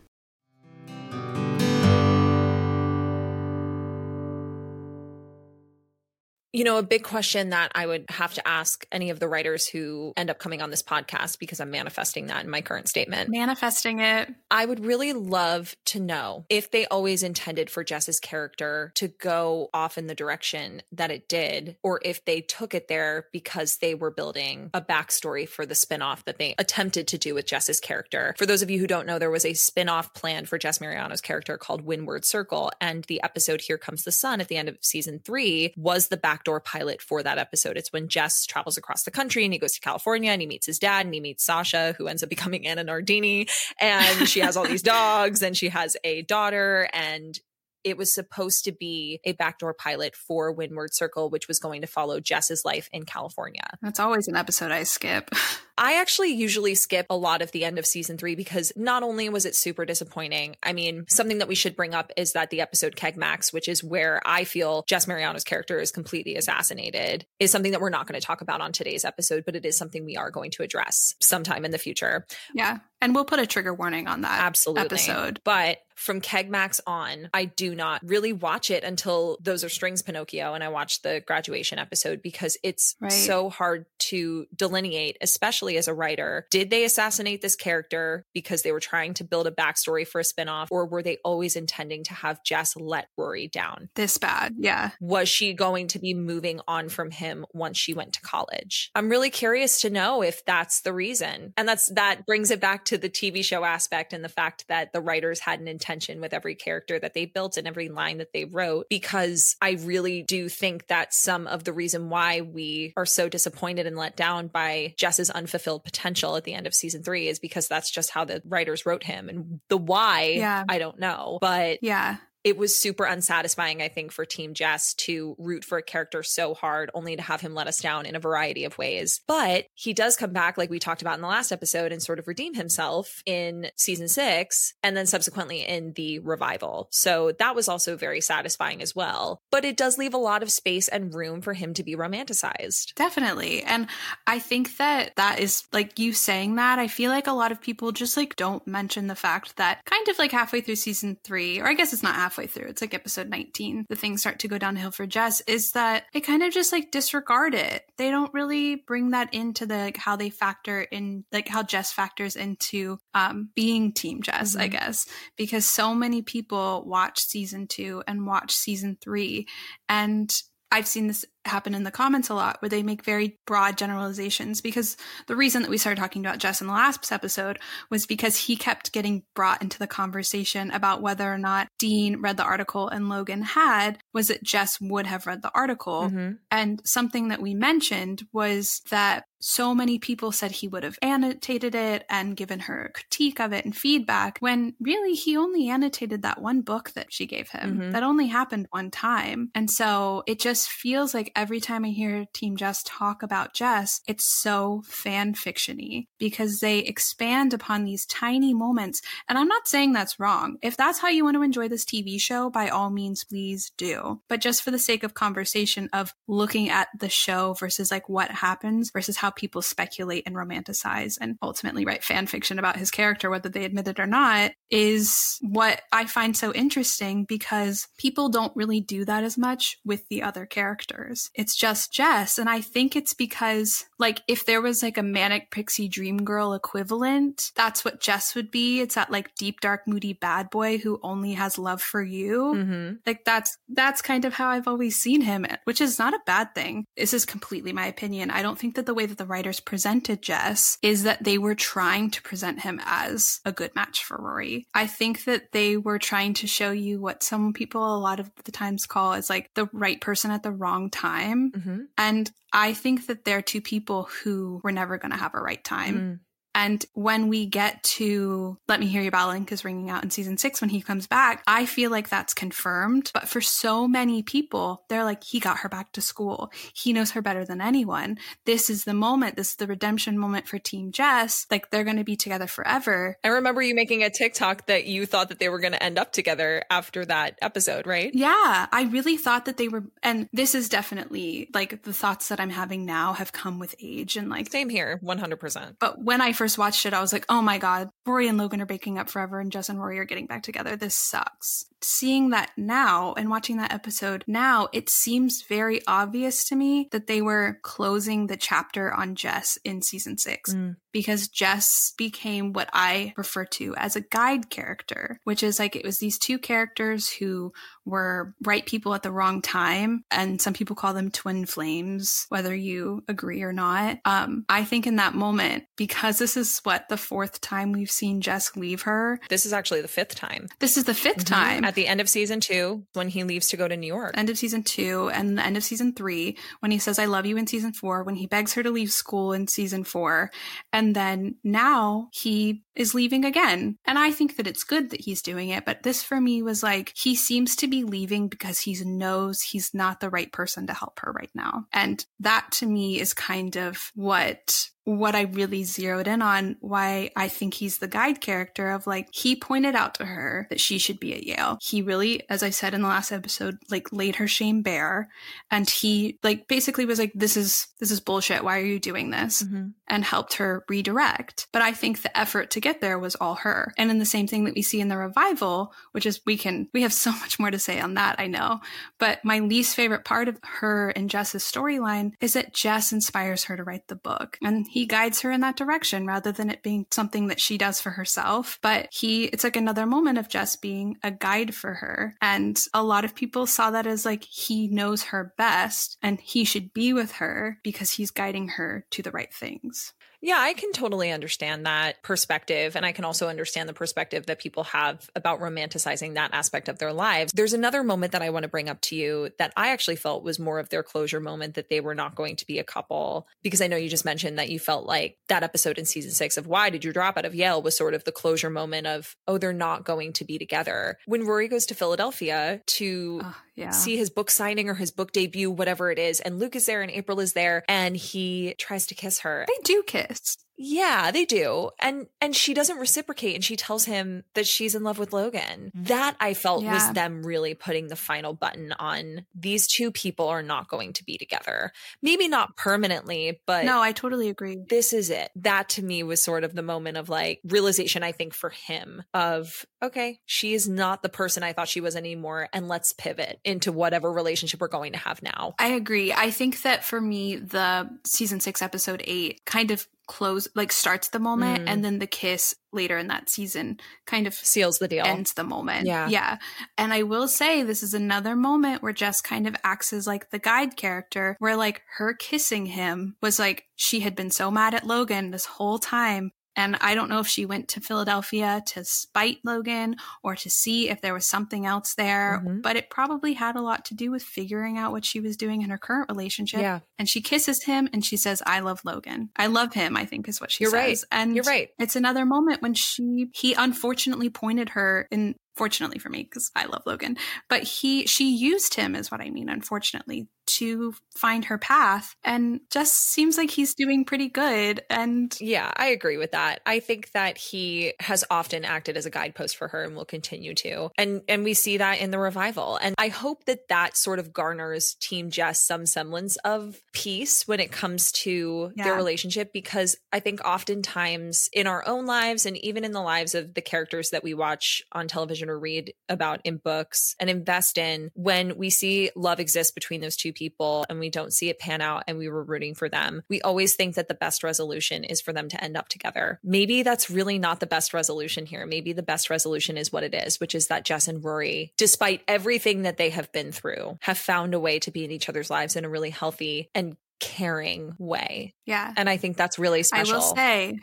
You 6.53 6.65
know, 6.65 6.77
a 6.77 6.83
big 6.83 7.03
question 7.03 7.51
that 7.51 7.71
I 7.75 7.85
would 7.85 8.05
have 8.09 8.33
to 8.33 8.45
ask 8.45 8.85
any 8.91 9.09
of 9.09 9.21
the 9.21 9.29
writers 9.29 9.67
who 9.67 10.11
end 10.17 10.29
up 10.29 10.37
coming 10.37 10.61
on 10.61 10.69
this 10.69 10.83
podcast, 10.83 11.39
because 11.39 11.61
I'm 11.61 11.71
manifesting 11.71 12.27
that 12.27 12.43
in 12.43 12.49
my 12.49 12.59
current 12.61 12.89
statement. 12.89 13.29
Manifesting 13.29 14.01
it. 14.01 14.29
I 14.49 14.65
would 14.65 14.83
really 14.83 15.13
love 15.13 15.77
to 15.85 16.01
know 16.01 16.45
if 16.49 16.69
they 16.69 16.85
always 16.87 17.23
intended 17.23 17.69
for 17.69 17.85
Jess's 17.85 18.19
character 18.19 18.91
to 18.95 19.07
go 19.07 19.69
off 19.73 19.97
in 19.97 20.07
the 20.07 20.15
direction 20.15 20.81
that 20.91 21.09
it 21.09 21.29
did, 21.29 21.77
or 21.83 22.01
if 22.03 22.25
they 22.25 22.41
took 22.41 22.73
it 22.73 22.89
there 22.89 23.27
because 23.31 23.77
they 23.77 23.95
were 23.95 24.11
building 24.11 24.71
a 24.73 24.81
backstory 24.81 25.47
for 25.47 25.65
the 25.65 25.73
spinoff 25.73 26.25
that 26.25 26.37
they 26.37 26.53
attempted 26.57 27.07
to 27.07 27.17
do 27.17 27.33
with 27.33 27.45
Jess's 27.45 27.79
character. 27.79 28.35
For 28.37 28.45
those 28.45 28.61
of 28.61 28.69
you 28.69 28.79
who 28.79 28.87
don't 28.87 29.07
know, 29.07 29.19
there 29.19 29.31
was 29.31 29.45
a 29.45 29.51
spinoff 29.51 30.13
planned 30.13 30.49
for 30.49 30.57
Jess 30.57 30.81
Mariano's 30.81 31.21
character 31.21 31.57
called 31.57 31.81
Windward 31.81 32.25
Circle, 32.25 32.73
and 32.81 33.05
the 33.05 33.23
episode 33.23 33.61
Here 33.61 33.77
Comes 33.77 34.03
the 34.03 34.11
Son 34.11 34.41
at 34.41 34.49
the 34.49 34.57
end 34.57 34.67
of 34.67 34.77
season 34.81 35.21
three 35.23 35.73
was 35.77 36.09
the 36.09 36.17
back 36.17 36.40
backdoor 36.41 36.59
pilot 36.59 37.01
for 37.01 37.21
that 37.21 37.37
episode. 37.37 37.77
It's 37.77 37.93
when 37.93 38.07
Jess 38.07 38.47
travels 38.47 38.75
across 38.75 39.03
the 39.03 39.11
country 39.11 39.43
and 39.43 39.53
he 39.53 39.59
goes 39.59 39.73
to 39.73 39.79
California 39.79 40.31
and 40.31 40.41
he 40.41 40.47
meets 40.47 40.65
his 40.65 40.79
dad 40.79 41.05
and 41.05 41.13
he 41.13 41.19
meets 41.19 41.43
Sasha, 41.43 41.93
who 41.97 42.07
ends 42.07 42.23
up 42.23 42.29
becoming 42.29 42.65
Anna 42.65 42.83
Nardini. 42.83 43.47
And 43.79 44.27
she 44.27 44.39
has 44.39 44.57
all 44.57 44.65
these 44.65 44.81
dogs 44.83 45.43
and 45.43 45.55
she 45.55 45.69
has 45.69 45.95
a 46.03 46.23
daughter 46.23 46.89
and 46.93 47.39
it 47.83 47.97
was 47.97 48.13
supposed 48.13 48.65
to 48.65 48.71
be 48.71 49.19
a 49.23 49.33
backdoor 49.33 49.73
pilot 49.73 50.15
for 50.15 50.51
Windward 50.51 50.93
Circle, 50.93 51.29
which 51.29 51.47
was 51.47 51.59
going 51.59 51.81
to 51.81 51.87
follow 51.87 52.19
Jess's 52.19 52.65
life 52.65 52.89
in 52.91 53.03
California. 53.03 53.77
That's 53.81 53.99
always 53.99 54.27
an 54.27 54.35
episode 54.35 54.71
I 54.71 54.83
skip. 54.83 55.29
I 55.77 55.99
actually 55.99 56.33
usually 56.33 56.75
skip 56.75 57.07
a 57.09 57.17
lot 57.17 57.41
of 57.41 57.51
the 57.53 57.65
end 57.65 57.79
of 57.79 57.87
season 57.87 58.17
three 58.17 58.35
because 58.35 58.71
not 58.75 59.01
only 59.01 59.29
was 59.29 59.45
it 59.45 59.55
super 59.55 59.83
disappointing, 59.83 60.55
I 60.61 60.73
mean, 60.73 61.05
something 61.07 61.39
that 61.39 61.47
we 61.47 61.55
should 61.55 61.75
bring 61.75 61.95
up 61.95 62.11
is 62.17 62.33
that 62.33 62.51
the 62.51 62.61
episode 62.61 62.95
Keg 62.95 63.17
Max, 63.17 63.51
which 63.51 63.67
is 63.67 63.83
where 63.83 64.21
I 64.23 64.43
feel 64.43 64.83
Jess 64.87 65.07
Mariano's 65.07 65.43
character 65.43 65.79
is 65.79 65.91
completely 65.91 66.35
assassinated, 66.35 67.25
is 67.39 67.51
something 67.51 67.71
that 67.71 67.81
we're 67.81 67.89
not 67.89 68.07
going 68.07 68.19
to 68.19 68.25
talk 68.25 68.41
about 68.41 68.61
on 68.61 68.71
today's 68.71 69.03
episode, 69.03 69.43
but 69.43 69.55
it 69.55 69.65
is 69.65 69.75
something 69.75 70.05
we 70.05 70.17
are 70.17 70.29
going 70.29 70.51
to 70.51 70.63
address 70.63 71.15
sometime 71.19 71.65
in 71.65 71.71
the 71.71 71.79
future. 71.79 72.27
Yeah. 72.53 72.79
And 73.01 73.15
we'll 73.15 73.25
put 73.25 73.39
a 73.39 73.47
trigger 73.47 73.73
warning 73.73 74.07
on 74.07 74.21
that 74.21 74.41
Absolutely. 74.43 74.83
episode. 74.83 75.41
But 75.43 75.79
from 76.01 76.19
Keg 76.19 76.49
Max 76.49 76.81
on, 76.87 77.29
I 77.33 77.45
do 77.45 77.75
not 77.75 78.01
really 78.03 78.33
watch 78.33 78.71
it 78.71 78.83
until 78.83 79.37
Those 79.41 79.63
Are 79.63 79.69
Strings 79.69 80.01
Pinocchio 80.01 80.53
and 80.53 80.63
I 80.63 80.69
watch 80.69 81.01
the 81.03 81.21
graduation 81.25 81.77
episode 81.79 82.21
because 82.21 82.57
it's 82.63 82.95
Right. 82.99 83.11
so 83.11 83.49
hard 83.49 83.85
to 84.09 84.47
delineate, 84.55 85.17
especially 85.21 85.77
as 85.77 85.87
a 85.87 85.93
writer. 85.93 86.47
Did 86.49 86.69
they 86.71 86.83
assassinate 86.85 87.41
this 87.41 87.55
character 87.55 88.25
because 88.33 88.63
they 88.63 88.71
were 88.71 88.79
trying 88.79 89.13
to 89.15 89.23
build 89.23 89.45
a 89.47 89.51
backstory 89.51 90.07
for 90.07 90.19
a 90.19 90.23
spinoff, 90.23 90.67
or 90.71 90.85
were 90.87 91.03
they 91.03 91.17
always 91.23 91.55
intending 91.55 92.03
to 92.05 92.13
have 92.13 92.43
Jess 92.43 92.75
let 92.75 93.07
Rory 93.17 93.47
down? 93.47 93.89
This 93.95 94.17
bad. 94.17 94.55
Yeah. 94.57 94.91
was 94.99 95.29
she 95.29 95.53
going 95.53 95.87
to 95.89 95.99
be 95.99 96.13
moving 96.13 96.61
on 96.67 96.89
from 96.89 97.11
him 97.11 97.45
once 97.53 97.77
she 97.77 97.93
went 97.93 98.13
to 98.13 98.21
college 98.21 98.89
i'm 98.95 99.09
really 99.09 99.29
curious 99.29 99.81
to 99.81 99.89
know 99.89 100.21
if 100.21 100.43
that's 100.45 100.81
the 100.81 100.93
reason 100.93 101.53
and 101.57 101.67
that's 101.67 101.87
that 101.93 102.25
brings 102.25 102.49
it 102.51 102.59
back 102.59 102.85
to 102.85 102.97
the 102.97 103.09
tv 103.09 103.43
show 103.43 103.63
aspect 103.63 104.13
and 104.13 104.23
the 104.23 104.29
fact 104.29 104.65
that 104.67 104.91
the 104.93 105.01
writers 105.01 105.39
had 105.41 105.59
an 105.59 105.67
intention 105.91 106.21
with 106.21 106.33
every 106.33 106.55
character 106.55 106.97
that 106.99 107.13
they 107.13 107.25
built 107.25 107.57
and 107.57 107.67
every 107.67 107.89
line 107.89 108.19
that 108.19 108.31
they 108.33 108.45
wrote 108.45 108.85
because 108.89 109.55
i 109.61 109.71
really 109.81 110.23
do 110.23 110.47
think 110.47 110.87
that 110.87 111.13
some 111.13 111.47
of 111.47 111.63
the 111.65 111.73
reason 111.73 112.09
why 112.09 112.39
we 112.41 112.93
are 112.95 113.05
so 113.05 113.27
disappointed 113.27 113.85
and 113.85 113.97
let 113.97 114.15
down 114.15 114.47
by 114.47 114.93
jess's 114.97 115.29
unfulfilled 115.29 115.83
potential 115.83 116.37
at 116.37 116.45
the 116.45 116.53
end 116.53 116.65
of 116.65 116.73
season 116.73 117.03
three 117.03 117.27
is 117.27 117.39
because 117.39 117.67
that's 117.67 117.91
just 117.91 118.09
how 118.09 118.23
the 118.23 118.41
writers 118.45 118.85
wrote 118.85 119.03
him 119.03 119.27
and 119.27 119.59
the 119.67 119.77
why 119.77 120.35
Yeah. 120.37 120.63
i 120.69 120.79
don't 120.79 120.99
know 120.99 121.37
but 121.41 121.79
Yeah. 121.81 122.17
It 122.43 122.57
was 122.57 122.75
super 122.75 123.05
unsatisfying, 123.05 123.81
I 123.81 123.87
think, 123.87 124.11
for 124.11 124.25
Team 124.25 124.53
Jess 124.53 124.93
to 124.95 125.35
root 125.37 125.63
for 125.63 125.77
a 125.77 125.83
character 125.83 126.23
so 126.23 126.53
hard, 126.53 126.89
only 126.93 127.15
to 127.15 127.21
have 127.21 127.41
him 127.41 127.53
let 127.53 127.67
us 127.67 127.81
down 127.81 128.05
in 128.05 128.15
a 128.15 128.19
variety 128.19 128.65
of 128.65 128.77
ways. 128.77 129.21
But 129.27 129.65
he 129.75 129.93
does 129.93 130.15
come 130.15 130.33
back, 130.33 130.57
like 130.57 130.69
we 130.69 130.79
talked 130.79 131.01
about 131.01 131.15
in 131.15 131.21
the 131.21 131.27
last 131.27 131.51
episode, 131.51 131.91
and 131.91 132.01
sort 132.01 132.19
of 132.19 132.27
redeem 132.27 132.55
himself 132.55 133.21
in 133.25 133.67
season 133.75 134.07
six, 134.07 134.73
and 134.81 134.97
then 134.97 135.05
subsequently 135.05 135.61
in 135.61 135.93
the 135.93 136.19
revival. 136.19 136.87
So 136.91 137.31
that 137.37 137.55
was 137.55 137.67
also 137.67 137.95
very 137.95 138.21
satisfying 138.21 138.81
as 138.81 138.95
well. 138.95 139.41
But 139.51 139.63
it 139.63 139.77
does 139.77 139.99
leave 139.99 140.13
a 140.13 140.17
lot 140.17 140.41
of 140.41 140.51
space 140.51 140.87
and 140.87 141.13
room 141.13 141.41
for 141.41 141.53
him 141.53 141.73
to 141.75 141.83
be 141.83 141.95
romanticized. 141.95 142.95
Definitely. 142.95 143.61
And 143.61 143.87
I 144.25 144.39
think 144.39 144.77
that 144.77 145.15
that 145.15 145.39
is 145.39 145.63
like 145.71 145.99
you 145.99 146.13
saying 146.13 146.55
that. 146.55 146.79
I 146.79 146.87
feel 146.87 147.11
like 147.11 147.27
a 147.27 147.33
lot 147.33 147.51
of 147.51 147.61
people 147.61 147.91
just 147.91 148.17
like 148.17 148.35
don't 148.35 148.65
mention 148.65 149.07
the 149.07 149.15
fact 149.15 149.57
that 149.57 149.85
kind 149.85 150.07
of 150.07 150.17
like 150.17 150.31
halfway 150.31 150.61
through 150.61 150.75
season 150.75 151.17
three, 151.23 151.59
or 151.59 151.67
I 151.67 151.73
guess 151.73 151.93
it's 151.93 152.03
not 152.03 152.15
halfway 152.15 152.30
through, 152.31 152.67
it's 152.69 152.81
like 152.81 152.93
episode 152.93 153.29
19, 153.29 153.85
the 153.89 153.95
things 153.95 154.21
start 154.21 154.39
to 154.39 154.47
go 154.47 154.57
downhill 154.57 154.91
for 154.91 155.05
Jess, 155.05 155.41
is 155.41 155.71
that 155.71 156.05
they 156.13 156.21
kind 156.21 156.41
of 156.43 156.51
just 156.53 156.71
like 156.71 156.91
disregard 156.91 157.53
it. 157.53 157.83
They 157.97 158.09
don't 158.09 158.33
really 158.33 158.75
bring 158.75 159.11
that 159.11 159.33
into 159.33 159.65
the 159.65 159.77
like, 159.77 159.97
how 159.97 160.15
they 160.15 160.29
factor 160.29 160.81
in, 160.81 161.25
like 161.31 161.47
how 161.47 161.63
Jess 161.63 161.91
factors 161.91 162.35
into 162.35 162.97
um, 163.13 163.49
being 163.55 163.91
Team 163.93 164.21
Jess, 164.21 164.55
I 164.55 164.67
Mhm. 164.67 164.71
guess, 164.71 165.07
because 165.37 165.65
so 165.65 165.93
many 165.93 166.21
people 166.21 166.83
watch 166.85 167.19
season 167.19 167.67
two 167.67 168.03
and 168.07 168.25
watch 168.25 168.53
season 168.53 168.97
three. 169.01 169.47
And 169.89 170.33
I've 170.71 170.87
seen 170.87 171.07
this 171.07 171.25
happen 171.45 171.73
in 171.73 171.83
the 171.83 171.91
comments 171.91 172.29
a 172.29 172.35
lot 172.35 172.61
where 172.61 172.69
they 172.69 172.83
make 172.83 173.03
very 173.03 173.37
broad 173.45 173.77
generalizations 173.77 174.61
because 174.61 174.95
the 175.27 175.35
reason 175.35 175.61
that 175.61 175.71
we 175.71 175.77
started 175.77 175.99
talking 175.99 176.23
about 176.25 176.37
Jess 176.37 176.61
in 176.61 176.67
the 176.67 176.73
last 176.73 177.11
episode 177.11 177.59
was 177.89 178.05
because 178.05 178.37
he 178.37 178.55
kept 178.55 178.91
getting 178.91 179.23
brought 179.35 179.61
into 179.61 179.79
the 179.79 179.87
conversation 179.87 180.71
about 180.71 181.01
whether 181.01 181.31
or 181.31 181.37
not 181.37 181.67
Dean 181.79 182.21
read 182.21 182.37
the 182.37 182.43
article 182.43 182.87
and 182.87 183.09
Logan 183.09 183.41
had 183.41 183.97
was 184.13 184.27
that 184.27 184.43
Jess 184.43 184.79
would 184.79 185.07
have 185.07 185.25
read 185.25 185.41
the 185.41 185.51
article. 185.55 186.09
Mhm. 186.09 186.37
And 186.49 186.81
something 186.85 187.29
that 187.29 187.41
we 187.41 187.53
mentioned 187.53 188.27
was 188.31 188.81
that 188.89 189.25
so 189.43 189.73
many 189.73 189.97
people 189.97 190.31
said 190.31 190.51
he 190.51 190.67
would 190.67 190.83
have 190.83 190.99
annotated 191.01 191.73
it 191.73 192.05
and 192.09 192.37
given 192.37 192.59
her 192.59 192.85
a 192.85 192.91
critique 192.91 193.39
of 193.39 193.51
it 193.51 193.65
and 193.65 193.75
feedback 193.75 194.37
when 194.39 194.75
really 194.79 195.13
he 195.13 195.35
only 195.35 195.67
annotated 195.67 196.21
that 196.21 196.39
one 196.39 196.61
book 196.61 196.91
that 196.91 197.11
she 197.11 197.25
gave 197.25 197.49
him. 197.49 197.79
Mhm. 197.79 197.91
That 197.93 198.03
only 198.03 198.27
happened 198.27 198.67
one 198.69 198.91
time. 198.91 199.49
And 199.55 199.69
so 199.71 200.21
it 200.27 200.39
just 200.39 200.69
feels 200.69 201.15
like 201.15 201.30
every 201.35 201.59
time 201.59 201.85
I 201.85 201.89
hear 201.89 202.25
Team 202.33 202.55
Jess 202.55 202.83
talk 202.85 203.23
about 203.23 203.53
Jess, 203.53 204.01
it's 204.07 204.25
so 204.25 204.83
fan 204.85 205.33
fictiony 205.33 206.07
because 206.17 206.59
they 206.59 206.79
expand 206.79 207.53
upon 207.53 207.83
these 207.83 208.05
tiny 208.05 208.53
moments. 208.53 209.01
And 209.27 209.37
I'm 209.37 209.47
not 209.47 209.67
saying 209.67 209.93
that's 209.93 210.19
wrong. 210.19 210.57
If 210.61 210.77
that's 210.77 210.99
how 210.99 211.09
you 211.09 211.23
want 211.23 211.35
to 211.35 211.43
enjoy 211.43 211.67
this 211.67 211.85
TV 211.85 212.19
show, 212.19 212.49
by 212.49 212.69
all 212.69 212.89
means, 212.89 213.23
please 213.23 213.71
do. 213.77 214.21
But 214.27 214.41
just 214.41 214.63
for 214.63 214.71
the 214.71 214.79
sake 214.79 215.03
of 215.03 215.13
conversation 215.13 215.89
of 215.93 216.13
looking 216.27 216.69
at 216.69 216.87
the 216.97 217.09
show 217.09 217.53
versus 217.53 217.91
like 217.91 218.09
what 218.09 218.31
happens 218.31 218.91
versus 218.91 219.17
how 219.17 219.29
people 219.29 219.61
speculate 219.61 220.23
and 220.25 220.35
romanticize 220.35 221.17
and 221.19 221.37
ultimately 221.41 221.85
write 221.85 222.03
fan 222.03 222.27
fiction 222.27 222.59
about 222.59 222.77
his 222.77 222.91
character, 222.91 223.29
whether 223.29 223.49
they 223.49 223.65
admit 223.65 223.87
it 223.87 223.99
or 223.99 224.07
not, 224.07 224.51
is 224.69 225.37
what 225.41 225.81
I 225.91 226.05
find 226.05 226.35
so 226.35 226.53
interesting 226.53 227.25
because 227.25 227.87
people 227.97 228.29
don't 228.29 228.55
really 228.55 228.81
do 228.81 229.05
that 229.05 229.23
as 229.23 229.37
much 229.37 229.77
with 229.85 230.07
the 230.09 230.23
other 230.23 230.45
characters. 230.45 231.20
It's 231.33 231.55
just 231.55 231.91
Jess. 231.93 232.37
And 232.37 232.49
I 232.49 232.61
think 232.61 232.95
it's 232.95 233.13
because, 233.13 233.85
like, 233.99 234.21
if 234.27 234.45
there 234.45 234.61
was 234.61 234.81
like 234.83 234.97
a 234.97 235.03
manic 235.03 235.51
pixie 235.51 235.87
dream 235.87 236.23
girl 236.23 236.53
equivalent, 236.53 237.51
that's 237.55 237.85
what 237.85 238.01
Jess 238.01 238.35
would 238.35 238.51
be. 238.51 238.81
It's 238.81 238.95
that 238.95 239.11
like 239.11 239.35
deep, 239.35 239.59
dark, 239.61 239.81
moody 239.87 240.13
bad 240.13 240.49
boy 240.49 240.77
who 240.77 240.99
only 241.03 241.33
has 241.33 241.57
love 241.57 241.81
for 241.81 242.01
you. 242.01 242.53
Mhm. 242.55 242.99
Like 243.05 243.23
that's 243.25 243.57
that's 243.69 244.01
kind 244.01 244.25
of 244.25 244.33
how 244.33 244.47
I've 244.49 244.67
always 244.67 244.95
seen 244.95 245.21
him, 245.21 245.45
which 245.65 245.81
is 245.81 245.99
not 245.99 246.13
a 246.13 246.19
bad 246.25 246.53
thing. 246.55 246.85
This 246.97 247.13
is 247.13 247.25
completely 247.25 247.73
my 247.73 247.85
opinion. 247.85 248.31
I 248.31 248.41
don't 248.41 248.57
think 248.57 248.75
that 248.75 248.85
the 248.85 248.93
way 248.93 249.05
that 249.05 249.17
the 249.17 249.25
writers 249.25 249.59
presented 249.59 250.21
Jess 250.21 250.77
is 250.81 251.03
that 251.03 251.23
they 251.23 251.37
were 251.37 251.55
trying 251.55 252.09
to 252.11 252.21
present 252.21 252.61
him 252.61 252.79
as 252.83 253.39
a 253.45 253.51
good 253.51 253.73
match 253.75 254.03
for 254.03 254.17
Rory. 254.17 254.65
I 254.73 254.87
think 254.87 255.25
that 255.25 255.51
they 255.51 255.77
were 255.77 255.99
trying 255.99 256.33
to 256.35 256.47
show 256.47 256.71
you 256.71 256.99
what 256.99 257.23
some 257.23 257.53
people 257.53 257.95
a 257.95 257.99
lot 257.99 258.19
of 258.19 258.31
the 258.45 258.51
times 258.51 258.85
call 258.85 259.13
as 259.13 259.29
like 259.29 259.49
the 259.55 259.69
right 259.73 259.99
person 259.99 260.31
at 260.31 260.43
the 260.43 260.51
wrong 260.51 260.89
time. 260.89 261.10
Mhm. 261.53 261.87
And 261.97 262.31
I 262.53 262.73
think 262.73 263.07
that 263.07 263.25
they're 263.25 263.41
two 263.41 263.61
people 263.61 264.09
who 264.23 264.59
were 264.63 264.71
never 264.71 264.97
going 264.97 265.11
to 265.11 265.17
have 265.17 265.33
a 265.33 265.39
right 265.41 265.63
time. 265.63 265.95
Mm. 265.95 266.19
And 266.53 266.83
when 266.93 267.27
we 267.27 267.45
get 267.45 267.83
to 267.83 268.57
Let 268.67 268.79
Me 268.79 268.87
Hear 268.87 269.01
You 269.01 269.11
Balalaikas 269.11 269.63
ringing 269.63 269.89
out 269.89 270.03
in 270.03 270.09
season 270.09 270.37
six 270.37 270.61
when 270.61 270.69
he 270.69 270.81
comes 270.81 271.07
back, 271.07 271.43
I 271.47 271.65
feel 271.65 271.91
like 271.91 272.09
that's 272.09 272.33
confirmed. 272.33 273.11
But 273.13 273.27
for 273.27 273.41
so 273.41 273.87
many 273.87 274.23
people, 274.23 274.83
they're 274.89 275.03
like, 275.03 275.23
he 275.23 275.39
got 275.39 275.59
her 275.59 275.69
back 275.69 275.91
to 275.93 276.01
school. 276.01 276.51
He 276.73 276.93
knows 276.93 277.11
her 277.11 277.21
better 277.21 277.45
than 277.45 277.61
anyone. 277.61 278.17
This 278.45 278.69
is 278.69 278.83
the 278.83 278.93
moment. 278.93 279.35
This 279.35 279.51
is 279.51 279.55
the 279.55 279.67
redemption 279.67 280.17
moment 280.17 280.47
for 280.47 280.59
Team 280.59 280.91
Jess. 280.91 281.45
Like 281.49 281.69
they're 281.69 281.83
going 281.83 281.97
to 281.97 282.03
be 282.03 282.15
together 282.15 282.47
forever. 282.47 283.17
I 283.23 283.29
remember 283.29 283.61
you 283.61 283.75
making 283.75 284.03
a 284.03 284.09
TikTok 284.09 284.67
that 284.67 284.85
you 284.85 285.05
thought 285.05 285.29
that 285.29 285.39
they 285.39 285.49
were 285.49 285.59
going 285.59 285.73
to 285.73 285.83
end 285.83 285.97
up 285.97 286.11
together 286.11 286.63
after 286.69 287.05
that 287.05 287.37
episode, 287.41 287.87
right? 287.87 288.11
Yeah, 288.13 288.67
I 288.71 288.89
really 288.91 289.17
thought 289.17 289.45
that 289.45 289.57
they 289.57 289.67
were, 289.67 289.83
and 290.03 290.27
this 290.33 290.55
is 290.55 290.69
definitely 290.69 291.49
like 291.53 291.83
the 291.83 291.93
thoughts 291.93 292.27
that 292.29 292.39
I'm 292.39 292.49
having 292.49 292.85
now 292.85 293.13
have 293.13 293.31
come 293.31 293.59
with 293.59 293.75
age 293.81 294.17
and 294.17 294.29
like 294.29 294.51
Same 294.51 294.69
here, 294.69 294.99
100%. 295.03 295.75
But 295.79 296.03
when 296.03 296.21
I 296.21 296.33
first 296.41 296.57
watched 296.57 296.87
it, 296.87 296.93
I 296.95 297.01
was 297.01 297.13
like, 297.13 297.27
oh 297.29 297.43
my 297.43 297.59
God, 297.59 297.91
Rory 298.03 298.27
and 298.27 298.35
Logan 298.35 298.63
are 298.63 298.65
breaking 298.65 298.97
up 298.97 299.11
forever 299.11 299.39
and 299.39 299.51
Jess 299.51 299.69
and 299.69 299.79
Rory 299.79 299.99
are 299.99 300.05
getting 300.05 300.25
back 300.25 300.41
together. 300.41 300.75
This 300.75 300.95
sucks. 300.95 301.65
Seeing 301.83 302.31
that 302.31 302.49
now 302.57 303.13
and 303.13 303.29
watching 303.29 303.57
that 303.57 303.71
episode 303.71 304.23
now, 304.25 304.67
it 304.73 304.89
seems 304.89 305.43
very 305.43 305.81
obvious 305.85 306.43
to 306.49 306.55
me 306.55 306.89
that 306.93 307.05
they 307.05 307.21
were 307.21 307.59
closing 307.61 308.25
the 308.25 308.37
chapter 308.37 308.91
on 308.91 309.13
Jess 309.13 309.59
in 309.63 309.83
season 309.83 310.17
six 310.17 310.55
Mm. 310.55 310.77
Because 310.91 311.27
Jess 311.27 311.93
became 311.97 312.53
what 312.53 312.69
I 312.73 313.13
refer 313.17 313.45
to 313.45 313.75
as 313.75 313.95
a 313.95 314.01
guide 314.01 314.49
character, 314.49 315.19
which 315.23 315.43
is 315.43 315.59
like 315.59 315.75
it 315.75 315.85
was 315.85 315.97
these 315.97 316.17
two 316.17 316.39
characters 316.39 317.09
who 317.09 317.53
were 317.85 318.33
right 318.43 318.65
people 318.65 318.93
at 318.93 319.03
the 319.03 319.11
wrong 319.11 319.41
time. 319.41 320.03
And 320.11 320.41
some 320.41 320.53
people 320.53 320.75
call 320.75 320.93
them 320.93 321.11
twin 321.11 321.45
flames, 321.45 322.25
whether 322.29 322.53
you 322.53 323.03
agree 323.07 323.41
or 323.41 323.53
not. 323.53 323.99
Um, 324.05 324.45
I 324.47 324.63
think 324.63 324.87
in 324.87 324.97
that 324.97 325.15
moment, 325.15 325.65
because 325.75 326.19
this 326.19 326.37
is 326.37 326.59
what 326.63 326.89
the 326.89 326.97
fourth 326.97 327.41
time 327.41 327.71
we've 327.71 327.91
seen 327.91 328.21
Jess 328.21 328.55
leave 328.55 328.83
her. 328.83 329.19
This 329.29 329.45
is 329.45 329.53
actually 329.53 329.81
the 329.81 329.87
fifth 329.87 330.15
time. 330.15 330.47
This 330.59 330.77
is 330.77 330.83
the 330.83 330.91
5th 330.91 331.23
mm-hmm. 331.23 331.33
time. 331.33 331.65
At 331.65 331.75
the 331.75 331.87
end 331.87 332.01
of 332.01 332.09
season 332.09 332.39
two, 332.39 332.85
when 332.93 333.09
he 333.09 333.23
leaves 333.23 333.49
to 333.49 333.57
go 333.57 333.67
to 333.67 333.77
New 333.77 333.87
York. 333.87 334.17
End 334.17 334.29
of 334.29 334.37
season 334.37 334.63
two 334.63 335.09
and 335.09 335.37
the 335.37 335.45
end 335.45 335.57
of 335.57 335.63
season 335.63 335.93
three, 335.93 336.37
when 336.59 336.71
he 336.71 336.79
says, 336.79 336.99
I 336.99 337.05
love 337.05 337.25
you 337.25 337.37
in 337.37 337.47
season 337.47 337.73
four, 337.73 338.03
when 338.03 338.15
he 338.15 338.27
begs 338.27 338.53
her 338.53 338.63
to 338.63 338.71
leave 338.71 338.91
school 338.91 339.33
in 339.33 339.47
season 339.47 339.83
four. 339.83 340.31
And 340.71 340.80
then 340.95 341.35
now 341.43 342.09
he 342.11 342.63
is 342.75 342.93
leaving 342.93 343.25
again. 343.25 343.77
And 343.85 343.99
I 343.99 344.11
think 344.11 344.37
that 344.37 344.47
it's 344.47 344.63
good 344.63 344.89
that 344.91 345.01
he's 345.01 345.21
doing 345.21 345.49
it. 345.49 345.65
But 345.65 345.83
this 345.83 346.03
for 346.03 346.19
me 346.19 346.41
was 346.41 346.63
like, 346.63 346.93
he 346.95 347.15
seems 347.15 347.55
to 347.57 347.67
be 347.67 347.83
leaving 347.83 348.27
because 348.27 348.59
he 348.59 348.75
knows 348.83 349.41
he's 349.41 349.73
not 349.73 349.99
the 349.99 350.09
right 350.09 350.31
person 350.31 350.67
to 350.67 350.73
help 350.73 350.99
her 350.99 351.11
right 351.11 351.31
now. 351.35 351.65
And 351.73 352.05
that 352.19 352.47
to 352.53 352.65
me 352.65 352.99
is 352.99 353.13
kind 353.13 353.57
of 353.57 353.91
what 353.95 354.67
what 354.83 355.15
I 355.15 355.21
really 355.21 355.63
zeroed 355.63 356.07
in 356.07 356.21
on, 356.21 356.57
why 356.59 357.11
I 357.15 357.27
think 357.27 357.53
he's 357.53 357.77
the 357.77 357.87
guide 357.87 358.19
character 358.19 358.71
of 358.71 358.87
like, 358.87 359.09
he 359.11 359.35
pointed 359.35 359.75
out 359.75 359.95
to 359.95 360.05
her 360.05 360.47
that 360.49 360.59
she 360.59 360.79
should 360.79 360.99
be 360.99 361.13
at 361.13 361.23
Yale. 361.23 361.59
He 361.61 361.81
really, 361.81 362.27
as 362.29 362.41
I 362.41 362.49
said 362.49 362.73
in 362.73 362.81
the 362.81 362.87
last 362.87 363.11
episode, 363.11 363.59
like 363.69 363.91
laid 363.91 364.15
her 364.15 364.27
shame 364.27 364.63
bare. 364.63 365.09
And 365.51 365.69
he 365.69 366.17
like 366.23 366.47
basically 366.47 366.85
was 366.85 366.97
like, 366.97 367.11
this 367.13 367.37
is, 367.37 367.67
this 367.79 367.91
is 367.91 367.99
bullshit. 367.99 368.43
Why 368.43 368.57
are 368.57 368.65
you 368.65 368.79
doing 368.79 369.11
this? 369.11 369.43
Mm-hmm. 369.43 369.69
And 369.87 370.03
helped 370.03 370.35
her 370.35 370.65
redirect. 370.67 371.47
But 371.51 371.61
I 371.61 371.73
think 371.73 372.01
the 372.01 372.17
effort 372.17 372.51
to 372.51 372.61
get 372.61 372.81
there 372.81 372.97
was 372.97 373.15
all 373.15 373.35
her. 373.35 373.73
And 373.77 373.91
in 373.91 373.99
the 373.99 374.05
same 374.05 374.25
thing 374.25 374.45
that 374.45 374.55
we 374.55 374.63
see 374.63 374.81
in 374.81 374.87
the 374.87 374.97
revival, 374.97 375.73
which 375.91 376.07
is 376.07 376.21
we 376.25 376.37
can, 376.37 376.69
we 376.73 376.81
have 376.81 376.93
so 377.01 377.11
much 377.11 377.39
more 377.39 377.51
to 377.51 377.59
say 377.59 377.79
on 377.79 377.93
that, 377.95 378.15
I 378.19 378.27
know. 378.27 378.61
But 378.97 379.23
my 379.23 379.39
least 379.39 379.75
favorite 379.75 380.05
part 380.05 380.27
of 380.27 380.39
her 380.43 380.89
and 380.89 381.09
Jess's 381.09 381.43
storyline 381.43 382.13
is 382.19 382.33
that 382.33 382.53
Jess 382.53 382.91
inspires 382.91 383.43
her 383.43 383.55
to 383.55 383.63
write 383.63 383.87
the 383.87 383.95
book. 383.95 384.39
And 384.41 384.65
he 384.71 384.80
guides 384.85 385.21
her 385.21 385.31
in 385.31 385.41
that 385.41 385.57
direction 385.57 386.05
rather 386.05 386.31
than 386.31 386.49
it 386.49 386.63
being 386.63 386.85
something 386.91 387.27
that 387.27 387.39
she 387.39 387.57
does 387.57 387.81
for 387.81 387.91
herself. 387.91 388.59
But 388.61 388.87
he, 388.91 389.25
it's 389.25 389.43
like 389.43 389.55
another 389.55 389.85
moment 389.85 390.17
of 390.17 390.29
just 390.29 390.61
being 390.61 390.97
a 391.03 391.11
guide 391.11 391.53
for 391.55 391.73
her. 391.75 392.15
And 392.21 392.59
a 392.73 392.83
lot 392.83 393.05
of 393.05 393.15
people 393.15 393.47
saw 393.47 393.71
that 393.71 393.87
as 393.87 394.05
like 394.05 394.23
he 394.23 394.67
knows 394.67 395.03
her 395.03 395.33
best 395.37 395.97
and 396.01 396.19
he 396.19 396.43
should 396.43 396.73
be 396.73 396.93
with 396.93 397.13
her 397.13 397.57
because 397.63 397.91
he's 397.91 398.11
guiding 398.11 398.49
her 398.49 398.85
to 398.91 399.01
the 399.01 399.11
right 399.11 399.33
things. 399.33 399.93
Yeah, 400.21 400.37
I 400.37 400.53
can 400.53 400.71
totally 400.71 401.11
understand 401.11 401.65
that 401.65 402.01
perspective. 402.03 402.75
And 402.75 402.85
I 402.85 402.91
can 402.91 403.05
also 403.05 403.27
understand 403.27 403.67
the 403.67 403.73
perspective 403.73 404.27
that 404.27 404.39
people 404.39 404.65
have 404.65 405.09
about 405.15 405.39
romanticizing 405.39 406.13
that 406.13 406.33
aspect 406.33 406.69
of 406.69 406.77
their 406.77 406.93
lives. 406.93 407.31
There's 407.33 407.53
another 407.53 407.83
moment 407.83 408.11
that 408.11 408.21
I 408.21 408.29
want 408.29 408.43
to 408.43 408.49
bring 408.49 408.69
up 408.69 408.81
to 408.81 408.95
you 408.95 409.31
that 409.39 409.51
I 409.57 409.69
actually 409.69 409.95
felt 409.95 410.23
was 410.23 410.39
more 410.39 410.59
of 410.59 410.69
their 410.69 410.83
closure 410.83 411.19
moment 411.19 411.55
that 411.55 411.69
they 411.69 411.81
were 411.81 411.95
not 411.95 412.15
going 412.15 412.35
to 412.37 412.45
be 412.45 412.59
a 412.59 412.63
couple. 412.63 413.27
Because 413.41 413.61
I 413.61 413.67
know 413.67 413.77
you 413.77 413.89
just 413.89 414.05
mentioned 414.05 414.37
that 414.37 414.49
you 414.49 414.59
felt 414.59 414.85
like 414.85 415.17
that 415.27 415.43
episode 415.43 415.77
in 415.77 415.85
season 415.85 416.11
six 416.11 416.37
of 416.37 416.45
Why 416.47 416.69
Did 416.69 416.85
You 416.85 416.93
Drop 416.93 417.17
Out 417.17 417.25
of 417.25 417.35
Yale 417.35 417.61
was 417.61 417.75
sort 417.75 417.93
of 417.95 418.03
the 418.03 418.11
closure 418.11 418.49
moment 418.49 418.85
of, 418.85 419.15
oh, 419.27 419.37
they're 419.37 419.53
not 419.53 419.85
going 419.85 420.13
to 420.13 420.25
be 420.25 420.37
together. 420.37 420.97
When 421.05 421.25
Rory 421.25 421.47
goes 421.47 421.65
to 421.67 421.75
Philadelphia 421.75 422.61
to 422.67 423.21
yeah. 423.61 423.69
see 423.71 423.97
his 423.97 424.09
book 424.09 424.29
signing 424.29 424.69
or 424.69 424.75
his 424.75 424.91
book 424.91 425.11
debut, 425.11 425.49
whatever 425.49 425.91
it 425.91 425.99
is, 425.99 426.19
and 426.19 426.39
Luke 426.39 426.55
is 426.55 426.65
there 426.65 426.81
and 426.81 426.91
April 426.91 427.19
is 427.19 427.33
there, 427.33 427.63
and 427.67 427.95
he 427.95 428.55
tries 428.57 428.87
to 428.87 428.95
kiss 428.95 429.19
her. 429.19 429.45
They 429.47 429.61
do 429.63 429.83
kiss. 429.85 430.37
Yeah, 430.63 431.11
they 431.11 431.25
do. 431.25 431.71
And 431.79 432.07
and 432.21 432.35
she 432.35 432.53
doesn't 432.53 432.77
reciprocate 432.77 433.35
and 433.35 433.43
she 433.43 433.55
tells 433.55 433.85
him 433.85 434.23
that 434.35 434.45
she's 434.45 434.75
in 434.75 434.83
love 434.83 434.99
with 434.99 435.11
Logan. 435.11 435.71
Mm. 435.75 435.87
That 435.87 436.15
I 436.19 436.33
felt 436.35 436.63
yeah. 436.63 436.73
was 436.73 436.93
them 436.93 437.23
really 437.23 437.55
putting 437.55 437.87
the 437.87 437.95
final 437.95 438.33
button 438.33 438.71
on 438.73 439.25
these 439.33 439.67
two 439.67 439.91
people 439.91 440.27
are 440.27 440.43
not 440.43 440.67
going 440.67 440.93
to 440.93 441.03
be 441.03 441.17
together. 441.17 441.71
Maybe 442.01 442.27
not 442.27 442.57
permanently, 442.57 443.41
but 443.47 443.65
No, 443.65 443.81
I 443.81 443.91
totally 443.91 444.29
agree. 444.29 444.57
This 444.69 444.93
is 444.93 445.09
it. 445.09 445.31
That 445.35 445.69
to 445.69 445.83
me 445.83 446.03
was 446.03 446.21
sort 446.21 446.43
of 446.43 446.53
the 446.53 446.61
moment 446.61 446.97
of 446.97 447.09
like 447.09 447.39
realization 447.43 448.03
I 448.03 448.11
think 448.11 448.33
for 448.33 448.51
him 448.51 449.03
of 449.13 449.65
okay, 449.81 450.19
she 450.25 450.53
is 450.53 450.69
not 450.69 451.01
the 451.01 451.09
person 451.09 451.41
I 451.41 451.53
thought 451.53 451.67
she 451.67 451.81
was 451.81 451.95
anymore 451.95 452.49
and 452.53 452.67
let's 452.67 452.93
pivot 452.93 453.39
into 453.43 453.71
whatever 453.71 454.11
relationship 454.11 454.61
we're 454.61 454.67
going 454.67 454.93
to 454.93 454.99
have 454.99 455.23
now. 455.23 455.55
I 455.57 455.69
agree. 455.69 456.13
I 456.13 456.29
think 456.29 456.61
that 456.61 456.83
for 456.83 457.01
me 457.01 457.37
the 457.37 457.89
season 458.05 458.39
6 458.39 458.61
episode 458.61 459.01
8 459.03 459.41
kind 459.45 459.71
of 459.71 459.87
close 460.11 460.45
like 460.55 460.73
starts 460.73 461.07
the 461.07 461.19
moment 461.19 461.63
mm. 461.63 461.69
and 461.69 461.85
then 461.85 461.99
the 461.99 462.05
kiss 462.05 462.53
later 462.73 462.97
in 462.97 463.07
that 463.07 463.29
season 463.29 463.79
kind 464.05 464.27
of 464.27 464.33
seals 464.33 464.77
the 464.77 464.87
deal. 464.89 465.05
ends 465.05 465.35
the 465.35 465.43
moment. 465.43 465.87
Yeah. 465.87 466.09
Yeah. 466.09 466.37
And 466.77 466.91
i 466.91 467.03
will 467.03 467.29
say 467.29 467.63
this 467.63 467.81
is 467.81 467.93
another 467.93 468.35
moment 468.35 468.83
where 468.83 468.91
jess 468.91 469.21
kind 469.21 469.47
of 469.47 469.55
acts 469.63 469.93
as 469.93 470.05
like 470.05 470.29
the 470.29 470.37
guide 470.37 470.75
character 470.75 471.37
where 471.39 471.55
like 471.55 471.81
her 471.97 472.13
kissing 472.13 472.65
him 472.65 473.15
was 473.21 473.39
like 473.39 473.67
she 473.77 474.01
had 474.01 474.13
been 474.13 474.31
so 474.31 474.51
mad 474.51 474.73
at 474.73 474.85
logan 474.85 475.31
this 475.31 475.45
whole 475.45 475.79
time 475.79 476.31
and 476.55 476.77
I 476.81 476.95
don't 476.95 477.09
know 477.09 477.19
if 477.19 477.27
she 477.27 477.45
went 477.45 477.69
to 477.69 477.81
Philadelphia 477.81 478.61
to 478.67 478.83
spite 478.83 479.39
Logan 479.43 479.95
or 480.23 480.35
to 480.35 480.49
see 480.49 480.89
if 480.89 481.01
there 481.01 481.13
was 481.13 481.25
something 481.25 481.65
else 481.65 481.95
there, 481.95 482.41
mm-hmm. 482.43 482.61
but 482.61 482.75
it 482.75 482.89
probably 482.89 483.33
had 483.33 483.55
a 483.55 483.61
lot 483.61 483.85
to 483.85 483.93
do 483.93 484.11
with 484.11 484.23
figuring 484.23 484.77
out 484.77 484.91
what 484.91 485.05
she 485.05 485.19
was 485.19 485.37
doing 485.37 485.61
in 485.61 485.69
her 485.69 485.77
current 485.77 486.09
relationship. 486.09 486.61
Yeah. 486.61 486.79
And 486.99 487.07
she 487.07 487.21
kisses 487.21 487.63
him 487.63 487.87
and 487.93 488.03
she 488.03 488.17
says, 488.17 488.43
I 488.45 488.59
love 488.59 488.81
Logan. 488.83 489.29
I 489.35 489.47
love 489.47 489.73
him, 489.73 489.95
I 489.95 490.05
think 490.05 490.27
is 490.27 490.41
what 490.41 490.51
she 490.51 490.65
You're 490.65 490.71
says. 490.71 491.05
Right. 491.11 491.19
And 491.19 491.35
You're 491.35 491.45
right. 491.45 491.69
It's 491.79 491.95
another 491.95 492.25
moment 492.25 492.61
when 492.61 492.73
she, 492.73 493.29
he 493.33 493.53
unfortunately 493.53 494.29
pointed 494.29 494.69
her 494.69 495.07
in 495.09 495.35
fortunately 495.55 495.99
for 495.99 496.09
me 496.09 496.23
because 496.23 496.49
i 496.55 496.65
love 496.65 496.81
logan 496.85 497.17
but 497.49 497.61
he 497.61 498.07
she 498.07 498.33
used 498.33 498.75
him 498.75 498.95
is 498.95 499.11
what 499.11 499.19
i 499.19 499.29
mean 499.29 499.49
unfortunately 499.49 500.25
to 500.57 500.93
find 501.15 501.45
her 501.45 501.57
path 501.57 502.15
and 502.23 502.61
just 502.69 502.93
seems 502.93 503.37
like 503.37 503.51
he's 503.51 503.75
doing 503.75 504.05
pretty 504.05 504.29
good 504.29 504.81
and 504.89 505.37
yeah 505.39 505.71
i 505.75 505.87
agree 505.87 506.17
with 506.17 506.31
that 506.31 506.61
i 506.65 506.79
think 506.79 507.11
that 507.11 507.37
he 507.37 507.93
has 507.99 508.23
often 508.29 508.63
acted 508.63 508.97
as 508.97 509.05
a 509.05 509.09
guidepost 509.09 509.57
for 509.57 509.67
her 509.67 509.83
and 509.83 509.95
will 509.95 510.05
continue 510.05 510.53
to 510.53 510.89
and 510.97 511.21
and 511.27 511.43
we 511.43 511.53
see 511.53 511.77
that 511.77 511.99
in 511.99 512.11
the 512.11 512.19
revival 512.19 512.77
and 512.81 512.95
i 512.97 513.07
hope 513.07 513.45
that 513.45 513.67
that 513.67 513.95
sort 513.95 514.19
of 514.19 514.33
garners 514.33 514.95
team 514.99 515.29
jess 515.29 515.61
some 515.61 515.85
semblance 515.85 516.37
of 516.37 516.81
peace 516.93 517.47
when 517.47 517.59
it 517.59 517.71
comes 517.71 518.11
to 518.11 518.71
yeah. 518.75 518.85
their 518.85 518.95
relationship 518.95 519.51
because 519.53 519.95
i 520.13 520.19
think 520.19 520.41
oftentimes 520.45 521.49
in 521.53 521.67
our 521.67 521.85
own 521.87 522.05
lives 522.05 522.45
and 522.45 522.57
even 522.57 522.83
in 522.83 522.93
the 522.93 523.01
lives 523.01 523.35
of 523.35 523.53
the 523.53 523.61
characters 523.61 524.09
that 524.09 524.23
we 524.23 524.33
watch 524.33 524.81
on 524.91 525.07
television 525.07 525.49
or 525.49 525.59
read 525.59 525.93
about 526.09 526.39
in 526.45 526.57
books 526.57 527.15
and 527.19 527.29
invest 527.29 527.77
in 527.77 528.09
when 528.15 528.57
we 528.57 528.69
see 528.69 529.11
love 529.15 529.39
exist 529.39 529.75
between 529.75 530.01
those 530.01 530.15
two 530.15 530.31
people 530.31 530.40
people 530.41 530.83
and 530.89 530.99
we 530.99 531.11
don't 531.11 531.31
see 531.31 531.49
it 531.49 531.59
pan 531.59 531.81
out 531.81 532.03
and 532.07 532.17
we 532.17 532.27
were 532.27 532.43
rooting 532.43 532.73
for 532.73 532.89
them, 532.89 533.21
we 533.29 533.39
always 533.41 533.75
think 533.75 533.93
that 533.93 534.07
the 534.07 534.15
best 534.15 534.43
resolution 534.43 535.03
is 535.03 535.21
for 535.21 535.31
them 535.31 535.47
to 535.47 535.63
end 535.63 535.77
up 535.77 535.87
together. 535.87 536.39
Maybe 536.43 536.81
that's 536.81 537.11
really 537.11 537.37
not 537.37 537.59
the 537.59 537.67
best 537.67 537.93
resolution 537.93 538.47
here. 538.47 538.65
Maybe 538.65 538.91
the 538.91 539.03
best 539.03 539.29
resolution 539.29 539.77
is 539.77 539.93
what 539.93 540.01
it 540.01 540.15
is, 540.15 540.39
which 540.39 540.55
is 540.55 540.67
that 540.67 540.83
Jess 540.83 541.07
and 541.07 541.23
Rory, 541.23 541.73
despite 541.77 542.23
everything 542.27 542.81
that 542.81 542.97
they 542.97 543.11
have 543.11 543.31
been 543.31 543.51
through, 543.51 543.99
have 544.01 544.17
found 544.17 544.55
a 544.55 544.59
way 544.59 544.79
to 544.79 544.89
be 544.89 545.05
in 545.05 545.11
each 545.11 545.29
other's 545.29 545.51
lives 545.51 545.75
in 545.75 545.85
a 545.85 545.89
really 545.89 546.09
healthy 546.09 546.71
and 546.73 546.97
caring 547.19 547.93
way. 547.99 548.55
Yeah. 548.65 548.91
And 548.97 549.07
I 549.07 549.17
think 549.17 549.37
that's 549.37 549.59
really 549.59 549.83
special. 549.83 550.15
I 550.15 550.17
will 550.17 550.35
say, 550.35 550.79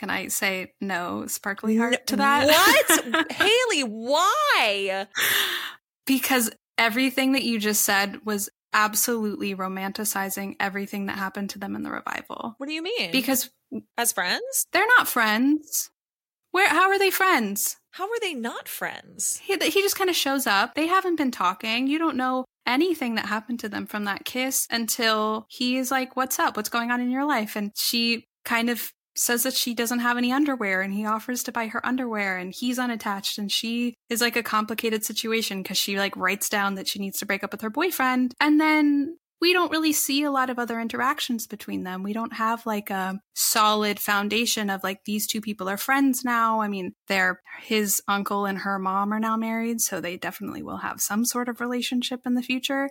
can 0.00 0.08
I 0.08 0.28
say 0.28 0.72
no 0.80 1.26
sparkly 1.26 1.76
heart 1.76 2.06
to 2.06 2.16
that? 2.16 2.46
What? 2.46 3.32
Haley, 3.32 3.82
why? 3.82 5.06
Because 6.06 6.50
everything 6.80 7.32
that 7.32 7.44
you 7.44 7.60
just 7.60 7.82
said 7.82 8.24
was 8.24 8.48
absolutely 8.72 9.54
romanticizing 9.54 10.56
everything 10.58 11.06
that 11.06 11.18
happened 11.18 11.50
to 11.50 11.58
them 11.58 11.76
in 11.76 11.82
the 11.82 11.90
revival. 11.90 12.54
What 12.56 12.66
do 12.66 12.72
you 12.72 12.82
mean? 12.82 13.12
Because 13.12 13.50
as 13.98 14.12
friends? 14.12 14.66
They're 14.72 14.86
not 14.98 15.06
friends. 15.06 15.90
Where 16.50 16.68
how 16.68 16.88
are 16.88 16.98
they 16.98 17.10
friends? 17.10 17.76
How 17.92 18.04
are 18.04 18.20
they 18.20 18.34
not 18.34 18.68
friends? 18.68 19.40
He 19.42 19.56
he 19.56 19.82
just 19.82 19.96
kind 19.96 20.10
of 20.10 20.16
shows 20.16 20.46
up. 20.46 20.74
They 20.74 20.86
haven't 20.86 21.16
been 21.16 21.30
talking. 21.30 21.86
You 21.86 21.98
don't 21.98 22.16
know 22.16 22.44
anything 22.66 23.16
that 23.16 23.26
happened 23.26 23.60
to 23.60 23.68
them 23.68 23.86
from 23.86 24.04
that 24.04 24.24
kiss 24.24 24.66
until 24.70 25.46
he 25.48 25.76
is 25.76 25.90
like, 25.90 26.16
"What's 26.16 26.38
up? 26.38 26.56
What's 26.56 26.68
going 26.68 26.90
on 26.90 27.00
in 27.00 27.10
your 27.10 27.24
life?" 27.24 27.56
And 27.56 27.72
she 27.76 28.26
kind 28.44 28.70
of 28.70 28.92
says 29.20 29.42
that 29.42 29.52
she 29.52 29.74
doesn't 29.74 29.98
have 29.98 30.16
any 30.16 30.32
underwear 30.32 30.80
and 30.80 30.94
he 30.94 31.04
offers 31.04 31.42
to 31.42 31.52
buy 31.52 31.66
her 31.66 31.84
underwear 31.86 32.38
and 32.38 32.54
he's 32.54 32.78
unattached 32.78 33.36
and 33.36 33.52
she 33.52 33.94
is 34.08 34.22
like 34.22 34.34
a 34.34 34.42
complicated 34.42 35.04
situation 35.04 35.62
because 35.62 35.76
she 35.76 35.98
like 35.98 36.16
writes 36.16 36.48
down 36.48 36.74
that 36.74 36.88
she 36.88 36.98
needs 36.98 37.18
to 37.18 37.26
break 37.26 37.44
up 37.44 37.52
with 37.52 37.60
her 37.60 37.68
boyfriend 37.68 38.34
and 38.40 38.58
then 38.58 39.18
we 39.40 39.52
don't 39.54 39.70
really 39.70 39.92
see 39.92 40.22
a 40.22 40.30
lot 40.30 40.50
of 40.50 40.58
other 40.58 40.78
interactions 40.78 41.46
between 41.46 41.82
them. 41.82 42.02
We 42.02 42.12
don't 42.12 42.34
have 42.34 42.66
like 42.66 42.90
a 42.90 43.18
solid 43.34 43.98
foundation 43.98 44.68
of 44.68 44.84
like 44.84 45.04
these 45.04 45.26
two 45.26 45.40
people 45.40 45.68
are 45.68 45.78
friends 45.78 46.24
now. 46.24 46.60
I 46.60 46.68
mean, 46.68 46.92
they're 47.08 47.40
his 47.62 48.02
uncle 48.06 48.44
and 48.44 48.58
her 48.58 48.78
mom 48.78 49.12
are 49.14 49.20
now 49.20 49.38
married, 49.38 49.80
so 49.80 50.00
they 50.00 50.18
definitely 50.18 50.62
will 50.62 50.76
have 50.78 51.00
some 51.00 51.24
sort 51.24 51.48
of 51.48 51.60
relationship 51.60 52.20
in 52.26 52.34
the 52.34 52.42
future. 52.42 52.90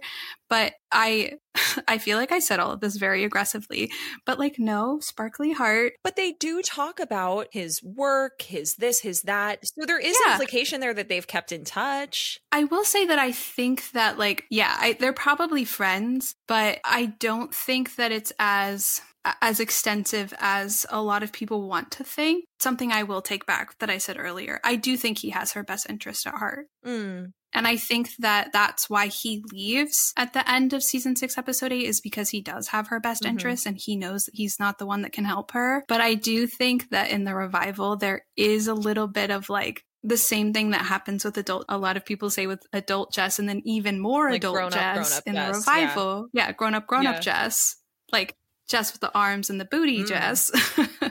But 0.49 0.73
I 0.91 1.33
I 1.87 1.97
feel 1.97 2.17
like 2.17 2.31
I 2.31 2.39
said 2.39 2.59
all 2.59 2.71
of 2.71 2.79
this 2.79 2.97
very 2.97 3.23
aggressively, 3.23 3.91
but 4.25 4.39
like, 4.39 4.59
no, 4.59 4.99
sparkly 4.99 5.51
heart. 5.53 5.93
But 6.03 6.15
they 6.15 6.33
do 6.33 6.61
talk 6.61 6.99
about 6.99 7.47
his 7.51 7.81
work, 7.83 8.41
his 8.43 8.75
this, 8.75 8.99
his 8.99 9.23
that. 9.23 9.59
So 9.65 9.85
there 9.85 9.99
is 9.99 10.17
Yeah. 10.25 10.33
implication 10.33 10.79
there 10.79 10.93
that 10.93 11.09
they've 11.09 11.25
kept 11.27 11.51
in 11.51 11.63
touch. 11.63 12.39
I 12.51 12.65
will 12.65 12.83
say 12.85 13.05
that 13.05 13.19
I 13.19 13.31
think 13.31 13.91
that, 13.91 14.17
like, 14.17 14.45
yeah, 14.49 14.75
I, 14.79 14.93
they're 14.93 15.13
probably 15.13 15.65
friends, 15.65 16.35
but 16.47 16.79
I 16.85 17.07
don't 17.19 17.53
think 17.53 17.95
that 17.95 18.11
it's 18.11 18.31
as 18.39 19.01
as 19.41 19.59
extensive 19.59 20.33
as 20.39 20.85
a 20.89 21.01
lot 21.01 21.23
of 21.23 21.33
people 21.33 21.67
want 21.67 21.91
to 21.91 22.03
think. 22.05 22.45
Something 22.59 22.91
I 22.93 23.03
will 23.03 23.21
take 23.21 23.45
back 23.45 23.77
that 23.79 23.89
I 23.89 23.97
said 23.97 24.17
earlier. 24.17 24.61
I 24.63 24.75
do 24.77 24.95
think 24.95 25.17
he 25.19 25.29
has 25.31 25.51
her 25.51 25.63
best 25.63 25.87
interest 25.89 26.25
at 26.25 26.35
heart. 26.35 26.67
Mm. 26.85 27.33
And 27.53 27.67
I 27.67 27.77
think 27.77 28.11
that 28.19 28.51
that's 28.53 28.89
why 28.89 29.07
he 29.07 29.43
leaves 29.51 30.13
at 30.15 30.33
the 30.33 30.49
end 30.49 30.73
of 30.73 30.83
season 30.83 31.15
six, 31.15 31.37
episode 31.37 31.71
eight, 31.71 31.85
is 31.85 31.99
because 32.01 32.29
he 32.29 32.41
does 32.41 32.67
have 32.69 32.87
her 32.87 32.99
best 32.99 33.23
Mhm. 33.23 33.29
interest 33.29 33.65
and 33.65 33.77
he 33.77 33.95
knows 33.95 34.25
that 34.25 34.35
he's 34.35 34.59
not 34.59 34.77
the 34.77 34.85
one 34.85 35.01
that 35.01 35.11
can 35.13 35.25
help 35.25 35.51
her. 35.51 35.83
But 35.87 36.01
I 36.01 36.13
do 36.13 36.45
think 36.47 36.89
that 36.91 37.09
in 37.09 37.23
the 37.23 37.33
revival, 37.35 37.95
there 37.97 38.25
is 38.37 38.67
a 38.67 38.73
little 38.75 39.07
bit 39.07 39.31
of 39.31 39.49
like, 39.49 39.83
the 40.01 40.15
same 40.15 40.53
thing 40.53 40.69
that 40.69 40.83
happens 40.85 41.25
with 41.25 41.37
adult 41.37 41.65
a 41.67 41.77
lot 41.77 41.97
of 41.97 42.05
people 42.05 42.29
say 42.29 42.47
with 42.47 42.65
adult 42.71 43.11
jess 43.11 43.37
and 43.37 43.49
then 43.49 43.61
even 43.65 43.99
more 43.99 44.29
Like 44.29 44.37
adult 44.37 44.53
grown-up, 44.55 44.71
jess 44.71 45.09
grown-up 45.09 45.23
in 45.27 45.35
the 45.35 45.57
revival 45.57 46.27
yeah, 46.31 46.53
grown 46.53 46.73
up 46.73 46.87
grown 46.87 47.03
Yeah. 47.03 47.11
up 47.11 47.21
jess 47.21 47.75
like 48.13 48.33
jess 48.69 48.93
with 48.93 49.01
the 49.01 49.13
arms 49.13 49.49
and 49.49 49.59
the 49.59 49.65
booty 49.65 50.03
Mm. 50.03 50.07
jess 50.07 50.51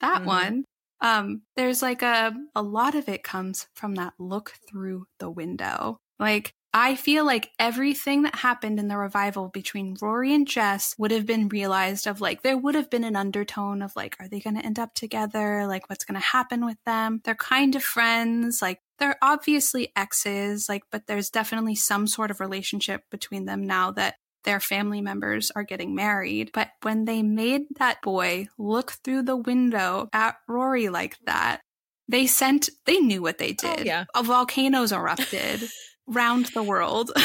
that 0.00 0.22
Mhm. 0.22 0.24
one 0.24 0.64
um 1.00 1.42
there's 1.56 1.82
like 1.82 2.02
a 2.02 2.34
a 2.54 2.62
lot 2.62 2.94
of 2.94 3.08
it 3.08 3.22
comes 3.22 3.66
from 3.74 3.94
that 3.96 4.14
look 4.18 4.54
through 4.68 5.06
the 5.18 5.30
window. 5.30 5.98
Like 6.18 6.54
I 6.74 6.96
feel 6.96 7.24
like 7.24 7.50
everything 7.58 8.22
that 8.22 8.34
happened 8.34 8.78
in 8.78 8.88
the 8.88 8.98
revival 8.98 9.48
between 9.48 9.96
Rory 10.02 10.34
and 10.34 10.46
Jess 10.46 10.94
would 10.98 11.10
have 11.12 11.24
been 11.24 11.48
realized 11.48 12.06
of 12.06 12.20
like 12.20 12.42
there 12.42 12.58
would 12.58 12.74
have 12.74 12.90
been 12.90 13.04
an 13.04 13.16
undertone 13.16 13.80
of 13.80 13.96
like 13.96 14.16
are 14.20 14.28
they 14.28 14.40
going 14.40 14.56
to 14.56 14.64
end 14.64 14.78
up 14.78 14.94
together? 14.94 15.66
Like 15.66 15.88
what's 15.88 16.04
going 16.04 16.20
to 16.20 16.26
happen 16.26 16.66
with 16.66 16.76
them? 16.84 17.20
They're 17.24 17.34
kind 17.34 17.74
of 17.74 17.82
friends. 17.82 18.60
Like 18.60 18.80
they're 18.98 19.16
obviously 19.22 19.92
exes. 19.96 20.68
Like 20.68 20.82
but 20.92 21.06
there's 21.06 21.30
definitely 21.30 21.74
some 21.74 22.06
sort 22.06 22.30
of 22.30 22.40
relationship 22.40 23.02
between 23.10 23.46
them 23.46 23.66
now 23.66 23.92
that 23.92 24.16
their 24.44 24.60
family 24.60 25.00
members 25.00 25.50
are 25.54 25.62
getting 25.64 25.94
married. 25.94 26.50
But 26.54 26.70
when 26.82 27.04
they 27.04 27.22
made 27.22 27.62
that 27.78 28.00
boy 28.02 28.48
look 28.58 28.92
through 29.04 29.22
the 29.22 29.36
window 29.36 30.08
at 30.12 30.36
Rory 30.48 30.88
like 30.88 31.16
that, 31.26 31.60
they 32.08 32.26
sent, 32.26 32.70
they 32.86 32.98
knew 33.00 33.20
what 33.22 33.38
they 33.38 33.54
Oh, 33.64 33.76
did. 33.76 33.86
yeah. 33.86 34.04
A 34.14 34.22
volcanoes 34.22 34.92
erupted 34.92 35.68
round 36.06 36.46
the 36.46 36.62
world. 36.62 37.10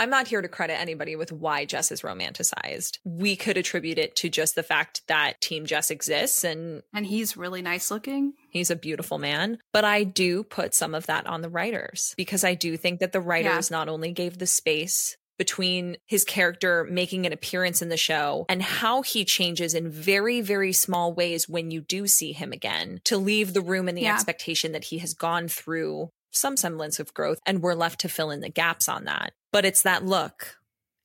I'm 0.00 0.10
not 0.10 0.28
here 0.28 0.40
to 0.40 0.46
credit 0.48 0.78
anybody 0.78 1.16
with 1.16 1.32
why 1.32 1.64
Jess 1.64 1.90
is 1.90 2.02
romanticized. 2.02 2.98
We 3.04 3.34
could 3.34 3.56
attribute 3.56 3.98
it 3.98 4.14
to 4.16 4.28
just 4.28 4.54
the 4.54 4.62
fact 4.62 5.02
that 5.08 5.40
Team 5.40 5.66
Jess 5.66 5.90
exists 5.90 6.44
and 6.44 6.82
and 6.94 7.04
he's 7.04 7.36
really 7.36 7.62
nice 7.62 7.90
looking. 7.90 8.34
he's 8.50 8.70
a 8.70 8.76
beautiful 8.76 9.18
man. 9.18 9.58
But 9.72 9.84
I 9.84 10.04
do 10.04 10.44
put 10.44 10.72
some 10.72 10.94
of 10.94 11.06
that 11.06 11.26
on 11.26 11.42
the 11.42 11.48
writers 11.50 12.14
because 12.16 12.44
I 12.44 12.54
do 12.54 12.76
think 12.76 13.00
that 13.00 13.10
the 13.10 13.20
writers 13.20 13.72
not 13.72 13.88
only 13.88 14.12
gave 14.12 14.38
the 14.38 14.46
space 14.46 15.16
between 15.38 15.96
his 16.06 16.24
character 16.24 16.86
making 16.90 17.24
an 17.26 17.32
appearance 17.32 17.80
in 17.80 17.88
the 17.88 17.96
show 17.96 18.44
and 18.48 18.62
how 18.62 19.02
he 19.02 19.24
changes 19.24 19.72
in 19.74 19.88
very, 19.90 20.40
very 20.40 20.72
small 20.72 21.12
ways 21.14 21.48
when 21.48 21.70
you 21.70 21.80
do 21.80 22.06
see 22.06 22.32
him 22.32 22.52
again 22.52 23.00
to 23.04 23.16
leave 23.16 23.54
the 23.54 23.60
room 23.60 23.88
in 23.88 23.94
the 23.94 24.02
Yeah. 24.02 24.14
expectation 24.14 24.72
that 24.72 24.84
he 24.84 24.98
has 24.98 25.14
gone 25.14 25.48
through 25.48 26.10
some 26.30 26.56
semblance 26.56 26.98
of 27.00 27.14
growth 27.14 27.38
and 27.46 27.62
we're 27.62 27.74
left 27.74 28.00
to 28.00 28.08
fill 28.08 28.30
in 28.30 28.40
the 28.40 28.50
gaps 28.50 28.88
on 28.88 29.04
that. 29.04 29.32
But 29.52 29.64
it's 29.64 29.82
that 29.82 30.04
look 30.04 30.56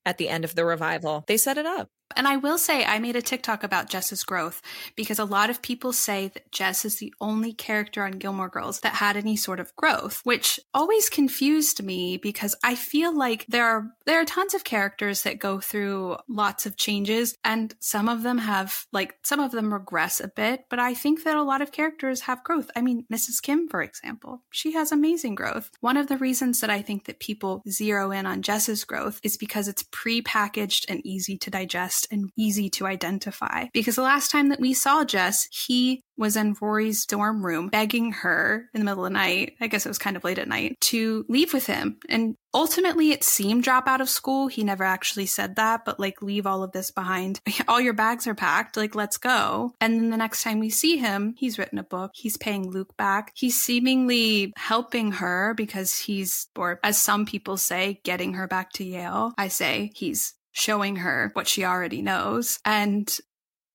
at 0.06 0.18
the 0.18 0.28
end 0.28 0.44
of 0.44 0.56
the 0.56 0.66
revival. 0.66 1.24
They 1.28 1.38
set 1.38 1.58
it 1.58 1.66
up. 1.66 1.90
And 2.16 2.28
I 2.28 2.38
will 2.38 2.58
say, 2.58 2.86
I 2.86 3.00
made 3.00 3.16
a 3.16 3.22
TikTok 3.22 3.64
about 3.64 3.90
Jess's 3.90 4.24
growth 4.24 4.62
because 4.96 5.20
a 5.20 5.26
lot 5.26 5.50
of 5.50 5.62
people 5.62 5.94
say 5.94 6.30
that 6.34 6.52
Jess 6.52 6.86
is 6.86 6.98
the 6.98 7.14
only 7.20 7.54
character 7.54 8.04
on 8.04 8.12
Gilmore 8.12 8.50
Girls 8.50 8.82
that 8.82 8.96
had 8.96 9.18
any 9.18 9.36
sort 9.36 9.60
of 9.60 9.76
growth, 9.76 10.22
which 10.24 10.60
always 10.74 11.10
confused 11.10 11.84
me 11.84 12.18
because 12.18 12.56
I 12.64 12.76
feel 12.76 13.16
like 13.16 13.46
there 13.48 13.66
are 13.66 13.92
there 14.06 14.20
are 14.20 14.26
tons 14.26 14.54
of 14.54 14.64
characters 14.64 15.24
that 15.24 15.40
go 15.40 15.60
through 15.60 16.18
lots 16.28 16.66
of 16.66 16.78
changes, 16.78 17.36
and 17.44 17.74
some 17.80 18.10
of 18.10 18.24
them 18.24 18.38
have 18.40 18.86
like 18.92 19.16
some 19.24 19.40
of 19.40 19.52
them 19.52 19.74
regress 19.74 20.20
a 20.20 20.28
bit, 20.28 20.66
but 20.70 20.80
I 20.80 20.94
think 20.94 21.24
that 21.24 21.38
a 21.38 21.44
lot 21.44 21.62
of 21.62 21.72
characters 21.72 22.22
have 22.22 22.44
growth. 22.44 22.70
I 22.76 22.82
mean, 22.82 23.06
Mrs. 23.12 23.42
Kim, 23.42 23.68
for 23.68 23.82
example, 23.82 24.42
she 24.52 24.74
has 24.74 24.92
amazing 24.92 25.36
growth. 25.36 25.72
One 25.80 25.98
of 25.98 26.08
the 26.08 26.18
reasons 26.18 26.60
that 26.60 26.70
I 26.70 26.82
think 26.82 27.06
that 27.06 27.20
people 27.20 27.64
zero 27.70 28.12
in 28.12 28.26
on 28.26 28.42
Jess's 28.42 28.84
growth 28.84 29.20
is 29.24 29.38
because 29.38 29.68
it's 29.68 29.84
pre-packaged 29.92 30.86
and 30.90 31.06
easy 31.06 31.38
to 31.38 31.50
digest 31.50 32.03
and 32.12 32.30
easy 32.38 32.70
to 32.72 32.86
identify. 32.86 33.66
Because 33.74 33.96
the 33.96 34.02
last 34.02 34.32
time 34.32 34.50
that 34.50 34.60
we 34.60 34.74
saw 34.74 35.04
Jess, 35.04 35.48
he 35.52 36.04
was 36.18 36.36
in 36.36 36.56
Rory's 36.62 37.06
dorm 37.06 37.46
room 37.46 37.70
begging 37.70 38.12
her 38.12 38.70
in 38.74 38.80
the 38.80 38.86
middle 38.86 39.06
of 39.06 39.12
the 39.12 39.18
night, 39.18 39.54
I 39.60 39.68
guess 39.68 39.86
it 39.86 39.90
was 39.90 39.98
kind 39.98 40.16
of 40.16 40.24
late 40.24 40.38
at 40.38 40.48
night, 40.48 40.78
to 40.82 41.26
leave 41.28 41.54
with 41.54 41.66
him. 41.66 41.98
And 42.08 42.36
ultimately 42.54 43.12
it 43.12 43.24
seemed 43.24 43.64
drop 43.64 43.88
out 43.88 44.02
of 44.02 44.10
school. 44.10 44.48
He 44.48 44.64
never 44.64 44.84
actually 44.84 45.26
said 45.26 45.56
that, 45.56 45.86
but 45.86 46.00
like 46.00 46.22
leave 46.22 46.46
all 46.46 46.64
of 46.64 46.72
this 46.72 46.92
behind. 46.92 47.40
All 47.68 47.82
your 47.82 47.94
bags 47.94 48.28
are 48.28 48.36
packed, 48.36 48.78
like 48.78 48.94
let's 48.94 49.18
go. 49.18 49.74
And 49.80 49.96
then 49.96 50.10
the 50.10 50.18
next 50.18 50.44
time 50.44 50.60
we 50.60 50.70
see 50.70 50.98
him, 50.98 51.34
he's 51.38 51.58
written 51.58 51.80
a 51.80 51.84
book. 51.84 52.12
He's 52.14 52.38
paying 52.38 52.70
Luke 52.70 52.96
back. 52.98 53.32
He's 53.36 53.62
seemingly 53.62 54.54
helping 54.58 55.14
her 55.14 55.54
because 55.56 55.98
he's, 55.98 56.48
or 56.56 56.80
as 56.84 56.98
some 56.98 57.26
people 57.26 57.58
say, 57.58 58.00
getting 58.04 58.34
her 58.34 58.48
back 58.48 58.72
to 58.74 58.84
Yale. 58.84 59.34
I 59.38 59.48
say 59.48 59.92
he's 59.96 60.34
showing 60.54 60.98
her 60.98 61.32
what 61.34 61.48
she 61.48 61.66
already 61.66 62.02
knows. 62.02 62.60
And 62.64 63.16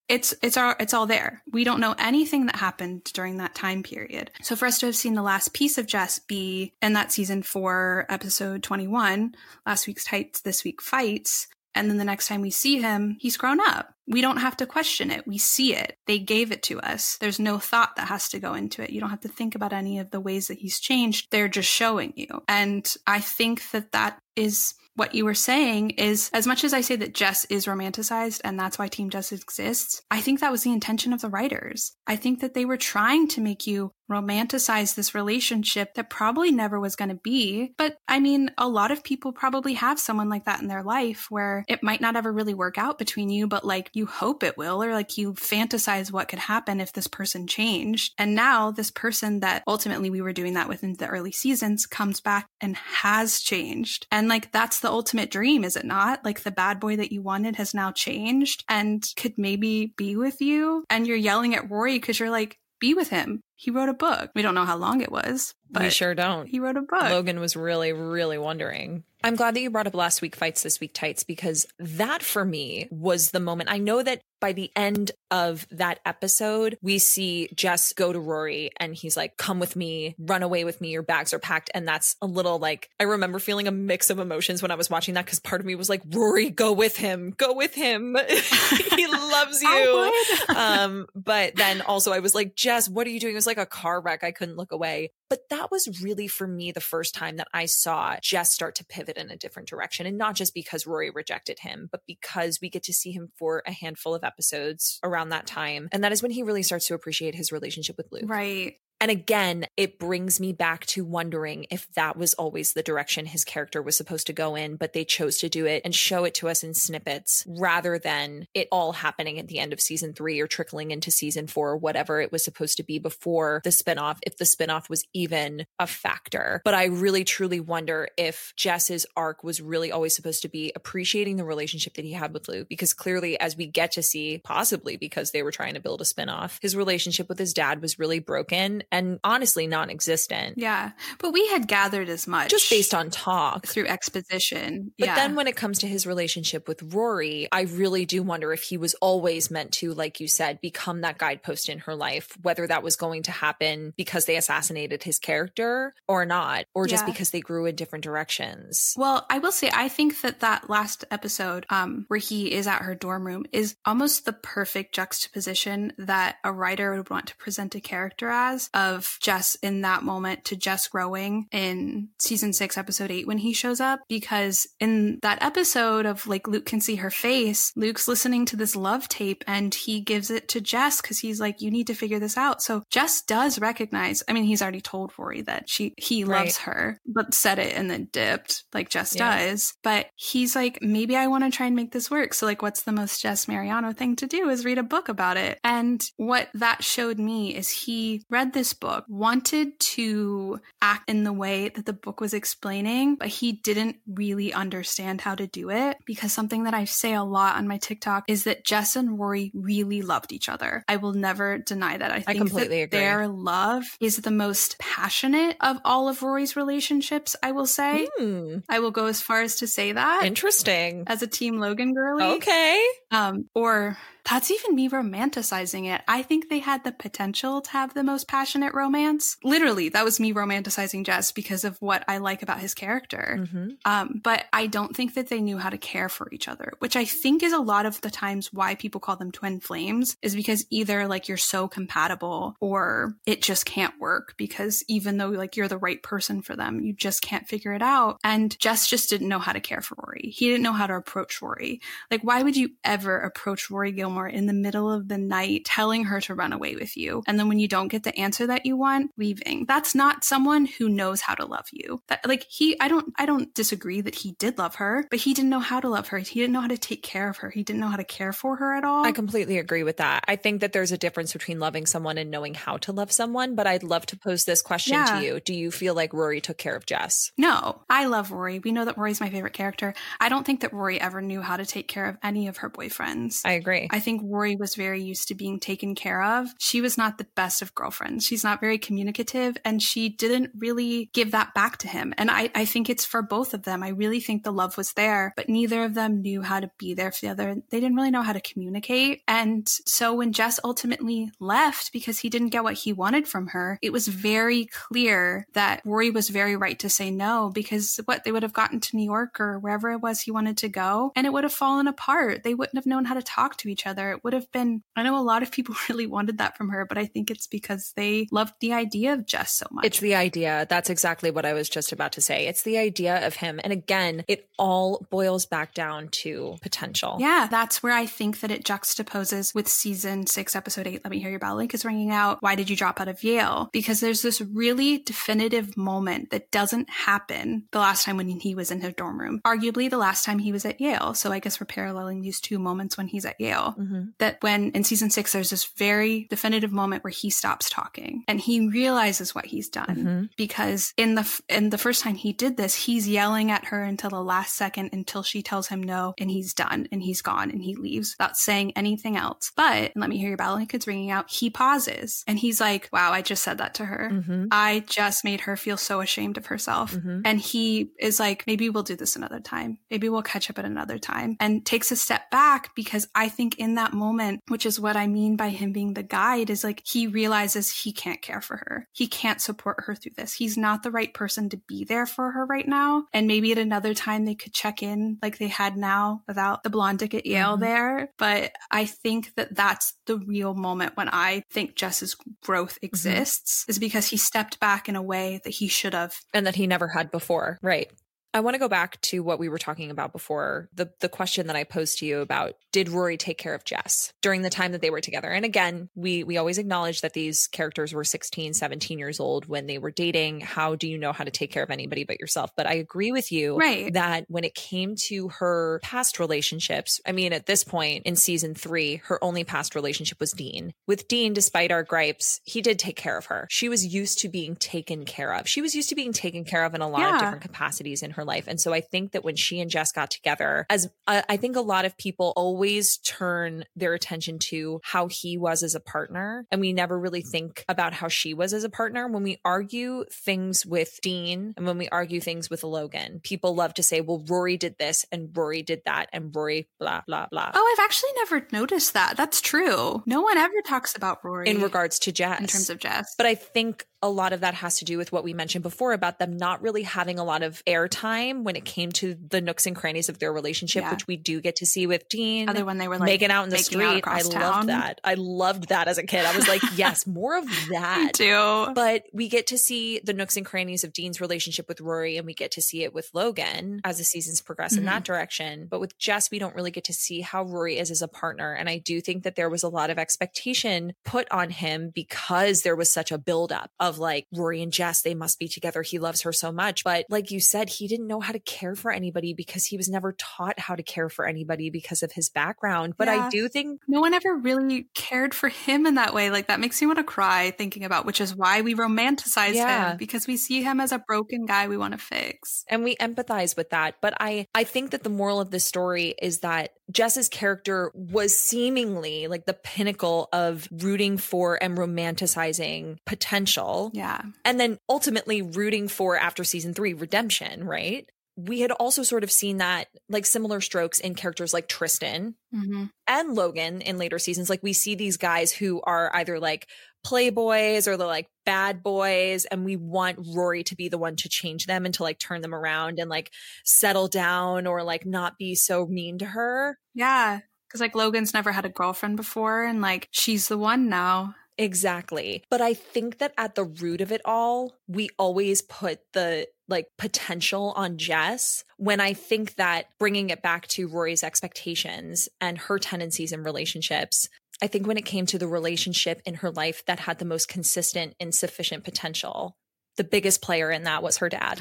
it's 0.09 0.35
it's 0.43 0.57
all 0.57 0.74
it's 0.81 0.95
all 0.95 1.07
there. 1.07 1.43
We 1.53 1.64
don't 1.64 1.81
know 1.81 1.95
anything 1.99 2.47
that 2.47 2.57
happened 2.57 3.05
during 3.12 3.37
that 3.37 3.55
time 3.55 3.83
period. 3.83 4.31
So 4.41 4.57
for 4.57 4.64
us 4.64 4.79
to 4.79 4.87
have 4.87 4.97
seen 4.97 5.14
the 5.14 5.22
last 5.22 5.53
piece 5.53 5.76
of 5.76 5.87
Jess 5.87 6.18
be 6.18 6.72
in 6.81 6.95
that 6.95 7.12
season 7.12 7.43
four, 7.43 8.07
episode 8.09 8.62
twenty 8.62 8.89
one, 8.89 9.35
last 9.66 9.87
week's 9.87 10.05
tights, 10.05 10.41
this 10.41 10.64
week 10.64 10.81
fights, 10.81 11.47
and 11.74 11.91
then 11.91 11.99
the 11.99 12.05
next 12.05 12.26
time 12.26 12.41
we 12.41 12.51
see 12.51 12.81
him, 12.81 13.18
he's 13.20 13.37
grown 13.37 13.61
up. 13.61 13.93
We 14.07 14.22
don't 14.22 14.39
have 14.39 14.57
to 14.57 14.66
question 14.66 15.11
it. 15.11 15.26
We 15.26 15.37
see 15.37 15.74
it. 15.74 15.97
They 16.07 16.18
gave 16.18 16.51
it 16.51 16.62
to 16.64 16.81
us. 16.81 17.18
There's 17.20 17.39
no 17.39 17.59
thought 17.59 17.97
that 17.97 18.09
has 18.09 18.31
to 18.31 18.41
go 18.41 18.55
into 18.55 18.83
it. 18.83 18.91
You 18.91 19.01
don't 19.01 19.11
have 19.11 19.20
to 19.20 19.29
think 19.29 19.55
about 19.55 19.74
any 19.74 19.99
of 19.99 20.11
the 20.11 20.20
ways 20.20 20.49
that 20.49 20.59
he's 20.59 20.81
changed. 20.81 21.29
They're 21.31 21.49
just 21.49 21.70
showing 21.70 22.14
you. 22.16 22.43
And 22.49 22.91
I 23.07 23.20
think 23.20 23.70
that 23.72 23.93
that 23.93 24.18
is 24.35 24.74
what 24.99 25.14
you 25.14 25.24
were 25.24 25.34
saying 25.34 25.90
is 25.90 26.28
as 26.32 26.46
much 26.46 26.64
as 26.64 26.74
I 26.74 26.80
say 26.80 26.96
that 26.96 27.14
Jess 27.14 27.44
is 27.46 27.66
romanticized 27.66 28.40
and 28.42 28.59
that's 28.59 28.78
why 28.78 28.88
Team 28.88 29.11
Jess 29.11 29.30
exists, 29.30 30.03
I 30.11 30.20
think 30.20 30.40
that 30.40 30.51
was 30.51 30.64
the 30.64 30.72
intention 30.72 31.12
of 31.12 31.20
the 31.20 31.28
writers. 31.28 31.92
I 32.07 32.16
think 32.16 32.40
that 32.40 32.55
they 32.55 32.64
were 32.64 32.76
trying 32.76 33.28
to 33.28 33.40
make 33.40 33.66
you 33.66 33.92
romanticize 34.11 34.94
this 34.94 35.14
relationship 35.14 35.94
that 35.94 36.11
probably 36.11 36.51
never 36.51 36.80
was 36.80 36.96
going 36.96 37.11
to 37.11 37.14
be. 37.14 37.74
But 37.76 37.99
I 38.09 38.20
mean, 38.20 38.51
a 38.57 38.68
lot 38.68 38.90
of 38.90 39.05
people 39.05 39.32
probably 39.32 39.74
have 39.74 40.01
someone 40.01 40.28
like 40.28 40.46
that 40.46 40.61
in 40.61 40.68
their 40.68 40.82
life 40.82 41.26
where 41.28 41.64
it 41.68 41.82
might 41.82 42.01
not 42.01 42.16
ever 42.16 42.32
really 42.32 42.55
work 42.55 42.78
out 42.78 42.99
between 42.99 43.28
you, 43.28 43.46
but 43.46 43.66
like 43.66 43.90
you 43.92 44.07
hope 44.07 44.42
it 44.42 44.57
will, 44.57 44.82
or 44.82 44.92
like 44.92 45.18
you 45.18 45.34
fantasize 45.34 46.11
what 46.11 46.28
could 46.28 46.38
happen 46.38 46.80
if 46.80 46.92
this 46.92 47.07
person 47.07 47.46
changed. 47.46 48.14
And 48.18 48.34
now 48.34 48.70
this 48.70 48.90
person 48.90 49.40
that 49.40 49.62
ultimately 49.66 50.11
we 50.11 50.22
were 50.22 50.32
doing 50.32 50.55
that 50.55 50.68
with 50.68 50.82
in 50.82 50.94
the 50.94 51.09
early 51.09 51.32
seasons 51.32 51.86
comes 51.86 52.20
back 52.20 52.49
and 52.61 52.76
has 52.76 53.40
changed. 53.40 54.07
And 54.11 54.28
like 54.28 54.51
that's 54.53 54.80
the 54.80 54.88
ultimate 54.89 55.30
dream, 55.30 55.64
is 55.64 55.76
it 55.76 55.84
not? 55.84 56.24
Like 56.24 56.43
the 56.43 56.51
bad 56.51 56.80
boy 56.80 56.97
that 56.97 57.12
you 57.12 57.22
wanted 57.22 57.57
has 57.57 57.74
now 57.74 57.93
changed 57.93 58.64
and 58.68 59.05
could 59.16 59.39
maybe 59.39 59.93
be 59.97 60.16
with 60.16 60.41
you. 60.41 60.84
And 60.91 61.07
you're 61.07 61.16
yelling 61.16 61.55
at 61.55 61.70
Rory 61.70 61.95
because 61.99 62.18
you're 62.18 62.30
like, 62.30 62.59
be 62.80 62.95
with 62.95 63.09
him. 63.09 63.43
He 63.57 63.70
wrote 63.70 63.89
a 63.89 63.95
book. 63.95 64.30
We 64.34 64.43
don't 64.43 64.55
know 64.55 64.64
how 64.64 64.76
long 64.76 65.01
it 65.01 65.11
was, 65.11 65.55
but 65.70 65.82
we 65.82 65.91
sure 65.91 66.14
don't. 66.14 66.47
he 66.47 66.61
wrote 66.61 66.76
a 66.76 66.82
book. 66.82 67.03
Logan 67.03 67.41
was 67.41 67.57
really, 67.57 67.93
really 67.93 68.39
wondering. 68.39 69.03
I'm 69.24 69.34
glad 69.34 69.55
that 69.55 69.61
you 69.61 69.70
brought 69.70 69.89
up 69.89 69.95
last 69.95 70.22
week 70.22 70.36
fights, 70.36 70.62
this 70.62 70.78
week 70.78 70.95
tights, 70.95 71.24
because 71.24 71.66
that 71.80 72.22
for 72.22 72.45
me 72.45 72.86
was 72.93 73.32
the 73.32 73.41
moment. 73.41 73.70
I 73.70 73.78
know 73.78 74.01
that 74.01 74.20
by 74.41 74.53
the 74.53 74.70
end 74.76 75.12
of 75.30 75.66
that 75.70 76.01
episode, 76.07 76.78
we 76.80 76.99
see 76.99 77.49
Jess 77.55 77.93
go 77.93 78.12
to 78.12 78.18
Rory 78.18 78.70
and 78.78 78.95
he's 78.95 79.16
like, 79.16 79.36
come 79.36 79.61
with 79.61 79.76
me, 79.76 80.14
run 80.18 80.43
away 80.43 80.64
with 80.64 80.80
me, 80.80 80.91
your 80.91 81.03
bags 81.03 81.32
are 81.32 81.39
packed. 81.39 81.70
And 81.74 81.86
that's 81.86 82.16
a 82.22 82.26
little 82.26 82.59
like, 82.59 82.89
I 82.99 83.05
remember 83.05 83.39
feeling 83.39 83.68
a 83.68 83.72
mix 83.72 84.11
of 84.11 84.18
emotions 84.18 84.62
when 84.62 84.70
I 84.70 84.76
was 84.76 84.89
watching 84.89 85.14
that 85.14 85.24
because 85.24 85.41
part 85.41 85.61
of 85.61 85.66
me 85.66 85.74
was 85.74 85.89
like, 85.89 86.03
Rory, 86.11 86.51
go 86.51 86.72
with 86.72 86.97
him, 86.97 87.34
go 87.36 87.53
with 87.53 87.74
him. 87.74 88.16
he 88.28 89.07
loves 89.07 89.62
you. 89.62 90.12
Um, 90.49 91.07
but 91.14 91.55
then 91.57 91.82
also 91.82 92.12
I 92.12 92.18
was 92.18 92.34
like, 92.34 92.55
Jess, 92.55 92.89
what 92.89 93.07
are 93.07 93.11
you 93.11 93.20
doing? 93.20 93.32
It 93.32 93.36
was 93.36 93.47
like 93.47 93.59
a 93.59 93.66
car 93.66 94.01
wreck. 94.01 94.24
I 94.24 94.32
couldn't 94.32 94.57
look 94.57 94.72
away. 94.72 95.12
But 95.28 95.49
that 95.51 95.70
was 95.70 96.03
really 96.03 96.26
for 96.26 96.47
me 96.47 96.72
the 96.72 96.80
first 96.80 97.14
time 97.14 97.36
that 97.36 97.49
I 97.53 97.66
saw 97.66 98.16
Jess 98.22 98.53
start 98.53 98.74
to 98.76 98.84
pivot 98.84 99.16
in 99.16 99.30
a 99.30 99.36
different 99.36 99.68
direction. 99.68 100.07
And 100.07 100.16
not 100.16 100.34
just 100.34 100.55
because 100.55 100.86
Rory 100.86 101.11
rejected 101.11 101.59
him, 101.61 101.89
but 101.93 102.01
because 102.07 102.61
we 102.61 102.70
get 102.70 102.82
to 102.84 102.93
see 102.93 103.12
him 103.12 103.30
for 103.36 103.62
a 103.66 103.72
handful 103.72 104.14
of 104.14 104.24
episodes 104.29 105.01
around 105.03 105.31
that 105.31 105.47
time. 105.47 105.89
And 105.91 106.05
that 106.05 106.12
is 106.12 106.22
when 106.22 106.31
he 106.31 106.45
really 106.45 106.62
starts 106.62 106.87
to 106.87 106.95
appreciate 106.95 107.35
his 107.35 107.51
relationship 107.51 107.97
with 107.97 108.07
Luke. 108.12 108.24
Right. 108.26 108.76
And 109.01 109.11
again, 109.11 109.66
it 109.76 109.99
brings 109.99 110.40
me 110.40 110.53
back 110.53 110.84
to 110.86 111.05
wondering 111.05 111.66
if 111.70 111.86
that 111.94 112.16
was 112.16 112.34
always 112.34 112.72
the 112.72 112.82
direction 112.82 113.26
his 113.26 113.44
character 113.44 113.80
was 113.80 113.96
supposed 113.96 114.26
to 114.26 114.32
go 114.32 114.57
in, 114.57 114.76
but 114.76 114.92
they 114.92 115.05
chose 115.05 115.38
to 115.38 115.49
do 115.49 115.66
it 115.66 115.82
and 115.84 115.94
show 115.94 116.24
it 116.24 116.34
to 116.34 116.49
us 116.49 116.64
in 116.64 116.74
snippets 116.74 117.44
rather 117.46 117.99
than 117.99 118.46
it 118.55 118.66
all 118.72 118.92
happening 118.92 119.38
at 119.38 119.46
the 119.46 119.61
end 119.61 119.72
of 119.72 119.80
season 119.80 120.14
three 120.14 120.40
or 120.40 120.49
trickling 120.49 120.90
into 120.90 121.11
season 121.11 121.46
four, 121.46 121.76
whatever 121.76 122.20
it 122.20 122.32
was 122.32 122.44
supposed 122.44 122.76
to 122.78 122.82
be 122.82 122.99
before 122.99 123.61
the 123.62 123.70
spinoff, 123.70 124.18
if 124.26 124.36
the 124.36 124.44
spinoff 124.44 124.88
was 124.88 125.05
even 125.14 125.64
a 125.78 125.86
factor. 125.86 126.61
But 126.64 126.74
I 126.74 126.86
really 126.86 127.22
truly 127.24 127.61
wonder 127.61 128.09
if 128.16 128.53
Jess's 128.57 129.07
arc 129.16 129.44
was 129.44 129.61
really 129.61 129.92
always 129.92 130.16
supposed 130.16 130.42
to 130.42 130.49
be 130.49 130.72
appreciating 130.74 131.36
the 131.36 131.44
relationship 131.44 131.94
that 131.94 132.05
he 132.05 132.12
had 132.12 132.34
with 132.34 132.49
Luke, 132.49 132.68
because 132.68 132.94
clearly, 132.94 133.38
as 133.38 133.57
we 133.57 133.66
get 133.66 133.92
to 133.92 134.03
see, 134.03 134.40
possibly 134.42 134.96
because 134.96 135.30
they 135.30 135.44
were 135.44 135.53
trying 135.53 135.74
to 135.74 135.80
build 135.80 136.01
a 136.01 136.05
spinoff, 136.05 136.59
his 136.61 136.74
relationship 136.74 137.28
with 137.28 137.38
his 137.38 137.53
dad 137.53 137.80
was 137.80 137.99
really 137.99 138.18
broken 138.18 138.82
and 138.91 139.18
honestly 139.24 139.66
non 139.66 139.91
existent. 139.91 140.59
Yeah. 140.59 140.93
But 141.18 141.32
we 141.32 141.47
had 141.49 141.68
gathered 141.68 142.09
as 142.09 142.26
much 142.26 142.51
just 142.51 142.70
based 142.70 142.95
on 142.95 143.11
talk 143.11 143.66
through 143.66 143.86
exposition. 143.86 144.93
But 144.99 145.07
yeah. 145.07 145.14
then 145.14 145.34
when 145.34 145.47
it 145.47 145.57
comes 145.57 145.80
to 145.80 145.86
his 145.86 146.07
relationship 146.07 146.68
with 146.68 146.82
Rory, 146.95 147.49
I 147.53 147.62
really 147.62 148.07
do 148.07 148.22
wonder 148.22 148.53
if 148.53 148.62
he 148.62 148.76
was 148.76 148.95
always 148.95 149.51
meant 149.51 149.72
to, 149.72 149.93
like 149.93 150.20
you 150.20 150.28
said, 150.28 150.61
become 150.61 151.03
that 151.03 151.18
guidepost 151.18 151.68
in 151.68 151.80
her 151.80 151.95
life, 151.95 152.36
whether 152.43 152.66
that 152.66 152.82
was 152.82 152.97
going 152.97 153.24
to 153.24 153.30
happen 153.30 153.93
because 153.97 154.24
they 154.24 154.36
assassinated 154.36 155.03
his 155.03 155.18
character 155.18 155.95
or 156.07 156.24
not, 156.24 156.64
or 156.74 156.86
just 156.86 157.05
Yeah. 157.05 157.12
because 157.12 157.30
they 157.30 157.41
grew 157.41 157.66
in 157.66 157.74
different 157.76 158.05
directions. 158.05 158.95
Well, 158.97 159.26
I 159.30 159.39
will 159.39 159.53
say, 159.53 159.70
I 159.72 159.89
think 159.89 160.20
that 160.22 160.41
that 160.41 160.70
last 160.70 161.05
episode, 161.11 161.66
um, 161.70 162.05
where 162.09 162.18
he 162.18 162.53
is 162.53 162.66
at 162.66 162.82
her 162.82 162.95
dorm 162.95 163.26
room, 163.26 163.45
is 163.53 163.76
almost 163.84 164.24
the 164.24 164.32
perfect 164.32 164.95
juxtaposition 164.95 165.93
that 165.99 166.36
a 166.45 166.53
writer 166.53 166.97
would 166.97 167.11
want 167.11 167.26
to 167.28 167.36
present 167.36 167.74
a 167.74 167.80
character 167.80 168.28
as 168.30 168.70
of 168.79 169.18
Jess 169.20 169.57
in 169.57 169.81
that 169.83 170.03
moment 170.03 170.45
to 170.47 170.57
Jess 170.57 170.89
growing 170.89 171.47
in 171.53 172.09
season 172.18 172.53
six, 172.53 172.79
episode 172.79 173.11
eight, 173.11 173.26
when 173.26 173.39
he 173.39 173.53
shows 173.53 173.81
up. 173.81 174.01
Because 174.09 174.66
in 174.81 175.18
that 175.22 175.43
episode 175.43 176.07
of 176.07 176.26
like 176.26 176.47
Luke 176.47 176.66
can 176.66 176.81
see 176.81 176.97
her 176.97 177.11
face, 177.11 177.72
Luke's 177.76 178.09
listening 178.09 178.47
to 178.47 178.57
this 178.57 178.76
love 178.76 179.09
tape 179.09 179.43
and 179.47 179.74
he 179.74 180.01
gives 180.01 180.31
it 180.31 180.49
to 180.49 180.61
Jess 180.61 181.01
because 181.01 181.18
he's 181.18 181.41
like, 181.41 181.61
you 181.61 181.70
need 181.70 181.89
to 181.89 181.95
figure 181.95 182.18
this 182.18 182.37
out. 182.37 182.62
So 182.62 182.83
Jess 182.91 183.22
does 183.22 183.59
recognize, 183.59 184.22
I 184.29 184.33
mean, 184.33 184.45
he's 184.45 184.62
already 184.62 184.81
told 184.81 185.12
Rory 185.18 185.43
that 185.43 185.68
she, 185.68 185.95
he 185.97 186.24
Right. 186.24 186.41
loves 186.45 186.59
her, 186.59 187.01
but 187.07 187.35
said 187.35 187.59
it 187.59 187.74
and 187.76 187.91
then 187.91 188.09
dipped 188.12 188.64
like 188.72 188.91
Jess 188.91 189.14
Yeah. 189.16 189.39
does. 189.49 189.74
But 189.83 190.07
he's 190.16 190.55
like, 190.55 190.79
maybe 190.83 191.16
I 191.16 191.26
want 191.26 191.45
to 191.45 191.51
try 191.51 191.66
and 191.66 191.76
make 191.76 191.93
this 191.93 192.11
work. 192.11 192.35
So, 192.35 192.47
like, 192.47 192.62
what's 192.62 192.83
the 192.83 192.93
most 192.93 193.20
Jess 193.22 193.49
Mariano 193.49 193.93
thing 193.93 194.16
to 194.16 194.26
do 194.26 194.49
is 194.51 194.64
read 194.64 194.79
a 194.79 194.83
book 194.83 195.09
about 195.09 195.37
it. 195.37 195.59
And 195.64 196.03
what 196.16 196.49
that 196.55 196.85
showed 196.85 197.18
me 197.18 197.55
is 197.55 197.68
he 197.70 198.22
read 198.31 198.53
this 198.53 198.68
book, 198.75 199.05
wanted 199.09 199.79
to 199.81 200.61
act 200.81 201.09
in 201.09 201.25
the 201.25 201.33
way 201.33 201.69
that 201.69 201.87
the 201.87 201.93
book 201.93 202.21
was 202.21 202.35
explaining, 202.35 203.16
but 203.16 203.29
he 203.29 203.53
didn't 203.53 203.97
really 204.07 204.53
understand 204.53 205.21
how 205.21 205.35
to 205.35 205.47
do 205.47 205.71
it. 205.71 205.97
Because 206.05 206.33
something 206.33 206.64
that 206.64 206.75
I 206.75 206.85
say 206.85 207.14
a 207.14 207.23
lot 207.23 207.57
on 207.57 207.69
my 207.69 207.79
TikTok 207.79 208.25
is 208.29 208.45
that 208.45 208.64
Jess 208.64 208.97
and 208.97 209.19
Rory 209.19 209.51
really 209.55 210.03
loved 210.03 210.33
each 210.33 210.49
other. 210.49 210.85
I 210.89 210.97
will 210.97 211.12
never 211.12 211.59
deny 211.59 211.97
that. 211.97 212.12
I 212.12 212.21
think 212.21 212.39
completely 212.39 212.79
that 212.79 212.85
agree. 212.85 212.99
their 213.01 213.29
love 213.29 213.85
is 214.01 214.16
the 214.16 214.31
most 214.31 214.79
passionate 214.79 215.57
of 215.61 215.79
all 215.85 216.09
of 216.09 216.23
Rory's 216.23 216.57
relationships, 216.57 217.37
I 217.43 217.53
will 217.53 217.66
say. 217.66 218.09
Hmm, 218.19 218.59
I 218.69 218.81
will 218.81 218.91
go 218.91 219.07
as 219.07 219.21
far 219.21 219.43
as 219.43 219.57
to 219.57 219.66
say 219.66 219.93
that 219.93 220.25
interesting. 220.25 221.05
as 221.07 221.23
a 221.23 221.27
Team 221.27 221.59
Logan 221.59 221.95
girly. 221.95 222.25
Okay. 222.37 222.85
Um, 223.11 223.49
or 223.55 223.97
that's 224.25 224.51
even 224.51 224.75
me 224.75 224.89
romanticizing 224.89 225.93
it. 225.93 226.03
I 226.09 226.23
think 226.23 226.49
they 226.49 226.59
had 226.59 226.85
the 226.85 226.93
potential 226.93 227.61
to 227.61 227.71
have 227.71 227.95
the 227.95 228.05
most 228.05 228.29
passionate 228.29 228.75
romance. 228.75 229.37
Literally, 229.43 229.89
that 229.91 230.05
was 230.05 230.21
me 230.21 230.33
romanticizing 230.33 231.05
Jess 231.05 231.33
because 231.33 231.64
of 231.64 231.77
what 231.81 232.05
I 232.09 232.19
like 232.19 232.43
about 232.43 232.61
his 232.61 232.75
character. 232.75 233.47
hmm 233.51 233.69
Um, 233.85 234.21
but 234.23 234.45
I 234.53 234.66
don't 234.66 234.95
think 234.95 235.14
that 235.14 235.29
they 235.29 235.41
knew 235.41 235.59
how 235.59 235.71
to 235.71 235.79
care 235.79 236.09
for 236.09 236.29
each 236.33 236.49
other, 236.49 236.73
which 236.79 236.97
I 236.97 237.05
think 237.05 237.43
is 237.43 237.53
a 237.53 237.59
lot 237.61 237.87
of 237.87 238.01
the 238.01 238.11
times 238.11 238.53
why 238.53 238.75
people 238.75 239.01
call 239.01 239.16
them 239.16 239.33
twin 239.33 239.61
flames 239.61 240.16
is 240.23 240.35
because 240.35 240.66
either 240.71 241.07
like 241.07 241.29
you're 241.29 241.37
so 241.37 241.69
compatible 241.69 242.57
or 242.61 243.14
it 243.27 243.43
just 243.43 243.64
can't 243.64 243.99
work 244.01 244.35
because 244.37 244.85
even 244.89 245.16
though 245.16 245.29
like 245.29 245.57
you're 245.57 245.69
the 245.69 245.79
right 245.79 246.03
person 246.03 246.43
for 246.43 246.57
them, 246.57 246.81
you 246.81 246.93
just 246.93 247.23
can't 247.23 247.47
figure 247.49 247.73
it 247.73 247.83
out. 247.83 248.19
And 248.25 248.59
Jess 248.59 248.89
just 248.89 249.11
didn't 249.11 249.29
know 249.29 249.39
how 249.39 249.53
to 249.53 249.61
care 249.61 249.81
for 249.81 249.97
Rory. 249.99 250.31
He 250.35 250.49
didn't 250.49 250.62
know 250.62 250.73
how 250.73 250.87
to 250.87 250.95
approach 250.95 251.41
Rory. 251.41 251.81
Like, 252.11 252.23
why 252.23 252.43
would 252.43 252.57
you 252.57 252.71
ever 252.85 253.19
approach 253.19 253.71
Rory 253.71 253.93
Gilmore 253.93 254.18
in 254.27 254.47
the 254.47 254.53
middle 254.53 254.91
of 254.91 255.09
the 255.09 255.19
night 255.19 255.64
telling 255.64 256.05
her 256.05 256.21
to 256.23 256.35
run 256.35 256.53
away 256.53 256.75
with 256.75 256.97
you? 256.97 257.23
And 257.27 257.39
then 257.39 257.49
when 257.49 257.59
you 257.59 257.69
don't 257.69 257.89
get 257.89 258.03
the 258.03 258.16
answer 258.19 258.47
that 258.47 258.66
you 258.66 258.77
want, 258.77 259.11
leaving. 259.16 259.66
That's 259.66 259.95
not 259.95 260.25
someone 260.25 260.64
who 260.66 260.89
knows 260.89 261.21
how 261.21 261.35
to 261.35 261.47
love 261.47 261.66
you. 261.73 262.03
That, 262.09 262.27
like 262.27 262.45
he, 262.49 262.79
I 262.81 262.89
don't, 262.89 263.12
I 263.16 263.27
don't 263.27 263.55
disagree 263.55 264.01
that 264.01 264.14
he 264.16 264.33
did 264.33 264.59
love 264.59 264.77
her, 264.77 265.07
but 265.11 265.21
he 265.21 265.35
didn't 265.35 265.51
know 265.51 265.61
how 265.61 265.81
to 265.81 265.89
love 265.89 266.09
her. 266.09 266.19
He 266.19 266.41
didn't 266.41 266.53
know 266.53 266.61
how 266.62 266.69
to 266.69 266.79
take 266.79 267.03
care 267.03 267.29
of 267.29 267.39
her. 267.39 267.51
He 267.51 267.62
didn't 267.62 267.81
know 267.81 267.89
how 267.89 267.97
to 267.97 268.05
care 268.05 268.33
for 268.33 268.57
her 268.57 268.75
at 268.75 268.85
all. 268.85 269.05
I 269.05 269.12
completely 269.12 269.59
agree 269.59 269.83
with 269.83 269.99
that. 269.99 270.25
I 270.27 270.37
think 270.37 270.61
that 270.61 270.73
there's 270.73 270.93
a 270.93 270.99
difference 270.99 271.33
between 271.33 271.59
loving 271.61 271.87
someone 271.87 272.19
and 272.19 272.31
knowing 272.31 272.55
how 272.55 272.77
to 272.79 272.93
love 272.93 273.12
someone, 273.12 273.55
but 273.55 273.66
I'd 273.66 273.83
love 273.83 274.07
to 274.07 274.16
pose 274.16 274.45
this 274.45 274.62
question 274.62 274.95
Yeah. 274.95 275.19
to 275.21 275.25
you. 275.25 275.41
Do 275.41 275.55
you 275.55 275.71
feel 275.71 275.95
like 275.95 276.12
Rory 276.12 276.41
took 276.41 276.59
care 276.59 276.75
of 276.77 276.87
Jess? 276.87 277.33
No, 277.37 277.83
I 277.91 278.07
love 278.07 278.31
Rory. 278.33 278.59
We 278.59 278.73
know 278.73 278.85
that 278.85 278.97
Rory's 278.99 279.21
my 279.21 279.31
favorite 279.31 279.53
character. 279.53 279.95
I 280.21 280.29
don't 280.29 280.45
think 280.45 280.61
that 280.61 280.73
Rory 280.73 281.01
ever 281.01 281.21
knew 281.21 281.41
how 281.43 281.57
to 281.57 281.66
take 281.66 281.89
care 281.89 282.07
of 282.07 282.16
any 282.23 282.49
of 282.49 282.59
her 282.59 282.71
boyfriends. 282.71 283.41
I 283.45 283.53
agree. 283.53 283.89
I 283.91 283.97
think 283.99 284.22
Rory 284.24 284.57
was 284.57 284.74
very 284.74 285.03
used 285.03 285.28
to 285.28 285.34
being 285.34 285.61
taken 285.61 285.94
care 285.94 286.22
of. 286.22 286.49
She 286.59 286.80
was 286.80 286.99
not 286.99 287.18
the 287.18 287.26
best 287.34 287.62
of 287.62 287.74
girlfriends. 287.74 288.26
She's 288.26 288.44
not 288.44 288.61
very 288.61 288.78
communicative 288.78 289.57
and 289.64 289.82
she 289.82 290.09
didn't 290.09 290.51
really 290.59 291.11
give 291.12 291.32
that 291.32 291.55
back 291.55 291.78
to 291.78 291.88
him. 291.88 292.14
And 292.16 292.30
I, 292.30 292.51
I 292.55 292.64
think 292.64 292.88
it's 292.88 293.05
for 293.05 293.22
both 293.22 293.55
of 293.55 293.62
them. 293.62 293.82
I 293.82 293.88
really 293.88 294.20
think 294.20 294.42
the 294.42 294.53
love 294.53 294.76
was 294.76 294.92
there, 294.92 295.32
but 295.36 295.49
neither 295.49 295.84
of 295.84 295.94
them 295.94 296.22
knew 296.22 296.42
how 296.42 296.61
to 296.61 296.70
be 296.78 296.94
there 296.94 297.12
for 297.12 297.26
the 297.26 297.32
other. 297.32 297.57
They 297.70 297.80
didn't 297.80 297.96
really 297.96 298.11
know 298.11 298.22
how 298.22 298.32
to 298.32 298.40
communicate. 298.40 299.22
And 299.28 299.68
so 299.68 300.14
when 300.14 300.32
Jess 300.32 300.61
ultimately 300.64 301.30
left 301.40 301.92
because 301.92 302.18
he 302.18 302.28
didn't 302.28 302.51
get 302.51 302.64
what 302.64 302.74
he 302.74 302.92
wanted 302.92 303.28
from 303.28 303.49
her, 303.49 303.78
it 303.82 303.92
was 303.92 304.09
very 304.09 304.66
clear 304.66 305.46
that 305.55 305.82
Rory 305.84 306.11
was 306.11 306.28
very 306.28 306.57
right 306.57 306.78
to 306.80 306.88
say 306.88 307.11
no 307.11 307.51
because 307.55 308.01
what 308.05 308.24
they 308.24 308.32
would 308.32 308.42
have 308.42 308.53
gotten 308.53 308.80
to 308.80 308.96
New 308.96 309.05
York 309.05 309.40
or 309.40 309.59
wherever 309.59 309.90
it 309.90 310.01
was 310.01 310.20
he 310.20 310.30
wanted 310.30 310.57
to 310.59 310.68
go 310.68 311.12
and 311.16 311.26
it 311.26 311.32
would 311.32 311.44
have 311.44 311.53
fallen 311.53 311.88
apart. 311.88 312.42
They 312.42 312.55
wouldn't 312.55 312.76
have 312.76 312.86
known 312.86 313.05
how 313.05 313.14
to 313.14 313.22
talk 313.22 313.57
to 313.59 313.68
each 313.68 313.86
other. 313.86 313.88
It 313.97 314.24
would 314.24 314.32
have 314.32 314.51
been, 314.53 314.82
I 314.97 315.03
know 315.03 315.18
a 315.18 315.22
lot 315.22 315.43
of 315.43 315.53
people 315.53 315.74
really 315.89 316.07
wanted 316.07 316.39
that 316.39 316.57
from 316.57 316.70
her, 316.70 316.84
but 316.84 316.99
I 316.99 317.07
think 317.07 317.30
it's 317.30 317.47
because 317.47 317.93
they 317.97 318.26
loved 318.30 318.55
the 318.61 318.72
idea 318.72 319.12
of 319.14 319.26
Jess 319.26 319.53
so 319.53 319.66
much. 319.70 319.86
It's 319.86 320.01
the 320.01 320.14
idea. 320.14 320.66
That's 320.68 320.91
exactly 320.91 321.30
what 321.30 321.47
I 321.47 321.53
was 321.53 321.68
just 321.68 321.93
about 321.93 322.12
to 322.12 322.20
say. 322.20 322.47
It's 322.47 322.62
the 322.62 322.78
idea 322.78 323.26
of 323.26 323.36
him. 323.36 323.61
And 323.62 323.72
again, 323.72 324.24
it 324.28 324.49
all 324.59 325.07
boils 325.11 325.47
back 325.47 325.74
down 325.74 326.09
to 326.09 326.57
potential. 326.62 327.16
Yeah, 327.20 327.49
that's 327.51 327.82
where 327.82 327.93
I 327.93 328.07
think 328.07 328.41
that 328.41 328.51
it 328.51 328.64
juxtaposes 328.64 329.55
with 329.55 329.68
season 329.68 330.26
six, 330.26 330.57
episode 330.57 330.86
eight. 330.86 331.03
Let 331.05 331.11
me 331.11 331.20
hear 331.20 331.30
your 331.30 331.41
balalaikas 331.41 331.84
ringing 331.84 332.11
out. 332.11 332.39
Why 332.41 332.55
did 332.55 332.70
you 332.70 332.76
drop 332.76 333.01
out 333.01 333.09
of 333.09 333.22
Yale? 333.22 333.70
Because 333.72 334.01
there's 334.01 334.22
this 334.22 334.41
really 334.41 334.99
definitive 334.99 335.76
moment 335.76 336.30
that 336.30 336.51
doesn't 336.51 336.91
happen 336.91 337.64
the 337.72 337.78
last 337.78 338.05
time 338.05 338.16
when 338.16 338.28
he 338.28 338.55
was 338.55 338.70
in 338.70 338.80
his 338.80 338.95
dorm 338.95 339.20
room. 339.20 339.41
Arguably 339.45 339.89
the 339.89 339.99
last 339.99 340.24
time 340.24 340.39
he 340.39 340.53
was 340.53 340.64
at 340.64 340.80
Yale. 340.80 341.14
So 341.14 341.32
I 341.32 341.39
guess 341.39 341.61
we're 341.61 341.66
paralleling 341.66 342.20
these 342.20 342.41
two 342.41 342.59
moments 342.59 342.97
when 342.97 343.09
he's 343.09 343.24
at 343.24 343.41
Yale. 343.41 343.74
Mhm. 343.79 344.12
That 344.18 344.39
when 344.43 344.70
in 344.72 344.85
season 344.85 345.11
six, 345.11 345.33
there's 345.33 345.51
this 345.51 345.64
very 345.76 346.26
definitive 346.31 346.72
moment 346.72 347.05
where 347.05 347.11
he 347.11 347.31
stops 347.31 347.70
talking 347.70 348.24
and 348.26 348.41
he 348.41 348.68
realizes 348.68 349.35
what 349.35 349.47
he's 349.47 349.68
done 349.68 349.97
Mhm. 349.97 350.29
because 350.37 350.93
in 350.97 351.14
the 351.14 351.20
f- 351.22 351.41
in 351.49 351.70
the 351.70 351.79
first 351.79 352.03
time 352.03 352.14
he 352.16 352.33
did 352.33 352.57
this, 352.57 352.74
he's 352.74 353.09
yelling 353.09 353.51
at 353.51 353.66
her 353.66 353.83
until 353.83 354.11
the 354.11 354.22
last 354.22 354.55
second 354.57 354.91
until 354.93 355.22
she 355.22 355.43
tells 355.43 355.68
him 355.68 355.83
no, 355.83 356.14
and 356.18 356.31
he's 356.31 356.53
done 356.55 356.89
and 356.91 357.03
he's 357.03 357.22
gone 357.22 357.51
and 357.51 357.62
he 357.62 357.74
leaves 357.74 358.14
without 358.18 358.37
saying 358.37 358.72
anything 358.76 359.16
else. 359.16 359.53
But 359.57 359.93
let 359.95 360.11
me 360.11 360.18
hear 360.18 360.29
your 360.31 360.39
balalaikas 360.39 360.87
ringing 360.87 361.11
out. 361.11 361.31
He 361.31 361.51
pauses 361.51 362.24
and 362.26 362.39
he's 362.39 362.61
like, 362.61 362.89
"Wow, 362.93 363.12
I 363.12 363.22
just 363.22 363.43
said 363.43 363.59
that 363.59 363.74
to 363.74 363.85
her. 363.85 364.11
Mhm. 364.12 364.49
I 364.51 364.85
just 364.89 365.24
made 365.24 365.43
her 365.43 365.57
feel 365.57 365.76
so 365.76 366.01
ashamed 366.01 366.37
of 366.37 366.47
herself." 366.47 366.95
Mhm. 366.95 367.22
And 367.24 367.41
he 367.41 367.91
is 367.99 368.18
like, 368.18 368.45
"Maybe 368.47 368.68
we'll 368.70 368.83
do 368.83 368.97
this 368.97 369.16
another 369.16 369.41
time. 369.41 369.79
Maybe 369.91 370.09
we'll 370.09 370.22
catch 370.22 370.51
up 370.51 370.59
at 370.59 370.64
another 370.64 370.99
time." 370.99 371.37
And 371.41 371.64
takes 371.64 371.91
a 371.91 371.97
step 371.97 372.31
back 372.31 372.74
because 372.74 373.07
I 373.14 373.29
think 373.29 373.57
in 373.59 373.68
that 373.75 373.93
moment, 373.93 374.41
which 374.49 374.66
is 374.66 374.81
what 374.81 374.97
I 374.97 375.07
mean 375.07 375.37
by 375.37 375.51
him 375.51 375.73
being 375.73 375.95
the 375.95 376.03
guide, 376.03 376.51
is 376.51 376.64
like 376.64 376.83
he 376.85 377.07
realizes 377.07 377.71
he 377.71 377.93
can't 377.93 378.23
care 378.23 378.41
for 378.41 378.57
her. 378.57 378.87
He 378.93 379.07
can't 379.07 379.41
support 379.41 379.85
her 379.87 379.95
through 379.95 380.12
this. 380.16 380.35
He's 380.35 380.57
not 380.57 380.83
the 380.83 380.91
right 380.91 381.12
person 381.12 381.49
to 381.51 381.57
be 381.69 381.85
there 381.85 382.07
for 382.07 382.31
her 382.33 382.45
right 382.47 382.66
now. 382.66 383.05
And 383.12 383.27
maybe 383.27 383.53
at 383.53 383.59
another 383.59 383.95
time 383.95 384.25
they 384.25 384.35
could 384.35 384.53
check 384.53 384.83
in 384.83 385.19
like 385.23 385.39
they 385.39 385.49
had 385.49 385.77
now 385.77 386.23
without 386.27 386.62
the 386.62 386.71
blonde 386.71 386.99
dick 387.01 387.14
at 387.14 387.27
Yale 387.27 387.57
Mhm. 387.57 387.61
there. 387.61 388.09
But 388.19 388.53
I 388.71 388.85
think 388.87 389.35
that 389.37 389.55
that's 389.55 389.95
the 390.07 390.19
real 390.19 390.55
moment 390.55 390.97
when 390.97 391.09
I 391.11 391.43
think 391.51 391.77
Jess's 391.77 392.16
growth 392.43 392.79
exists 392.83 393.64
is 393.69 393.79
because 393.79 394.07
he 394.09 394.16
stepped 394.16 394.61
back 394.61 394.89
in 394.89 394.97
a 394.97 395.03
way 395.03 395.41
that 395.45 395.51
he 395.55 395.69
should 395.69 395.95
have 395.95 396.14
And 396.35 396.47
that 396.47 396.57
he 396.57 396.66
never 396.66 396.89
had 396.89 397.11
before. 397.11 397.59
Right. 397.62 397.91
I 398.35 398.41
want 398.41 398.55
to 398.55 398.59
go 398.59 398.68
back 398.68 399.01
to 399.03 399.22
what 399.22 399.39
we 399.39 399.49
were 399.49 399.59
talking 399.59 399.91
about 399.91 400.12
before 400.12 400.68
the 400.74 400.91
the 401.01 401.09
question 401.09 401.47
that 401.47 401.57
I 401.57 401.64
posed 401.64 401.99
to 401.99 402.07
you 402.07 402.20
about 402.20 402.55
did 402.72 402.89
Rory 402.91 403.16
take 403.16 403.39
care 403.39 403.55
of 403.55 403.64
Jess 403.64 404.12
during 404.20 404.43
the 404.43 404.51
time 404.51 404.72
that 404.72 404.83
they 404.83 404.91
were 404.91 405.01
together? 405.01 405.29
And 405.31 405.45
again, 405.45 405.89
we 405.95 406.24
we 406.24 406.37
always 406.37 406.59
acknowledge 406.59 407.01
that 407.01 407.14
these 407.14 407.47
characters 407.47 407.95
were 407.95 408.05
16, 408.05 408.55
17 408.55 408.99
years 408.99 409.18
old 409.20 409.47
when 409.47 409.66
they 409.66 409.79
were 409.79 409.91
dating. 409.91 410.41
How 410.41 410.74
do 410.74 410.87
you 410.87 410.99
know 410.99 411.12
how 411.12 411.24
to 411.24 411.31
take 411.31 411.51
care 411.51 411.62
of 411.62 411.70
anybody 411.70 412.05
but 412.05 412.20
yourself? 412.20 412.51
But 412.57 412.66
I 412.66 412.74
agree 412.74 413.12
with 413.12 413.33
you 413.33 413.57
Right. 413.57 413.93
that 413.95 414.24
when 414.29 414.45
it 414.45 414.55
came 414.55 414.95
to 415.07 415.29
her 415.39 415.81
past 415.83 416.18
relationships, 416.20 417.01
I 417.07 417.12
mean, 417.12 417.33
at 417.33 417.47
this 417.47 417.64
point 417.64 418.05
in 418.07 418.16
season 418.16 418.55
three, 418.55 418.97
her 419.07 419.22
only 419.24 419.45
past 419.45 419.74
relationship 419.74 420.20
was 420.20 420.33
Dean. 420.33 420.72
With 420.87 421.09
Dean, 421.09 421.33
despite 421.33 421.72
our 421.72 421.83
gripes, 421.83 422.41
he 422.45 422.61
did 422.61 422.79
take 422.79 422.97
care 422.97 423.16
of 423.16 423.26
her. 423.26 423.47
She 423.51 423.68
was 423.68 423.87
used 423.87 424.18
to 424.20 424.29
being 424.29 424.55
taken 424.57 425.05
care 425.05 425.33
of. 425.35 425.49
She 425.49 425.62
was 425.62 425.74
used 425.74 425.89
to 425.89 425.95
being 425.95 426.12
taken 426.12 426.45
care 426.45 426.64
of 426.64 426.74
in 426.74 426.83
a 426.83 426.89
lot 426.89 427.14
of 427.14 427.20
different 427.20 427.43
capacities 427.43 428.03
in 428.03 428.11
her 428.12 428.18
life. 428.25 428.47
And 428.49 428.61
so 428.61 428.73
I 428.73 428.81
think 428.81 429.12
that 429.12 429.25
when 429.25 429.37
she 429.37 429.61
and 429.61 429.71
Jess 429.71 429.93
got 429.93 430.11
together, 430.11 430.66
as 430.71 430.89
I 431.07 431.25
I 431.29 431.37
think 431.37 431.57
a 431.57 431.61
lot 431.61 431.85
of 431.85 431.97
people 431.97 432.33
always 432.37 432.99
turn 432.99 433.64
their 433.77 433.95
attention 433.95 434.39
to 434.51 434.81
how 434.83 435.09
he 435.09 435.37
was 435.37 435.62
as 435.62 435.75
a 435.75 435.81
partner, 435.81 436.47
and 436.51 436.61
we 436.61 436.73
never 436.73 436.99
really 436.99 437.23
think 437.23 437.64
about 437.69 437.93
how 437.93 438.09
she 438.09 438.35
was 438.35 438.53
as 438.53 438.64
a 438.64 438.71
partner. 438.71 439.09
When 439.09 439.23
we 439.23 439.41
argue 439.45 440.05
things 440.12 440.64
with 440.66 440.99
Dean 441.03 441.55
and 441.57 441.66
when 441.66 441.79
we 441.79 441.89
argue 441.89 442.21
things 442.21 442.51
with 442.51 442.64
Logan, 442.64 443.21
people 443.23 443.55
love 443.55 443.75
to 443.75 443.83
say, 443.83 444.01
well, 444.01 444.25
Rory 444.29 444.57
did 444.57 444.77
this 444.79 445.05
and 445.12 445.37
Rory 445.37 445.62
did 445.62 445.83
that 445.85 446.09
and 446.12 446.35
Rory 446.35 446.69
blah, 446.79 447.03
blah, 447.07 447.27
blah. 447.31 447.51
Oh, 447.55 447.77
I've 447.77 447.85
actually 447.85 448.11
never 448.16 448.47
noticed 448.53 448.95
that. 448.95 449.16
That's 449.16 449.41
true. 449.41 450.03
No 450.07 450.23
one 450.23 450.39
ever 450.39 450.61
talks 450.66 450.95
about 450.97 451.25
Rory 451.25 451.49
in 451.49 451.61
regards 451.61 451.99
to 452.01 452.12
Jess. 452.12 452.41
in 452.41 452.47
terms 452.47 452.71
of 452.71 452.79
Jess. 452.79 453.14
But 453.16 453.27
I 453.27 453.35
think 453.35 453.87
a 454.03 454.09
lot 454.09 454.33
of 454.33 454.41
that 454.41 454.55
has 454.55 454.79
to 454.79 454.85
do 454.85 454.97
with 454.97 455.11
what 455.11 455.25
we 455.25 455.35
mentioned 455.35 455.62
before 455.62 455.93
about 455.93 456.19
them 456.19 456.37
not 456.37 456.62
really 456.62 456.83
having 456.83 457.19
a 457.19 457.25
lot 457.25 457.43
of 457.43 457.62
airtime 457.66 458.07
when 458.44 458.56
it 458.56 458.64
came 458.64 458.92
to 458.92 459.16
the 459.28 459.40
nooks 459.40 459.66
and 459.66 459.74
crannies 459.76 460.09
of 460.09 460.18
their 460.18 460.32
relationship, 460.32 460.82
Yeah. 460.82 460.92
which 460.92 461.06
we 461.06 461.16
do 461.16 461.40
get 461.40 461.56
to 461.56 461.66
see 461.66 461.86
with 461.86 462.09
Dean. 462.09 462.48
other 462.48 462.64
when 462.64 462.78
they 462.78 462.88
were 462.88 462.98
like 462.98 463.06
making 463.06 463.30
out 463.30 463.44
in 463.44 463.50
the 463.50 463.59
street. 463.59 463.84
I 463.84 463.98
across 463.98 464.32
loved 464.32 464.68
that. 464.68 465.00
I 465.04 465.14
loved 465.14 465.68
that 465.68 465.88
as 465.88 465.98
a 465.98 466.02
kid. 466.02 466.24
I 466.24 466.34
was 466.36 466.48
like, 466.48 466.62
yes, 466.76 467.06
more 467.06 467.36
of 467.38 467.44
Me 467.44 467.52
that. 467.70 468.12
too. 468.14 468.66
But 468.74 469.04
we 469.12 469.28
get 469.28 469.48
to 469.48 469.59
see 469.59 470.00
the 470.04 470.12
nooks 470.12 470.36
and 470.36 470.44
crannies 470.46 470.84
of 470.84 470.92
Dean's 470.92 471.20
relationship 471.20 471.68
with 471.68 471.80
Rory, 471.80 472.16
and 472.16 472.26
we 472.26 472.34
get 472.34 472.52
to 472.52 472.62
see 472.62 472.82
it 472.84 472.94
with 472.94 473.11
Logan 473.14 473.80
as 473.84 473.98
the 473.98 474.04
seasons 474.04 474.40
progress 474.40 474.72
in 474.72 474.78
Mm-hmm. 474.78 474.86
that 474.86 475.04
direction. 475.04 475.66
But 475.70 475.80
with 475.80 475.98
Jess, 475.98 476.30
we 476.30 476.38
don't 476.38 476.54
really 476.54 476.70
get 476.70 476.84
to 476.84 476.92
see 476.92 477.20
how 477.20 477.42
Rory 477.44 477.78
is 477.78 477.90
as 477.90 478.02
a 478.02 478.09
partner. 478.09 478.52
And 478.54 478.68
I 478.68 478.78
do 478.78 479.00
think 479.00 479.24
that 479.24 479.34
there 479.36 479.50
was 479.50 479.62
a 479.62 479.68
lot 479.68 479.90
of 479.90 479.98
expectation 479.98 480.94
put 481.04 481.30
on 481.30 481.50
him 481.50 481.90
because 481.94 482.62
there 482.62 482.76
was 482.76 482.90
such 482.92 483.11
a 483.12 483.18
buildup 483.18 483.70
of 483.80 483.98
like 483.98 484.26
Rory 484.32 484.62
and 484.62 484.72
Jess, 484.72 485.02
they 485.02 485.14
must 485.14 485.38
be 485.38 485.48
together. 485.48 485.82
He 485.82 485.98
loves 485.98 486.22
her 486.22 486.32
so 486.32 486.52
much. 486.52 486.84
But 486.84 487.06
like 487.09 487.30
you 487.30 487.40
said, 487.40 487.68
he 487.68 487.88
didn't 487.88 487.97
know 488.07 488.20
how 488.20 488.32
to 488.32 488.38
care 488.38 488.74
for 488.74 488.90
anybody 488.90 489.34
because 489.34 489.64
he 489.66 489.76
was 489.76 489.88
never 489.88 490.12
taught 490.12 490.59
how 490.59 490.74
to 490.74 490.82
care 490.82 491.09
for 491.09 491.26
anybody 491.26 491.70
because 491.70 492.03
of 492.03 492.12
his 492.12 492.28
background. 492.30 492.94
But 492.96 493.09
I 493.09 493.28
do 493.30 493.49
think 493.49 493.80
no 493.88 494.01
one 494.01 494.14
ever 494.14 494.36
really 494.36 494.88
cared 494.94 495.34
for 495.34 495.49
him 495.49 495.86
in 495.86 495.94
that 495.96 496.14
way. 496.14 496.30
Like 496.30 496.49
that 496.49 496.61
makes 496.61 496.80
me 496.80 496.86
want 496.86 496.99
to 496.99 497.05
cry 497.05 497.51
thinking 497.51 497.84
about, 497.84 498.07
which 498.07 498.20
is 498.20 498.34
why 498.34 498.61
we 498.61 498.74
romanticize 498.74 499.55
Yeah. 499.55 499.90
him 499.90 499.96
because 499.96 500.26
we 500.26 500.36
see 500.36 500.62
him 500.62 500.80
as 500.80 500.92
a 500.92 500.99
broken 500.99 501.46
guy 501.46 501.68
we 501.68 501.76
want 501.76 501.92
to 501.92 501.99
fix. 501.99 502.64
and 502.68 502.84
we 502.84 502.96
empathize 502.96 503.57
with 503.57 503.70
that 503.70 503.94
but 504.01 504.14
i 504.20 504.46
i 504.55 504.64
think 504.64 504.90
that 504.90 505.03
the 505.03 505.11
moral 505.11 505.40
of 505.40 505.51
the 505.51 505.61
story 505.61 506.14
is 506.20 506.40
that 506.40 506.70
jess's 506.91 507.28
character 507.28 507.91
was 507.95 508.36
seemingly 508.39 509.26
like 509.26 509.45
the 509.47 509.55
pinnacle 509.55 510.28
of 510.32 510.68
rooting 510.70 511.18
for 511.18 511.62
and 511.62 511.76
romanticizing 511.76 512.97
potential 513.05 513.91
Yeah. 513.95 514.22
and 514.45 514.59
then 514.59 514.78
ultimately 514.89 515.43
rooting 515.43 515.89
for 515.89 516.16
after 516.16 516.45
season 516.45 516.74
three 516.74 516.95
redemption 516.95 517.64
right 517.64 518.09
we 518.39 518.61
had 518.61 518.70
also 518.70 519.03
sort 519.03 519.24
of 519.24 519.32
seen 519.32 519.57
that 519.57 519.89
like 520.09 520.24
similar 520.24 520.61
strokes 520.61 521.01
in 521.01 521.16
characters 521.16 521.53
like 521.53 521.66
tristan 521.66 522.36
hmm 522.55 522.84
and 523.09 523.34
Logan 523.34 523.80
in 523.80 523.97
later 523.97 524.18
seasons. 524.18 524.51
Like 524.51 524.62
we 524.62 524.74
see 524.74 524.95
these 524.95 525.16
guys 525.16 525.51
who 525.51 525.80
are 525.82 526.14
either 526.14 526.39
like 526.39 526.68
playboys 527.05 527.89
or 527.89 527.97
they're 527.97 528.07
like 528.07 528.28
bad 528.45 528.82
boys, 528.82 529.45
and 529.47 529.64
we 529.64 529.76
want 529.76 530.18
Rory 530.34 530.62
to 530.64 530.76
be 530.76 530.89
the 530.89 530.99
one 530.99 531.16
to 531.16 531.28
change 531.28 531.66
them 531.66 531.84
and 531.84 531.95
to 531.95 532.03
like 532.03 532.18
turn 532.18 532.43
them 532.43 532.55
around 532.55 532.99
and 532.99 533.09
like 533.09 533.32
settle 533.64 534.09
down 534.09 534.66
or 534.66 534.82
like 534.82 535.07
not 535.07 535.39
be 535.39 535.55
so 535.55 535.86
mean 535.86 536.18
to 536.18 536.26
her. 536.26 536.78
Yeah. 536.95 537.41
Because 537.66 537.80
like 537.80 537.95
Logan's 537.95 538.34
never 538.34 538.53
had 538.53 538.64
a 538.64 538.70
girlfriend 538.70 539.16
before 539.16 539.64
and 539.64 539.80
like 539.80 540.09
she's 540.11 540.49
the 540.49 540.59
one 540.59 540.89
now. 540.89 541.34
Exactly. 541.59 542.44
But 542.50 542.61
I 542.61 542.72
think 542.72 543.18
that 543.18 543.34
at 543.36 543.56
the 543.56 543.64
root 543.64 544.00
of 544.00 544.12
it 544.12 544.20
all, 544.24 544.74
we 544.86 545.09
always 545.18 545.61
put 545.61 546.00
the 546.12 546.46
like 546.68 546.86
potential 546.96 547.72
on 547.76 547.98
Jess 547.98 548.64
when 548.76 549.00
I 549.00 549.12
think 549.12 549.56
that 549.56 549.86
bringing 549.98 550.30
it 550.30 550.40
back 550.40 550.68
to 550.68 550.86
Rory's 550.86 551.24
expectations 551.24 552.28
and 552.40 552.59
her 552.59 552.78
tendencies 552.78 553.32
in 553.32 553.42
relationships, 553.42 554.28
I 554.62 554.68
think 554.68 554.86
when 554.86 554.96
it 554.96 555.04
came 555.04 555.26
to 555.26 555.38
the 555.38 555.48
relationship 555.48 556.22
in 556.24 556.34
her 556.34 556.50
life 556.50 556.84
that 556.86 557.00
had 557.00 557.18
the 557.18 557.24
most 557.24 557.48
consistent 557.48 558.14
and 558.20 558.34
sufficient 558.34 558.84
potential, 558.84 559.56
the 559.96 560.04
biggest 560.04 560.42
player 560.42 560.70
in 560.70 560.84
that 560.84 561.02
was 561.02 561.16
her 561.18 561.28
dad. 561.28 561.61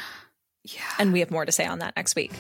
Yeah. 0.63 0.81
And 0.99 1.13
we 1.13 1.21
have 1.21 1.31
more 1.31 1.45
to 1.45 1.51
say 1.51 1.65
on 1.65 1.79
that 1.79 1.95
next 1.95 2.15
week. 2.15 2.31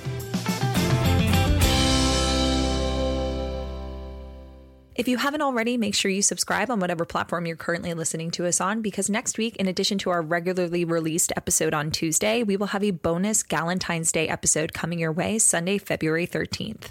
If 4.97 5.07
you 5.07 5.17
haven't 5.17 5.43
already, 5.43 5.77
make 5.77 5.93
sure 5.93 6.09
you 6.09 6.23
subscribe 6.23 6.71
on 6.71 6.79
whatever 6.79 7.05
platform 7.05 7.45
you're 7.45 7.55
currently 7.55 7.93
listening 7.93 8.31
to 8.31 8.47
us 8.47 8.59
on 8.59 8.81
because 8.81 9.11
next 9.11 9.37
week, 9.37 9.55
in 9.57 9.67
addition 9.67 9.99
to 9.99 10.09
our 10.09 10.23
regularly 10.23 10.85
released 10.85 11.31
episode 11.37 11.75
on 11.75 11.91
Tuesday, 11.91 12.41
we 12.41 12.57
will 12.57 12.67
have 12.67 12.83
a 12.83 12.89
bonus 12.89 13.43
Galentine's 13.43 14.11
Day 14.11 14.27
episode 14.27 14.73
coming 14.73 14.97
your 14.97 15.11
way 15.11 15.37
Sunday, 15.37 15.77
February 15.77 16.25
13th. 16.25 16.89